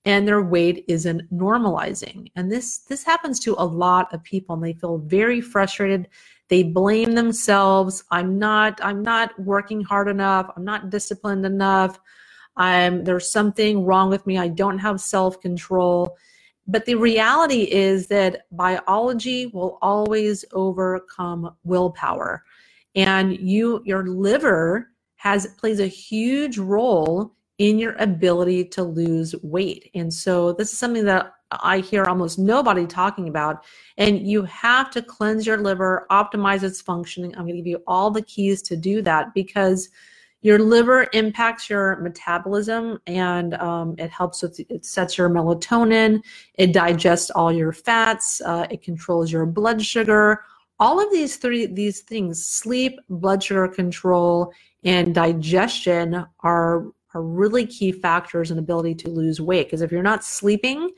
and 0.05 0.29
their 0.29 0.43
weight 0.43 0.85
isn't 0.87 1.33
normalizing. 1.33 2.31
And 2.37 2.51
this 2.51 2.79
this 2.79 3.05
happens 3.05 3.41
to 3.41 3.55
a 3.59 3.65
lot 3.65 4.13
of 4.13 4.23
people, 4.23 4.55
and 4.55 4.65
they 4.65 4.75
feel 4.75 4.99
very 4.99 5.41
frustrated. 5.41 6.09
They 6.49 6.63
blame 6.63 7.13
themselves. 7.13 8.05
I'm 8.11 8.39
not. 8.39 8.79
I'm 8.83 9.03
not 9.03 9.39
working 9.41 9.83
hard 9.83 10.09
enough. 10.09 10.51
I'm 10.57 10.65
not 10.65 10.91
disciplined 10.91 11.47
enough. 11.47 11.99
I'm 12.57 13.05
there's 13.05 13.31
something 13.31 13.85
wrong 13.85 14.11
with 14.11 14.27
me. 14.27 14.39
I 14.39 14.49
don't 14.49 14.79
have 14.79 15.01
self 15.01 15.41
control. 15.41 16.17
But 16.67 16.87
the 16.87 16.95
reality 16.95 17.63
is 17.71 18.07
that 18.07 18.47
biology 18.53 19.47
will 19.47 19.79
always 19.83 20.45
overcome 20.53 21.55
willpower. 21.63 22.43
And 22.95 23.37
you, 23.39 23.83
your 23.85 24.07
liver 24.07 24.91
has 25.25 25.47
plays 25.57 25.81
a 25.81 25.87
huge 25.87 26.59
role 26.59 27.35
in 27.57 27.79
your 27.79 27.95
ability 27.95 28.63
to 28.63 28.83
lose 28.83 29.35
weight. 29.43 29.91
And 29.95 30.13
so 30.13 30.53
this 30.53 30.71
is 30.71 30.79
something 30.79 31.07
that 31.07 31.33
I 31.51 31.79
hear 31.79 32.05
almost 32.05 32.39
nobody 32.39 32.87
talking 32.87 33.29
about. 33.29 33.65
And 33.97 34.29
you 34.29 34.43
have 34.43 34.91
to 34.91 35.01
cleanse 35.01 35.47
your 35.47 35.57
liver, 35.57 36.07
optimize 36.11 36.63
its 36.63 36.83
functioning. 36.83 37.35
I'm 37.35 37.45
going 37.45 37.55
to 37.55 37.63
give 37.63 37.67
you 37.67 37.83
all 37.87 38.11
the 38.11 38.21
keys 38.21 38.61
to 38.63 38.77
do 38.77 39.01
that 39.01 39.33
because 39.33 39.89
your 40.43 40.59
liver 40.59 41.09
impacts 41.15 41.71
your 41.71 41.97
metabolism 42.03 42.99
and 43.07 43.55
um, 43.55 43.95
it 43.97 44.11
helps 44.11 44.43
with 44.43 44.61
it 44.69 44.85
sets 44.85 45.17
your 45.17 45.31
melatonin 45.31 46.23
it 46.55 46.75
digests 46.75 47.31
all 47.31 47.51
your 47.51 47.73
fats 47.73 48.43
uh, 48.43 48.67
it 48.71 48.83
controls 48.83 49.33
your 49.33 49.47
blood 49.47 49.83
sugar 49.83 50.43
all 50.81 51.01
of 51.01 51.11
these 51.11 51.37
three 51.37 51.67
these 51.67 52.01
things 52.01 52.45
sleep 52.45 52.99
blood 53.09 53.43
sugar 53.43 53.69
control 53.69 54.53
and 54.83 55.15
digestion 55.15 56.27
are 56.41 56.87
are 57.15 57.23
really 57.23 57.67
key 57.67 57.93
factors 57.93 58.51
in 58.51 58.59
ability 58.59 58.95
to 58.95 59.09
lose 59.09 59.41
weight. 59.41 59.67
Because 59.67 59.83
if 59.83 59.93
you're 59.93 60.03
not 60.03 60.25
sleeping 60.25 60.91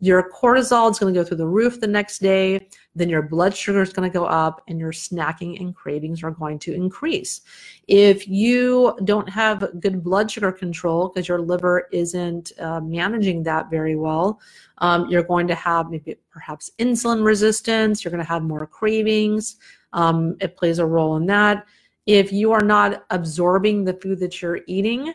your 0.00 0.30
cortisol 0.30 0.90
is 0.90 0.98
going 0.98 1.12
to 1.12 1.20
go 1.20 1.24
through 1.24 1.38
the 1.38 1.46
roof 1.46 1.80
the 1.80 1.86
next 1.86 2.20
day. 2.20 2.68
Then 2.94 3.08
your 3.08 3.22
blood 3.22 3.56
sugar 3.56 3.82
is 3.82 3.92
going 3.92 4.08
to 4.08 4.12
go 4.12 4.24
up 4.24 4.62
and 4.68 4.78
your 4.78 4.92
snacking 4.92 5.60
and 5.60 5.74
cravings 5.74 6.22
are 6.22 6.30
going 6.30 6.58
to 6.60 6.72
increase. 6.72 7.40
If 7.88 8.28
you 8.28 8.96
don't 9.04 9.28
have 9.28 9.68
good 9.80 10.04
blood 10.04 10.30
sugar 10.30 10.52
control 10.52 11.08
because 11.08 11.26
your 11.26 11.40
liver 11.40 11.88
isn't 11.92 12.52
uh, 12.60 12.80
managing 12.80 13.42
that 13.44 13.70
very 13.70 13.96
well, 13.96 14.40
um, 14.78 15.08
you're 15.08 15.24
going 15.24 15.48
to 15.48 15.54
have 15.56 15.90
maybe 15.90 16.16
perhaps 16.30 16.70
insulin 16.78 17.24
resistance. 17.24 18.04
You're 18.04 18.12
going 18.12 18.24
to 18.24 18.28
have 18.28 18.42
more 18.42 18.66
cravings. 18.66 19.56
Um, 19.92 20.36
it 20.40 20.56
plays 20.56 20.78
a 20.78 20.86
role 20.86 21.16
in 21.16 21.26
that. 21.26 21.66
If 22.06 22.32
you 22.32 22.52
are 22.52 22.64
not 22.64 23.04
absorbing 23.10 23.84
the 23.84 23.94
food 23.94 24.20
that 24.20 24.40
you're 24.40 24.60
eating, 24.66 25.12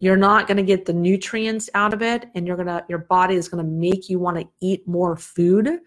you're 0.00 0.16
not 0.16 0.46
going 0.46 0.56
to 0.56 0.62
get 0.62 0.84
the 0.84 0.92
nutrients 0.92 1.70
out 1.74 1.94
of 1.94 2.02
it 2.02 2.28
and 2.34 2.46
you're 2.46 2.56
going 2.56 2.66
to 2.66 2.84
your 2.88 2.98
body 2.98 3.36
is 3.36 3.48
going 3.48 3.64
to 3.64 3.70
make 3.70 4.08
you 4.08 4.18
want 4.18 4.38
to 4.38 4.48
eat 4.60 4.86
more 4.88 5.16
food 5.16 5.78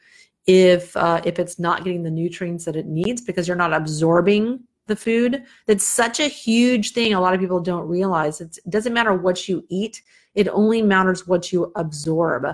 if 0.47 0.95
uh, 0.95 1.21
if 1.25 1.39
it's 1.39 1.59
not 1.59 1.83
getting 1.83 2.03
the 2.03 2.11
nutrients 2.11 2.65
that 2.65 2.75
it 2.75 2.85
needs 2.85 3.21
because 3.21 3.47
you're 3.47 3.57
not 3.57 3.73
absorbing 3.73 4.59
the 4.87 4.95
food. 4.95 5.43
That's 5.65 5.87
such 5.87 6.19
a 6.19 6.27
huge 6.27 6.91
thing. 6.91 7.13
A 7.13 7.21
lot 7.21 7.33
of 7.33 7.39
people 7.39 7.59
don't 7.59 7.87
realize 7.87 8.41
it's, 8.41 8.57
it 8.57 8.69
doesn't 8.69 8.93
matter 8.93 9.13
what 9.13 9.47
you 9.47 9.65
eat 9.69 10.01
it 10.35 10.47
only 10.49 10.81
matters 10.81 11.27
what 11.27 11.51
you 11.51 11.71
absorb. 11.75 12.47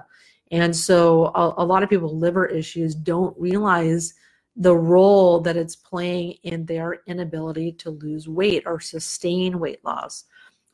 And 0.51 0.76
so 0.76 1.28
a, 1.36 1.64
a 1.64 1.66
lot 1.66 1.84
of 1.84 1.89
people 1.89 2.12
with 2.12 2.22
liver 2.22 2.45
issues 2.45 2.95
don't 2.95 3.38
realize 3.39 4.14
the 4.55 4.76
role 4.76 5.39
that 5.41 5.55
it's 5.55 5.76
playing 5.76 6.34
in 6.43 6.66
their 6.66 7.01
inability 7.07 7.72
to 7.74 7.91
lose 7.91 8.28
weight 8.28 8.64
or 8.66 8.80
sustain 8.80 9.60
weight 9.60 9.84
loss 9.86 10.26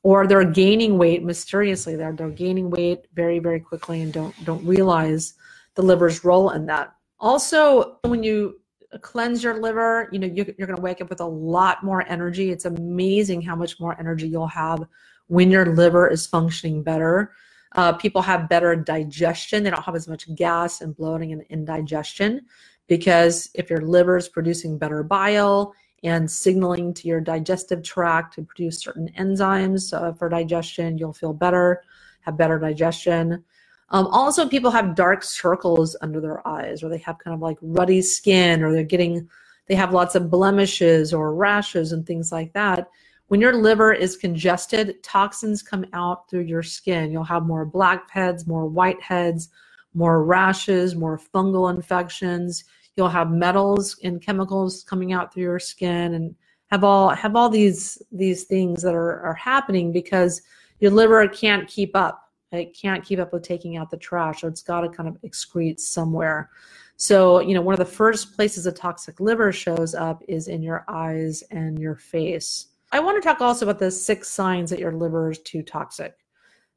or 0.05 0.27
they're 0.27 0.45
gaining 0.45 0.99
weight 0.99 1.23
mysteriously 1.23 1.95
they're, 1.95 2.13
they're 2.13 2.29
gaining 2.29 2.69
weight 2.69 3.07
very 3.15 3.39
very 3.39 3.59
quickly 3.59 4.03
and 4.03 4.13
don't 4.13 4.35
don't 4.45 4.63
realize 4.63 5.33
the 5.73 5.81
liver's 5.81 6.23
role 6.23 6.51
in 6.51 6.67
that. 6.67 6.93
Also 7.19 7.97
when 8.03 8.21
you 8.21 8.61
cleanse 9.01 9.43
your 9.43 9.59
liver 9.59 10.07
you 10.11 10.19
know 10.19 10.27
you're, 10.27 10.45
you're 10.57 10.67
going 10.67 10.77
to 10.77 10.81
wake 10.81 11.01
up 11.01 11.09
with 11.09 11.21
a 11.21 11.25
lot 11.25 11.83
more 11.83 12.07
energy. 12.07 12.51
It's 12.51 12.65
amazing 12.65 13.41
how 13.41 13.55
much 13.55 13.79
more 13.79 13.99
energy 13.99 14.27
you'll 14.27 14.47
have 14.47 14.83
when 15.25 15.49
your 15.49 15.65
liver 15.65 16.07
is 16.07 16.27
functioning 16.27 16.83
better. 16.83 17.33
Uh, 17.75 17.91
people 17.93 18.21
have 18.21 18.47
better 18.47 18.75
digestion. 18.75 19.63
They 19.63 19.71
don't 19.71 19.83
have 19.83 19.95
as 19.95 20.07
much 20.07 20.33
gas 20.35 20.81
and 20.81 20.95
bloating 20.95 21.33
and 21.33 21.41
indigestion 21.49 22.45
because 22.87 23.49
if 23.55 23.71
your 23.71 23.81
liver 23.81 24.17
is 24.17 24.29
producing 24.29 24.77
better 24.77 25.01
bile 25.01 25.73
and 26.05 26.29
signaling 26.29 26.93
to 26.93 27.07
your 27.07 27.19
digestive 27.19 27.81
tract 27.81 28.35
to 28.35 28.43
produce 28.43 28.79
certain 28.79 29.09
enzymes 29.17 29.91
uh, 29.91 30.13
for 30.13 30.29
digestion. 30.29 30.97
You'll 30.97 31.13
feel 31.13 31.33
better, 31.33 31.81
have 32.21 32.37
better 32.37 32.59
digestion. 32.59 33.43
Um, 33.89 34.07
also, 34.07 34.47
people 34.47 34.71
have 34.71 34.95
dark 34.95 35.23
circles 35.23 35.95
under 36.01 36.21
their 36.21 36.47
eyes, 36.47 36.83
or 36.83 36.89
they 36.89 36.99
have 36.99 37.17
kind 37.17 37.33
of 37.33 37.41
like 37.41 37.57
ruddy 37.61 38.01
skin, 38.01 38.63
or 38.63 38.71
they're 38.71 38.83
getting, 38.83 39.27
they 39.67 39.75
have 39.75 39.93
lots 39.93 40.13
of 40.13 40.29
blemishes 40.29 41.11
or 41.13 41.33
rashes 41.33 41.91
and 41.91 42.05
things 42.05 42.31
like 42.31 42.53
that. 42.53 42.87
When 43.27 43.41
your 43.41 43.55
liver 43.55 43.91
is 43.91 44.15
congested, 44.15 45.01
toxins 45.01 45.63
come 45.63 45.85
out 45.93 46.29
through 46.29 46.41
your 46.41 46.61
skin. 46.61 47.11
You'll 47.11 47.23
have 47.23 47.47
more 47.47 47.65
blackheads, 47.65 48.45
more 48.45 48.69
whiteheads, 48.69 49.49
more 49.95 50.23
rashes, 50.23 50.95
more 50.95 51.19
fungal 51.33 51.73
infections 51.73 52.63
you'll 52.95 53.09
have 53.09 53.31
metals 53.31 53.97
and 54.03 54.21
chemicals 54.21 54.83
coming 54.83 55.13
out 55.13 55.33
through 55.33 55.43
your 55.43 55.59
skin 55.59 56.13
and 56.13 56.35
have 56.67 56.83
all 56.83 57.09
have 57.09 57.35
all 57.35 57.49
these 57.49 58.01
these 58.11 58.43
things 58.43 58.81
that 58.81 58.95
are, 58.95 59.21
are 59.21 59.33
happening 59.33 59.91
because 59.91 60.41
your 60.79 60.91
liver 60.91 61.27
can't 61.27 61.67
keep 61.67 61.95
up. 61.95 62.31
It 62.51 62.77
can't 62.79 63.03
keep 63.03 63.19
up 63.19 63.33
with 63.33 63.43
taking 63.43 63.75
out 63.75 63.89
the 63.89 63.97
trash 63.97 64.41
so 64.41 64.47
it's 64.47 64.61
got 64.61 64.81
to 64.81 64.89
kind 64.89 65.09
of 65.09 65.17
excrete 65.21 65.79
somewhere. 65.79 66.49
So 66.97 67.39
you 67.39 67.53
know 67.53 67.61
one 67.61 67.73
of 67.73 67.79
the 67.79 67.85
first 67.85 68.35
places 68.35 68.65
a 68.65 68.71
toxic 68.71 69.19
liver 69.19 69.51
shows 69.51 69.93
up 69.93 70.23
is 70.27 70.47
in 70.47 70.63
your 70.63 70.85
eyes 70.87 71.43
and 71.51 71.77
your 71.77 71.95
face. 71.95 72.67
I 72.91 72.99
want 72.99 73.21
to 73.21 73.27
talk 73.27 73.41
also 73.41 73.65
about 73.65 73.79
the 73.79 73.91
six 73.91 74.29
signs 74.29 74.69
that 74.69 74.79
your 74.79 74.93
liver 74.93 75.31
is 75.31 75.39
too 75.39 75.63
toxic. 75.63 76.15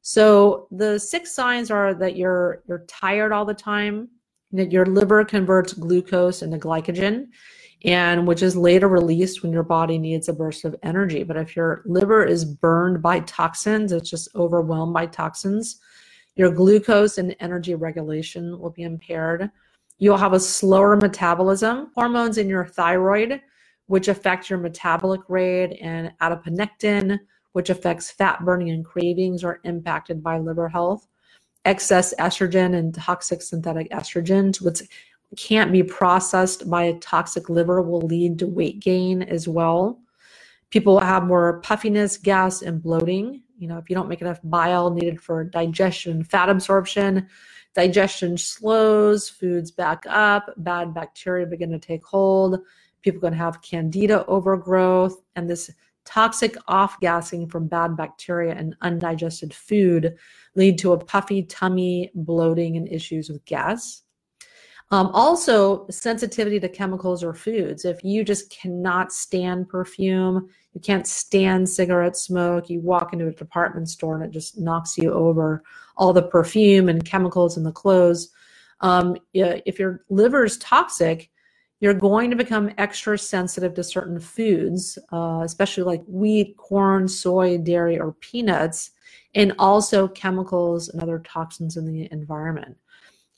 So 0.01 0.67
the 0.71 0.99
six 0.99 1.33
signs 1.33 1.71
are 1.71 1.93
that 1.93 2.15
you're 2.15 2.61
you're 2.67 2.85
tired 2.87 3.31
all 3.31 3.45
the 3.45 3.53
time 3.53 4.09
your 4.51 4.85
liver 4.85 5.23
converts 5.25 5.73
glucose 5.73 6.41
into 6.41 6.57
glycogen 6.57 7.27
and 7.85 8.27
which 8.27 8.43
is 8.43 8.55
later 8.55 8.89
released 8.89 9.41
when 9.41 9.53
your 9.53 9.63
body 9.63 9.97
needs 9.97 10.27
a 10.27 10.33
burst 10.33 10.65
of 10.65 10.75
energy. 10.83 11.23
But 11.23 11.37
if 11.37 11.55
your 11.55 11.83
liver 11.85 12.25
is 12.25 12.43
burned 12.45 13.01
by 13.01 13.21
toxins 13.21 13.91
it's 13.91 14.09
just 14.09 14.33
overwhelmed 14.35 14.93
by 14.93 15.05
toxins 15.05 15.79
your 16.35 16.51
glucose 16.51 17.17
and 17.17 17.35
energy 17.41 17.75
regulation 17.75 18.57
will 18.59 18.69
be 18.69 18.83
impaired. 18.83 19.51
You'll 19.97 20.15
have 20.15 20.31
a 20.31 20.39
slower 20.39 20.95
metabolism. 20.95 21.91
Hormones 21.95 22.37
in 22.37 22.47
your 22.47 22.65
thyroid 22.65 23.41
which 23.87 24.07
affect 24.07 24.49
your 24.49 24.59
metabolic 24.59 25.21
rate 25.27 25.77
and 25.81 26.13
adiponectin 26.21 27.19
which 27.53 27.69
affects 27.69 28.11
fat 28.11 28.45
burning 28.45 28.69
and 28.69 28.85
cravings 28.85 29.43
are 29.43 29.59
impacted 29.63 30.23
by 30.23 30.37
liver 30.37 30.69
health 30.69 31.07
excess 31.65 32.13
estrogen 32.19 32.75
and 32.75 32.93
toxic 32.93 33.41
synthetic 33.41 33.89
estrogens, 33.91 34.61
which 34.61 34.81
can't 35.37 35.71
be 35.71 35.83
processed 35.83 36.69
by 36.69 36.83
a 36.83 36.97
toxic 36.99 37.49
liver, 37.49 37.81
will 37.81 38.01
lead 38.01 38.39
to 38.39 38.47
weight 38.47 38.79
gain 38.79 39.21
as 39.21 39.47
well. 39.47 39.99
People 40.69 40.99
have 40.99 41.23
more 41.23 41.61
puffiness, 41.61 42.17
gas, 42.17 42.61
and 42.61 42.81
bloating. 42.81 43.41
You 43.57 43.67
know, 43.67 43.77
if 43.77 43.89
you 43.89 43.95
don't 43.95 44.07
make 44.07 44.21
enough 44.21 44.39
bile 44.43 44.91
needed 44.91 45.21
for 45.21 45.43
digestion, 45.43 46.23
fat 46.23 46.49
absorption, 46.49 47.27
digestion 47.75 48.37
slows, 48.37 49.29
foods 49.29 49.71
back 49.71 50.05
up, 50.07 50.53
bad 50.57 50.93
bacteria 50.93 51.45
begin 51.45 51.71
to 51.71 51.79
take 51.79 52.03
hold. 52.05 52.59
People 53.01 53.21
can 53.21 53.33
have 53.33 53.61
candida 53.61 54.25
overgrowth, 54.25 55.21
and 55.35 55.49
this 55.49 55.69
toxic 56.09 56.55
off 56.67 56.99
gassing 56.99 57.47
from 57.47 57.67
bad 57.67 57.95
bacteria 57.95 58.55
and 58.55 58.75
undigested 58.81 59.53
food 59.53 60.15
lead 60.55 60.79
to 60.79 60.93
a 60.93 60.97
puffy 60.97 61.43
tummy, 61.43 62.11
bloating, 62.15 62.77
and 62.77 62.91
issues 62.91 63.29
with 63.29 63.45
gas. 63.45 64.01
Um, 64.91 65.11
also, 65.13 65.85
sensitivity 65.91 66.59
to 66.61 66.67
chemicals 66.67 67.23
or 67.23 67.35
foods. 67.35 67.85
If 67.85 68.03
you 68.03 68.23
just 68.23 68.49
cannot 68.49 69.13
stand 69.13 69.69
perfume, 69.69 70.49
you 70.73 70.81
can't 70.81 71.05
stand 71.05 71.69
cigarette 71.69 72.17
smoke, 72.17 72.71
you 72.71 72.79
walk 72.79 73.13
into 73.13 73.27
a 73.27 73.31
department 73.31 73.87
store 73.87 74.15
and 74.15 74.25
it 74.25 74.31
just 74.31 74.57
knocks 74.57 74.97
you 74.97 75.13
over 75.13 75.61
all 75.95 76.11
the 76.11 76.23
perfume 76.23 76.89
and 76.89 77.05
chemicals 77.05 77.55
in 77.55 77.63
the 77.63 77.71
clothes. 77.71 78.31
Um, 78.81 79.15
if 79.33 79.77
your 79.77 80.03
liver 80.09 80.43
is 80.43 80.57
toxic, 80.57 81.29
you're 81.79 81.93
going 81.93 82.29
to 82.29 82.35
become 82.35 82.71
extra 82.77 83.17
sensitive 83.17 83.73
to 83.73 83.83
certain 83.83 84.19
foods, 84.19 84.99
uh, 85.11 85.41
especially 85.43 85.83
like 85.83 86.03
wheat, 86.07 86.57
corn, 86.57 87.07
soy, 87.07 87.57
dairy, 87.57 87.99
or 87.99 88.13
peanuts, 88.19 88.91
and 89.35 89.53
also 89.57 90.07
chemicals 90.07 90.89
and 90.89 91.01
other 91.01 91.19
toxins 91.19 91.77
in 91.77 91.85
the 91.85 92.09
environment. 92.11 92.75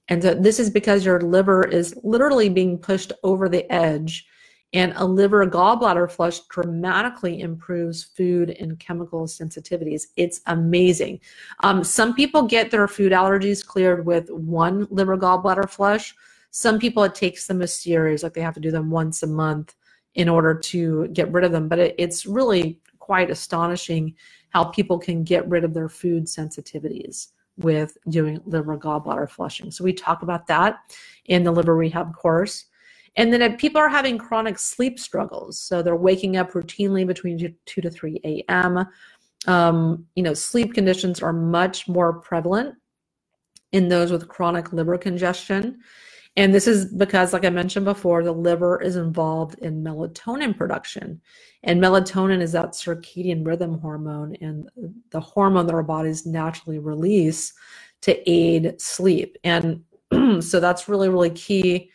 And 0.08 0.22
so 0.22 0.34
this 0.34 0.60
is 0.60 0.70
because 0.70 1.06
your 1.06 1.22
liver 1.22 1.64
is 1.64 1.96
literally 2.04 2.50
being 2.50 2.78
pushed 2.78 3.14
over 3.24 3.48
the 3.48 3.72
edge, 3.72 4.26
and 4.74 4.94
a 4.96 5.06
liver 5.06 5.46
gallbladder 5.46 6.10
flush 6.10 6.40
dramatically 6.50 7.42
improves 7.42 8.04
food 8.04 8.52
and 8.60 8.80
chemical 8.80 9.26
sensitivities. 9.26 10.04
It's 10.16 10.42
amazing. 10.48 11.20
Um, 11.62 11.84
some 11.84 12.16
people 12.16 12.44
get 12.44 12.72
their 12.72 12.88
food 12.88 13.12
allergies 13.12 13.66
cleared 13.66 14.06
with 14.06 14.30
one 14.30 14.88
liver 14.90 15.18
gallbladder 15.18 15.70
flush 15.70 16.16
some 16.52 16.80
people, 16.80 17.04
it 17.04 17.16
takes 17.16 17.48
them 17.48 17.62
a 17.62 17.68
series, 17.68 18.24
like 18.24 18.34
they 18.34 18.42
have 18.42 18.54
to 18.54 18.60
do 18.60 18.72
them 18.72 18.92
once 18.92 19.24
a 19.24 19.28
month 19.28 19.74
in 20.16 20.28
order 20.28 20.54
to 20.54 21.08
get 21.08 21.32
rid 21.32 21.46
of 21.46 21.52
them. 21.52 21.68
But 21.68 21.80
it, 21.80 21.96
it's 21.98 22.26
really 22.26 22.80
quite 23.00 23.32
astonishing 23.32 24.16
how 24.50 24.66
people 24.66 25.00
can 25.00 25.24
get 25.24 25.48
rid 25.48 25.64
of 25.64 25.74
their 25.74 25.90
food 25.90 26.26
sensitivities 26.26 27.30
with 27.58 27.98
doing 28.10 28.40
liver 28.46 28.78
gallbladder 28.78 29.30
flushing. 29.30 29.72
So 29.72 29.84
we 29.84 29.94
talk 29.94 30.24
about 30.24 30.48
that 30.48 30.80
in 31.26 31.44
the 31.44 31.52
liver 31.52 31.76
rehab 31.76 32.16
course. 32.16 32.66
And 33.16 33.32
then 33.32 33.42
if 33.42 33.58
people 33.58 33.80
are 33.80 33.90
having 33.90 34.18
chronic 34.18 34.58
sleep 34.58 35.00
struggles, 35.00 35.60
so 35.60 35.82
they're 35.82 35.96
waking 35.96 36.38
up 36.38 36.52
routinely 36.52 37.06
between 37.06 37.56
2 37.66 37.82
to 37.82 37.90
3 37.90 38.20
a.m. 38.24 38.86
Um, 39.48 40.06
you 40.16 40.24
know, 40.24 40.34
sleep 40.34 40.74
conditions 40.74 41.22
are 41.22 41.34
much 41.34 41.88
more 41.88 42.14
prevalent 42.14 42.76
in 43.72 43.90
those 43.90 44.12
with 44.12 44.28
chronic 44.28 44.72
liver 44.74 44.98
congestion. 44.98 45.80
And 46.38 46.54
this 46.54 46.66
is 46.66 46.86
because, 46.86 47.34
like 47.34 47.44
I 47.44 47.50
mentioned 47.50 47.86
before, 47.86 48.24
the 48.24 48.32
liver 48.32 48.82
is 48.82 48.96
involved 48.96 49.60
in 49.60 49.84
melatonin 49.84 50.58
production. 50.58 51.20
And 51.64 51.82
melatonin 51.82 52.42
is 52.42 52.54
that 52.54 52.72
circadian 52.72 53.46
rhythm 53.46 53.80
hormone 53.80 54.36
and 54.40 54.70
the 55.10 55.20
hormone 55.20 55.66
that 55.68 55.76
our 55.76 55.84
bodies 55.84 56.26
naturally 56.26 56.80
release 56.80 57.54
to 58.02 58.30
aid 58.30 58.80
sleep. 58.80 59.38
And 59.44 59.84
so 60.40 60.60
that's 60.60 60.88
really, 60.88 61.10
really 61.10 61.32
key. 61.32 61.92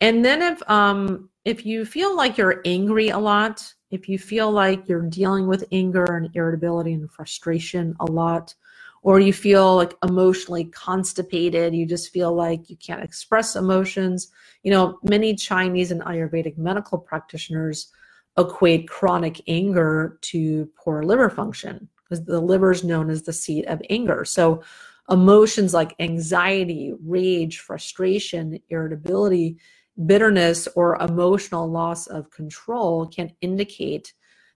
And 0.00 0.24
then 0.24 0.42
if 0.42 0.70
um 0.70 1.28
if 1.44 1.64
you 1.64 1.84
feel 1.84 2.16
like 2.16 2.36
you're 2.36 2.60
angry 2.64 3.10
a 3.10 3.18
lot, 3.18 3.72
if 3.90 4.08
you 4.08 4.18
feel 4.18 4.50
like 4.50 4.88
you're 4.88 5.08
dealing 5.08 5.46
with 5.46 5.64
anger 5.70 6.04
and 6.04 6.34
irritability 6.34 6.92
and 6.92 7.10
frustration 7.10 7.94
a 8.00 8.04
lot, 8.04 8.54
or 9.02 9.20
you 9.20 9.32
feel 9.32 9.76
like 9.76 9.94
emotionally 10.02 10.64
constipated, 10.64 11.74
you 11.74 11.86
just 11.86 12.12
feel 12.12 12.34
like 12.34 12.68
you 12.68 12.76
can't 12.76 13.04
express 13.04 13.56
emotions. 13.56 14.28
You 14.62 14.72
know, 14.72 14.98
many 15.02 15.34
Chinese 15.34 15.90
and 15.90 16.02
Ayurvedic 16.02 16.58
medical 16.58 16.98
practitioners 16.98 17.92
equate 18.38 18.88
chronic 18.88 19.40
anger 19.48 20.18
to 20.22 20.68
poor 20.76 21.02
liver 21.02 21.30
function 21.30 21.88
because 22.04 22.24
the 22.24 22.40
liver 22.40 22.72
is 22.72 22.84
known 22.84 23.10
as 23.10 23.22
the 23.22 23.32
seat 23.32 23.64
of 23.66 23.80
anger. 23.90 24.24
So, 24.24 24.62
emotions 25.08 25.72
like 25.72 25.94
anxiety, 26.00 26.92
rage, 27.00 27.60
frustration, 27.60 28.58
irritability, 28.70 29.56
bitterness, 30.04 30.66
or 30.74 30.96
emotional 30.96 31.70
loss 31.70 32.06
of 32.08 32.30
control 32.30 33.06
can 33.06 33.32
indicate 33.40 34.12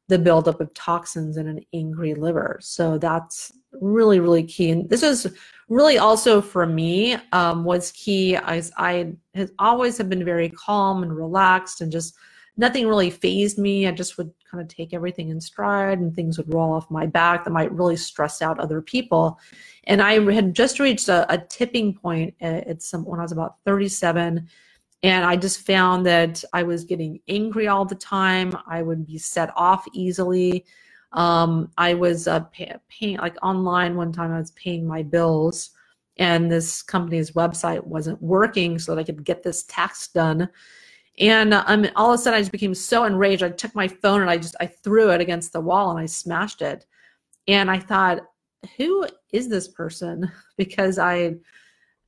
the 0.08 0.18
buildup 0.18 0.60
of 0.60 0.74
toxins 0.74 1.36
in 1.36 1.46
an 1.46 1.60
angry 1.72 2.14
liver. 2.14 2.58
So 2.60 2.98
that's 2.98 3.52
really, 3.72 4.20
really 4.20 4.44
key. 4.44 4.70
And 4.70 4.88
this 4.88 5.02
is 5.02 5.26
really 5.68 5.98
also 5.98 6.40
for 6.40 6.66
me 6.66 7.16
um, 7.32 7.64
was 7.64 7.92
key 7.92 8.36
as 8.36 8.72
I 8.76 9.12
has 9.34 9.52
always 9.58 9.96
have 9.98 10.08
been 10.08 10.24
very 10.24 10.48
calm 10.50 11.02
and 11.02 11.16
relaxed 11.16 11.80
and 11.80 11.92
just 11.92 12.16
nothing 12.56 12.86
really 12.86 13.10
fazed 13.10 13.58
me. 13.58 13.86
I 13.86 13.92
just 13.92 14.18
would 14.18 14.32
kind 14.50 14.60
of 14.60 14.68
take 14.68 14.92
everything 14.92 15.28
in 15.28 15.40
stride 15.40 15.98
and 15.98 16.14
things 16.14 16.36
would 16.36 16.52
roll 16.52 16.72
off 16.72 16.90
my 16.90 17.06
back 17.06 17.44
that 17.44 17.50
might 17.50 17.72
really 17.72 17.96
stress 17.96 18.42
out 18.42 18.58
other 18.58 18.82
people. 18.82 19.38
And 19.84 20.02
I 20.02 20.20
had 20.32 20.54
just 20.54 20.80
reached 20.80 21.08
a, 21.08 21.32
a 21.32 21.38
tipping 21.38 21.94
point 21.94 22.34
at, 22.40 22.66
at 22.66 22.82
some 22.82 23.04
when 23.04 23.20
I 23.20 23.22
was 23.22 23.32
about 23.32 23.56
37 23.64 24.48
and 25.02 25.24
I 25.24 25.36
just 25.36 25.60
found 25.66 26.04
that 26.06 26.44
I 26.52 26.62
was 26.62 26.84
getting 26.84 27.20
angry 27.26 27.68
all 27.68 27.84
the 27.84 27.94
time. 27.94 28.56
I 28.66 28.82
would 28.82 29.06
be 29.06 29.16
set 29.16 29.50
off 29.56 29.86
easily. 29.94 30.66
Um, 31.12 31.70
I 31.76 31.94
was 31.94 32.28
uh, 32.28 32.40
pay, 32.40 32.74
paying, 32.88 33.18
like 33.18 33.36
online 33.42 33.96
one 33.96 34.12
time, 34.12 34.32
I 34.32 34.38
was 34.38 34.52
paying 34.52 34.86
my 34.86 35.02
bills, 35.02 35.70
and 36.18 36.50
this 36.50 36.82
company's 36.82 37.32
website 37.32 37.84
wasn't 37.84 38.22
working 38.22 38.78
so 38.78 38.94
that 38.94 39.00
I 39.00 39.04
could 39.04 39.24
get 39.24 39.42
this 39.42 39.64
tax 39.64 40.08
done. 40.08 40.48
And 41.18 41.52
uh, 41.52 41.64
um, 41.66 41.86
all 41.96 42.12
of 42.12 42.20
a 42.20 42.22
sudden, 42.22 42.38
I 42.38 42.40
just 42.40 42.52
became 42.52 42.74
so 42.74 43.04
enraged. 43.04 43.42
I 43.42 43.50
took 43.50 43.74
my 43.74 43.88
phone 43.88 44.20
and 44.20 44.30
I 44.30 44.38
just 44.38 44.56
I 44.60 44.66
threw 44.66 45.10
it 45.10 45.20
against 45.20 45.52
the 45.52 45.60
wall 45.60 45.90
and 45.90 45.98
I 45.98 46.06
smashed 46.06 46.62
it. 46.62 46.86
And 47.48 47.70
I 47.70 47.78
thought, 47.78 48.20
who 48.76 49.06
is 49.32 49.48
this 49.48 49.68
person? 49.68 50.30
Because 50.56 50.98
I 50.98 51.36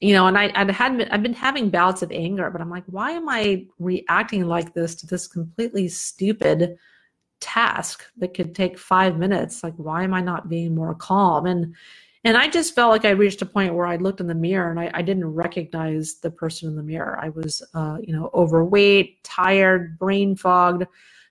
you 0.01 0.15
know, 0.15 0.27
and 0.27 0.37
I, 0.37 0.51
I 0.57 0.71
had 0.73 1.09
I've 1.11 1.23
been 1.23 1.33
having 1.33 1.71
bouts 1.71 2.03
of 2.03 2.11
anger, 2.11 2.51
but 2.51 2.61
I'm 2.61 2.69
like, 2.69 2.83
why 2.87 3.13
am 3.13 3.29
I 3.29 3.67
reacting 3.79 4.47
like 4.47 4.75
this 4.75 4.97
to 4.97 5.07
this 5.07 5.29
completely 5.29 5.87
stupid 5.89 6.77
task 7.43 8.05
that 8.17 8.35
could 8.35 8.55
take 8.55 8.79
five 8.79 9.19
minutes? 9.19 9.63
Like, 9.63 9.75
why 9.77 10.05
am 10.05 10.15
I 10.15 10.23
not 10.23 10.49
being 10.49 10.75
more 10.75 10.95
calm? 10.95 11.47
And 11.47 11.75
and 12.25 12.37
I 12.37 12.49
just 12.49 12.77
felt 12.77 12.93
like 12.93 13.05
I 13.05 13.11
reached 13.11 13.43
a 13.43 13.47
point 13.47 13.75
where 13.75 13.87
I 13.87 13.97
looked 13.97 14.21
in 14.21 14.29
the 14.29 14.35
mirror 14.35 14.71
and 14.71 14.79
I, 14.79 14.93
I 14.95 15.03
didn't 15.03 15.27
recognize 15.27 16.21
the 16.21 16.31
person 16.31 16.69
in 16.69 16.77
the 16.77 16.83
mirror. 16.83 17.19
I 17.21 17.31
was, 17.31 17.65
uh, 17.75 17.99
you 18.01 18.15
know, 18.15 18.31
overweight, 18.33 19.25
tired, 19.25 19.99
brain 19.99 20.37
fogged, 20.37 20.87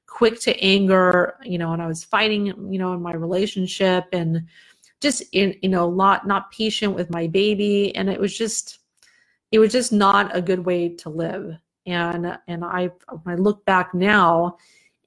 quick 0.05 0.41
to 0.41 0.59
anger, 0.61 1.37
you 1.43 1.57
know, 1.57 1.71
and 1.71 1.81
I 1.81 1.87
was 1.87 2.03
fighting, 2.03 2.47
you 2.47 2.77
know, 2.77 2.91
in 2.91 3.01
my 3.01 3.13
relationship 3.13 4.07
and 4.11 4.45
just 5.01 5.23
in 5.31 5.55
you 5.61 5.69
know 5.69 5.87
lot 5.87 6.25
not 6.25 6.51
patient 6.51 6.93
with 6.93 7.09
my 7.09 7.27
baby 7.27 7.93
and 7.95 8.09
it 8.09 8.19
was 8.19 8.37
just 8.37 8.79
it 9.51 9.59
was 9.59 9.71
just 9.71 9.91
not 9.91 10.33
a 10.35 10.41
good 10.41 10.63
way 10.63 10.87
to 10.87 11.09
live 11.09 11.57
and 11.85 12.37
and 12.47 12.63
i 12.63 12.89
when 13.23 13.35
i 13.35 13.35
look 13.35 13.65
back 13.65 13.93
now 13.93 14.55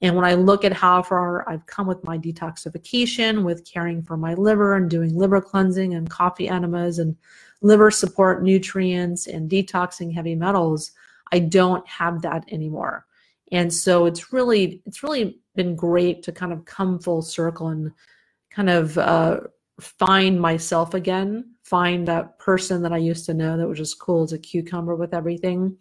and 0.05 0.15
when 0.15 0.25
i 0.25 0.33
look 0.33 0.63
at 0.63 0.73
how 0.73 1.01
far 1.01 1.47
i've 1.49 1.65
come 1.65 1.87
with 1.87 2.03
my 2.03 2.17
detoxification 2.17 3.43
with 3.43 3.65
caring 3.65 4.01
for 4.01 4.17
my 4.17 4.33
liver 4.33 4.75
and 4.75 4.89
doing 4.89 5.15
liver 5.15 5.41
cleansing 5.41 5.93
and 5.93 6.09
coffee 6.09 6.47
enemas 6.47 6.99
and 6.99 7.15
liver 7.61 7.91
support 7.91 8.43
nutrients 8.43 9.27
and 9.27 9.49
detoxing 9.49 10.13
heavy 10.13 10.35
metals 10.35 10.91
i 11.31 11.39
don't 11.39 11.87
have 11.87 12.21
that 12.21 12.43
anymore 12.51 13.05
and 13.51 13.73
so 13.73 14.05
it's 14.05 14.31
really 14.31 14.81
it's 14.85 15.03
really 15.03 15.39
been 15.55 15.75
great 15.75 16.23
to 16.23 16.31
kind 16.31 16.51
of 16.53 16.65
come 16.65 16.99
full 16.99 17.21
circle 17.21 17.69
and 17.69 17.91
kind 18.51 18.69
of 18.69 18.97
uh, 18.97 19.39
find 19.79 20.39
myself 20.39 20.93
again, 20.93 21.53
find 21.63 22.07
that 22.07 22.39
person 22.39 22.81
that 22.83 22.93
I 22.93 22.97
used 22.97 23.25
to 23.25 23.33
know 23.33 23.57
that 23.57 23.67
was 23.67 23.77
just 23.77 23.99
cool 23.99 24.23
as 24.23 24.33
a 24.33 24.39
cucumber 24.39 24.95
with 24.95 25.13
everything. 25.13 25.77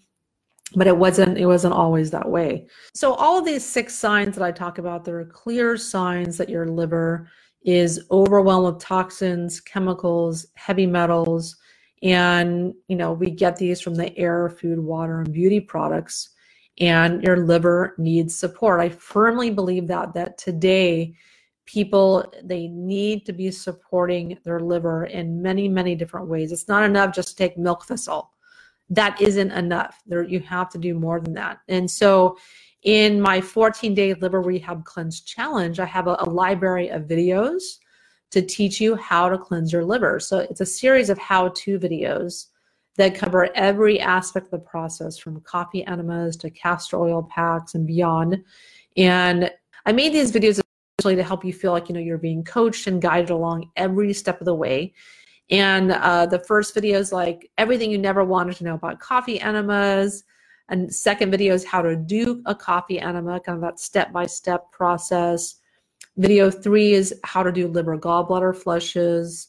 But 0.77 0.87
it 0.87 0.97
wasn't 0.97 1.39
it 1.39 1.47
wasn't 1.47 1.75
always 1.75 2.11
that 2.11 2.29
way. 2.29 2.67
So 2.95 3.15
all 3.15 3.39
of 3.39 3.45
these 3.45 3.65
six 3.65 3.95
signs 3.95 4.37
that 4.37 4.45
I 4.45 4.51
talk 4.51 4.79
about, 4.79 5.05
there 5.05 5.19
are 5.21 5.25
clear 5.25 5.77
signs 5.77 6.37
that 6.39 6.49
your 6.49 6.67
liver 6.67 7.29
is 7.65 8.05
overwhelmed 8.11 8.75
with 8.75 8.83
toxins, 8.83 9.61
chemicals, 9.61 10.47
heavy 10.55 10.87
metals, 10.87 11.57
and 12.03 12.75
you 12.89 12.97
know, 12.97 13.13
we 13.13 13.31
get 13.31 13.57
these 13.57 13.81
from 13.81 13.95
the 13.95 14.17
air, 14.19 14.51
food, 14.51 14.79
water, 14.79 15.21
and 15.21 15.33
beauty 15.33 15.61
products. 15.61 16.31
And 16.81 17.23
your 17.23 17.37
liver 17.37 17.95
needs 17.99 18.35
support. 18.35 18.81
I 18.81 18.89
firmly 18.89 19.51
believe 19.51 19.87
that 19.87 20.13
that 20.15 20.39
today 20.39 21.15
people 21.67 22.33
they 22.43 22.69
need 22.69 23.25
to 23.27 23.33
be 23.33 23.51
supporting 23.51 24.39
their 24.45 24.61
liver 24.61 25.07
in 25.07 25.41
many 25.41 25.69
many 25.69 25.95
different 25.95 26.29
ways 26.29 26.53
it's 26.53 26.69
not 26.69 26.85
enough 26.85 27.15
just 27.15 27.29
to 27.29 27.37
take 27.37 27.57
milk 27.57 27.85
thistle 27.85 28.34
that 28.95 29.21
isn't 29.21 29.51
enough. 29.53 30.03
There 30.07 30.23
you 30.23 30.41
have 30.41 30.71
to 30.71 30.79
do 30.79 30.95
more 30.95 31.21
than 31.21 31.35
that. 31.35 31.61
And 31.69 31.91
so 31.91 32.37
in 32.83 33.21
my 33.21 33.41
14 33.41 33.95
day 33.95 34.13
liver 34.15 34.43
rehab 34.43 34.85
cleanse 34.85 35.23
challenge 35.23 35.81
i 35.81 35.87
have 35.87 36.07
a, 36.07 36.17
a 36.19 36.29
library 36.29 36.91
of 36.91 37.05
videos 37.05 37.79
to 38.35 38.43
teach 38.43 38.81
you 38.81 38.97
how 38.97 39.29
to 39.29 39.39
cleanse 39.39 39.73
your 39.73 39.85
liver. 39.85 40.19
So 40.19 40.41
it's 40.41 40.61
a 40.61 40.67
series 40.67 41.09
of 41.09 41.17
how 41.19 41.51
to 41.51 41.79
videos 41.79 42.47
that 42.97 43.15
cover 43.15 43.49
every 43.55 44.01
aspect 44.01 44.47
of 44.47 44.51
the 44.51 44.59
process 44.59 45.17
from 45.17 45.41
coffee 45.43 45.87
enemas 45.87 46.37
to 46.39 46.51
castor 46.51 46.97
oil 46.97 47.23
packs 47.23 47.77
and 47.77 47.87
beyond. 47.87 48.43
And 48.97 49.53
i 49.87 49.93
made 49.93 50.13
these 50.13 50.33
videos 50.33 50.61
to 50.99 51.23
help 51.23 51.45
you 51.45 51.53
feel 51.53 51.71
like 51.71 51.89
you 51.89 51.95
know 51.95 52.01
you're 52.01 52.19
being 52.19 52.43
coached 52.43 52.89
and 52.89 53.01
guided 53.01 53.31
along 53.31 53.71
every 53.77 54.13
step 54.13 54.41
of 54.41 54.47
the 54.47 54.55
way. 54.55 54.95
And 55.51 55.93
uh, 55.93 56.27
the 56.27 56.39
first 56.39 56.75
video 56.75 56.99
is 56.99 57.13
like 57.13 57.51
everything 57.59 57.91
you 57.91 57.99
never 57.99 58.25
wanted 58.25 58.57
to 58.57 58.65
know 58.65 58.75
about 58.75 59.01
coffee 59.01 59.41
enemas. 59.41 60.25
And 60.69 60.93
second 60.95 61.31
video 61.31 61.53
is 61.53 61.65
how 61.65 61.83
to 61.83 61.95
do 61.95 62.43
a 62.47 62.55
coffee 62.55 62.99
enema, 62.99 63.41
kind 63.41 63.57
of 63.57 63.63
that 63.63 63.79
step 63.79 64.13
by 64.13 64.27
step 64.27 64.73
process. 64.73 65.57
Video 66.17 66.51
three 66.51 66.93
is 66.93 67.15
how 67.25 67.43
to 67.43 67.53
do 67.53 67.69
liver 67.69 67.99
gallbladder 67.99 68.57
flushes. 68.57 69.49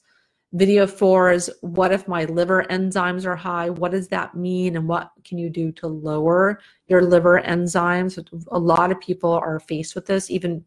Video 0.52 0.88
four 0.88 1.32
is 1.32 1.52
what 1.62 1.92
if 1.92 2.08
my 2.08 2.26
liver 2.26 2.66
enzymes 2.70 3.26
are 3.26 3.36
high? 3.36 3.70
What 3.70 3.92
does 3.92 4.08
that 4.10 4.36
mean? 4.36 4.76
And 4.76 4.88
what 4.88 5.12
can 5.24 5.38
you 5.38 5.50
do 5.50 5.72
to 5.74 5.88
lower 5.88 6.60
your 6.88 7.02
liver 7.02 7.42
enzymes? 7.46 8.18
A 8.52 8.60
lot 8.60 8.92
of 8.92 9.00
people 9.00 9.32
are 9.32 9.60
faced 9.60 9.96
with 9.96 10.06
this, 10.06 10.30
even 10.30 10.66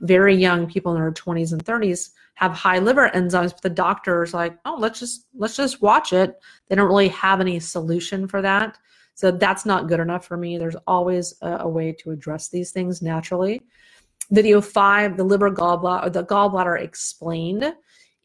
very 0.00 0.34
young 0.34 0.66
people 0.66 0.94
in 0.94 1.00
their 1.00 1.12
20s 1.12 1.52
and 1.52 1.64
30s 1.64 2.10
have 2.34 2.52
high 2.52 2.78
liver 2.78 3.10
enzymes 3.14 3.50
but 3.50 3.62
the 3.62 3.70
doctors 3.70 4.32
like 4.32 4.56
oh 4.64 4.76
let's 4.78 5.00
just 5.00 5.26
let's 5.34 5.56
just 5.56 5.82
watch 5.82 6.12
it. 6.12 6.38
They 6.68 6.76
don't 6.76 6.88
really 6.88 7.08
have 7.08 7.40
any 7.40 7.58
solution 7.60 8.28
for 8.28 8.42
that. 8.42 8.78
So 9.14 9.30
that's 9.32 9.66
not 9.66 9.88
good 9.88 10.00
enough 10.00 10.26
for 10.26 10.36
me. 10.36 10.58
There's 10.58 10.76
always 10.86 11.34
a, 11.42 11.58
a 11.60 11.68
way 11.68 11.92
to 12.00 12.12
address 12.12 12.48
these 12.48 12.70
things 12.70 13.02
naturally. 13.02 13.62
Video 14.30 14.60
five 14.60 15.16
the 15.16 15.24
liver 15.24 15.50
gallbladder 15.50 16.12
the 16.12 16.24
gallbladder 16.24 16.80
explained 16.80 17.74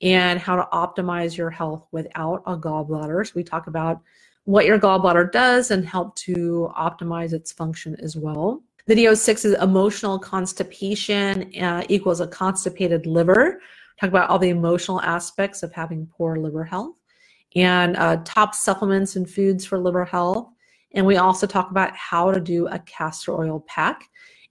and 0.02 0.40
how 0.40 0.58
to 0.58 0.68
optimize 0.74 1.38
your 1.38 1.50
health 1.50 1.88
without 1.92 2.44
a 2.46 2.58
gallbladder. 2.58 3.26
So 3.26 3.34
we 3.36 3.44
talk 3.44 3.68
about 3.68 4.02
what 4.46 4.66
your 4.66 4.78
gallbladder 4.78 5.32
does 5.32 5.72
and 5.72 5.86
help 5.86 6.16
to 6.18 6.72
optimize 6.78 7.32
its 7.32 7.52
function 7.52 7.96
as 8.02 8.16
well 8.18 8.62
Video 8.86 9.14
six 9.14 9.46
is 9.46 9.54
emotional 9.62 10.20
constipation 10.20 11.50
uh, 11.62 11.86
equals 11.88 12.20
a 12.20 12.28
constipated 12.28 13.06
liver. 13.06 13.62
Talk 13.98 14.10
about 14.10 14.30
all 14.30 14.38
the 14.38 14.50
emotional 14.50 15.00
aspects 15.02 15.64
of 15.64 15.72
having 15.72 16.06
poor 16.08 16.36
liver 16.36 16.66
health 16.66 16.96
and 17.56 17.96
uh, 17.96 18.18
top 18.26 18.54
supplements 18.54 19.16
and 19.16 19.30
foods 19.30 19.66
for 19.66 19.80
liver 19.80 20.04
health. 20.04 20.50
And 20.92 21.06
we 21.06 21.16
also 21.16 21.48
talk 21.48 21.72
about 21.72 21.96
how 21.96 22.30
to 22.34 22.42
do 22.42 22.68
a 22.68 22.80
castor 22.80 23.40
oil 23.40 23.64
pack. 23.68 24.04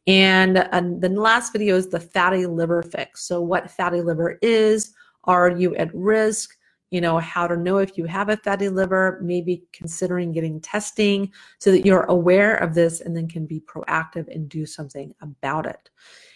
And, 0.06 0.56
and 0.72 1.02
the 1.02 1.10
last 1.10 1.52
video 1.52 1.76
is 1.76 1.88
the 1.88 2.00
fatty 2.00 2.46
liver 2.46 2.82
fix. 2.82 3.24
So, 3.28 3.42
what 3.42 3.70
fatty 3.70 4.00
liver 4.00 4.38
is, 4.40 4.94
are 5.24 5.50
you 5.50 5.76
at 5.76 5.94
risk? 5.94 6.56
You 6.92 7.00
know, 7.00 7.18
how 7.18 7.46
to 7.46 7.56
know 7.56 7.78
if 7.78 7.96
you 7.96 8.04
have 8.04 8.28
a 8.28 8.36
fatty 8.36 8.68
liver, 8.68 9.18
maybe 9.22 9.64
considering 9.72 10.30
getting 10.30 10.60
testing 10.60 11.32
so 11.58 11.70
that 11.70 11.86
you're 11.86 12.02
aware 12.02 12.54
of 12.56 12.74
this 12.74 13.00
and 13.00 13.16
then 13.16 13.26
can 13.26 13.46
be 13.46 13.60
proactive 13.60 14.28
and 14.32 14.46
do 14.50 14.66
something 14.66 15.14
about 15.22 15.64
it. 15.64 15.88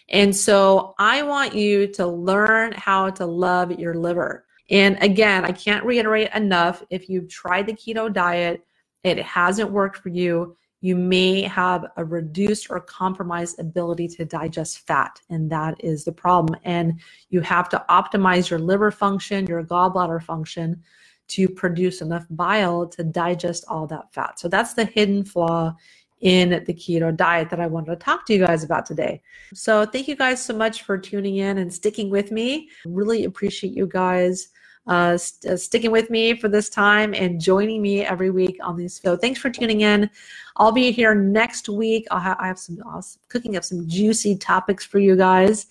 And 0.08 0.34
so 0.34 0.94
I 0.98 1.22
want 1.22 1.54
you 1.54 1.86
to 1.88 2.06
learn 2.06 2.72
how 2.72 3.10
to 3.10 3.26
love 3.26 3.78
your 3.78 3.94
liver. 3.94 4.46
And 4.70 4.96
again, 5.02 5.44
I 5.44 5.52
can't 5.52 5.84
reiterate 5.84 6.30
enough 6.34 6.82
if 6.88 7.10
you've 7.10 7.28
tried 7.28 7.66
the 7.66 7.74
keto 7.74 8.10
diet, 8.10 8.66
it 9.04 9.18
hasn't 9.18 9.70
worked 9.70 9.98
for 9.98 10.08
you, 10.08 10.56
you 10.80 10.96
may 10.96 11.42
have 11.42 11.86
a 11.96 12.04
reduced 12.04 12.68
or 12.70 12.80
compromised 12.80 13.58
ability 13.58 14.08
to 14.08 14.24
digest 14.24 14.86
fat, 14.86 15.20
and 15.30 15.50
that 15.50 15.82
is 15.82 16.04
the 16.04 16.12
problem. 16.12 16.58
And 16.64 17.00
you 17.30 17.40
have 17.40 17.68
to 17.70 17.84
optimize 17.88 18.50
your 18.50 18.58
liver 18.58 18.90
function, 18.90 19.46
your 19.46 19.64
gallbladder 19.64 20.22
function 20.22 20.82
to 21.28 21.48
produce 21.48 22.02
enough 22.02 22.26
bile 22.30 22.86
to 22.86 23.02
digest 23.02 23.64
all 23.68 23.86
that 23.88 24.12
fat. 24.12 24.38
So 24.38 24.48
that's 24.48 24.74
the 24.74 24.84
hidden 24.84 25.24
flaw 25.24 25.74
in 26.20 26.50
the 26.50 26.74
keto 26.74 27.14
diet 27.14 27.50
that 27.50 27.60
I 27.60 27.66
wanted 27.66 27.90
to 27.90 27.96
talk 27.96 28.24
to 28.26 28.32
you 28.32 28.46
guys 28.46 28.64
about 28.64 28.86
today. 28.86 29.22
So 29.54 29.84
thank 29.84 30.08
you 30.08 30.16
guys 30.16 30.42
so 30.42 30.56
much 30.56 30.82
for 30.82 30.96
tuning 30.96 31.36
in 31.36 31.58
and 31.58 31.72
sticking 31.72 32.10
with 32.10 32.30
me. 32.30 32.70
Really 32.86 33.24
appreciate 33.24 33.74
you 33.74 33.86
guys 33.86 34.48
uh, 34.86 35.16
st- 35.16 35.52
uh, 35.52 35.56
sticking 35.56 35.90
with 35.90 36.10
me 36.10 36.34
for 36.36 36.48
this 36.48 36.68
time 36.68 37.14
and 37.14 37.40
joining 37.40 37.82
me 37.82 38.02
every 38.02 38.30
week 38.30 38.58
on 38.62 38.76
these. 38.76 39.00
So 39.00 39.16
thanks 39.16 39.40
for 39.40 39.50
tuning 39.50 39.82
in. 39.82 40.08
I'll 40.56 40.72
be 40.72 40.90
here 40.90 41.14
next 41.14 41.68
week. 41.68 42.06
I'll 42.10 42.20
ha- 42.20 42.36
I 42.38 42.46
have 42.46 42.58
some 42.58 42.78
I'll 42.86 43.04
cooking 43.28 43.56
up 43.56 43.64
some 43.64 43.88
juicy 43.88 44.36
topics 44.36 44.84
for 44.84 44.98
you 44.98 45.16
guys. 45.16 45.66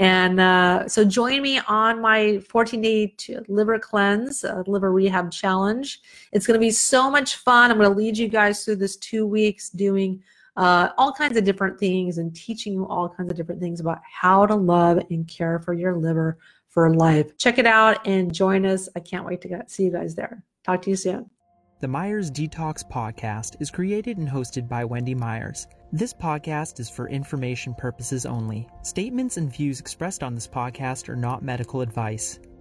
And 0.00 0.38
uh, 0.38 0.88
so 0.88 1.04
join 1.04 1.42
me 1.42 1.60
on 1.66 2.00
my 2.00 2.38
14 2.48 2.80
day 2.80 3.14
liver 3.48 3.78
cleanse, 3.80 4.44
uh, 4.44 4.62
liver 4.66 4.92
rehab 4.92 5.32
challenge. 5.32 6.00
It's 6.32 6.46
going 6.46 6.54
to 6.54 6.64
be 6.64 6.70
so 6.70 7.10
much 7.10 7.36
fun. 7.36 7.70
I'm 7.70 7.78
going 7.78 7.90
to 7.90 7.96
lead 7.96 8.16
you 8.16 8.28
guys 8.28 8.64
through 8.64 8.76
this 8.76 8.96
two 8.96 9.26
weeks 9.26 9.70
doing 9.70 10.22
uh, 10.56 10.90
all 10.98 11.12
kinds 11.12 11.36
of 11.36 11.44
different 11.44 11.78
things 11.78 12.18
and 12.18 12.34
teaching 12.34 12.72
you 12.72 12.86
all 12.86 13.08
kinds 13.08 13.30
of 13.30 13.36
different 13.36 13.60
things 13.60 13.80
about 13.80 14.00
how 14.04 14.46
to 14.46 14.54
love 14.54 14.98
and 15.10 15.26
care 15.26 15.58
for 15.60 15.72
your 15.72 15.94
liver 15.96 16.38
for 16.68 16.92
life. 16.94 17.36
Check 17.38 17.58
it 17.58 17.66
out 17.66 18.06
and 18.06 18.32
join 18.32 18.66
us. 18.66 18.88
I 18.96 19.00
can't 19.00 19.26
wait 19.26 19.40
to 19.42 19.64
see 19.68 19.84
you 19.84 19.92
guys 19.92 20.14
there. 20.14 20.42
Talk 20.64 20.82
to 20.82 20.90
you 20.90 20.96
soon. 20.96 21.30
The 21.80 21.88
Myers 21.88 22.30
Detox 22.30 22.82
Podcast 22.90 23.60
is 23.60 23.70
created 23.70 24.18
and 24.18 24.28
hosted 24.28 24.68
by 24.68 24.84
Wendy 24.84 25.14
Myers. 25.14 25.68
This 25.92 26.12
podcast 26.12 26.80
is 26.80 26.90
for 26.90 27.08
information 27.08 27.72
purposes 27.72 28.26
only. 28.26 28.68
Statements 28.82 29.36
and 29.36 29.52
views 29.52 29.78
expressed 29.78 30.24
on 30.24 30.34
this 30.34 30.48
podcast 30.48 31.08
are 31.08 31.16
not 31.16 31.44
medical 31.44 31.80
advice. 31.80 32.40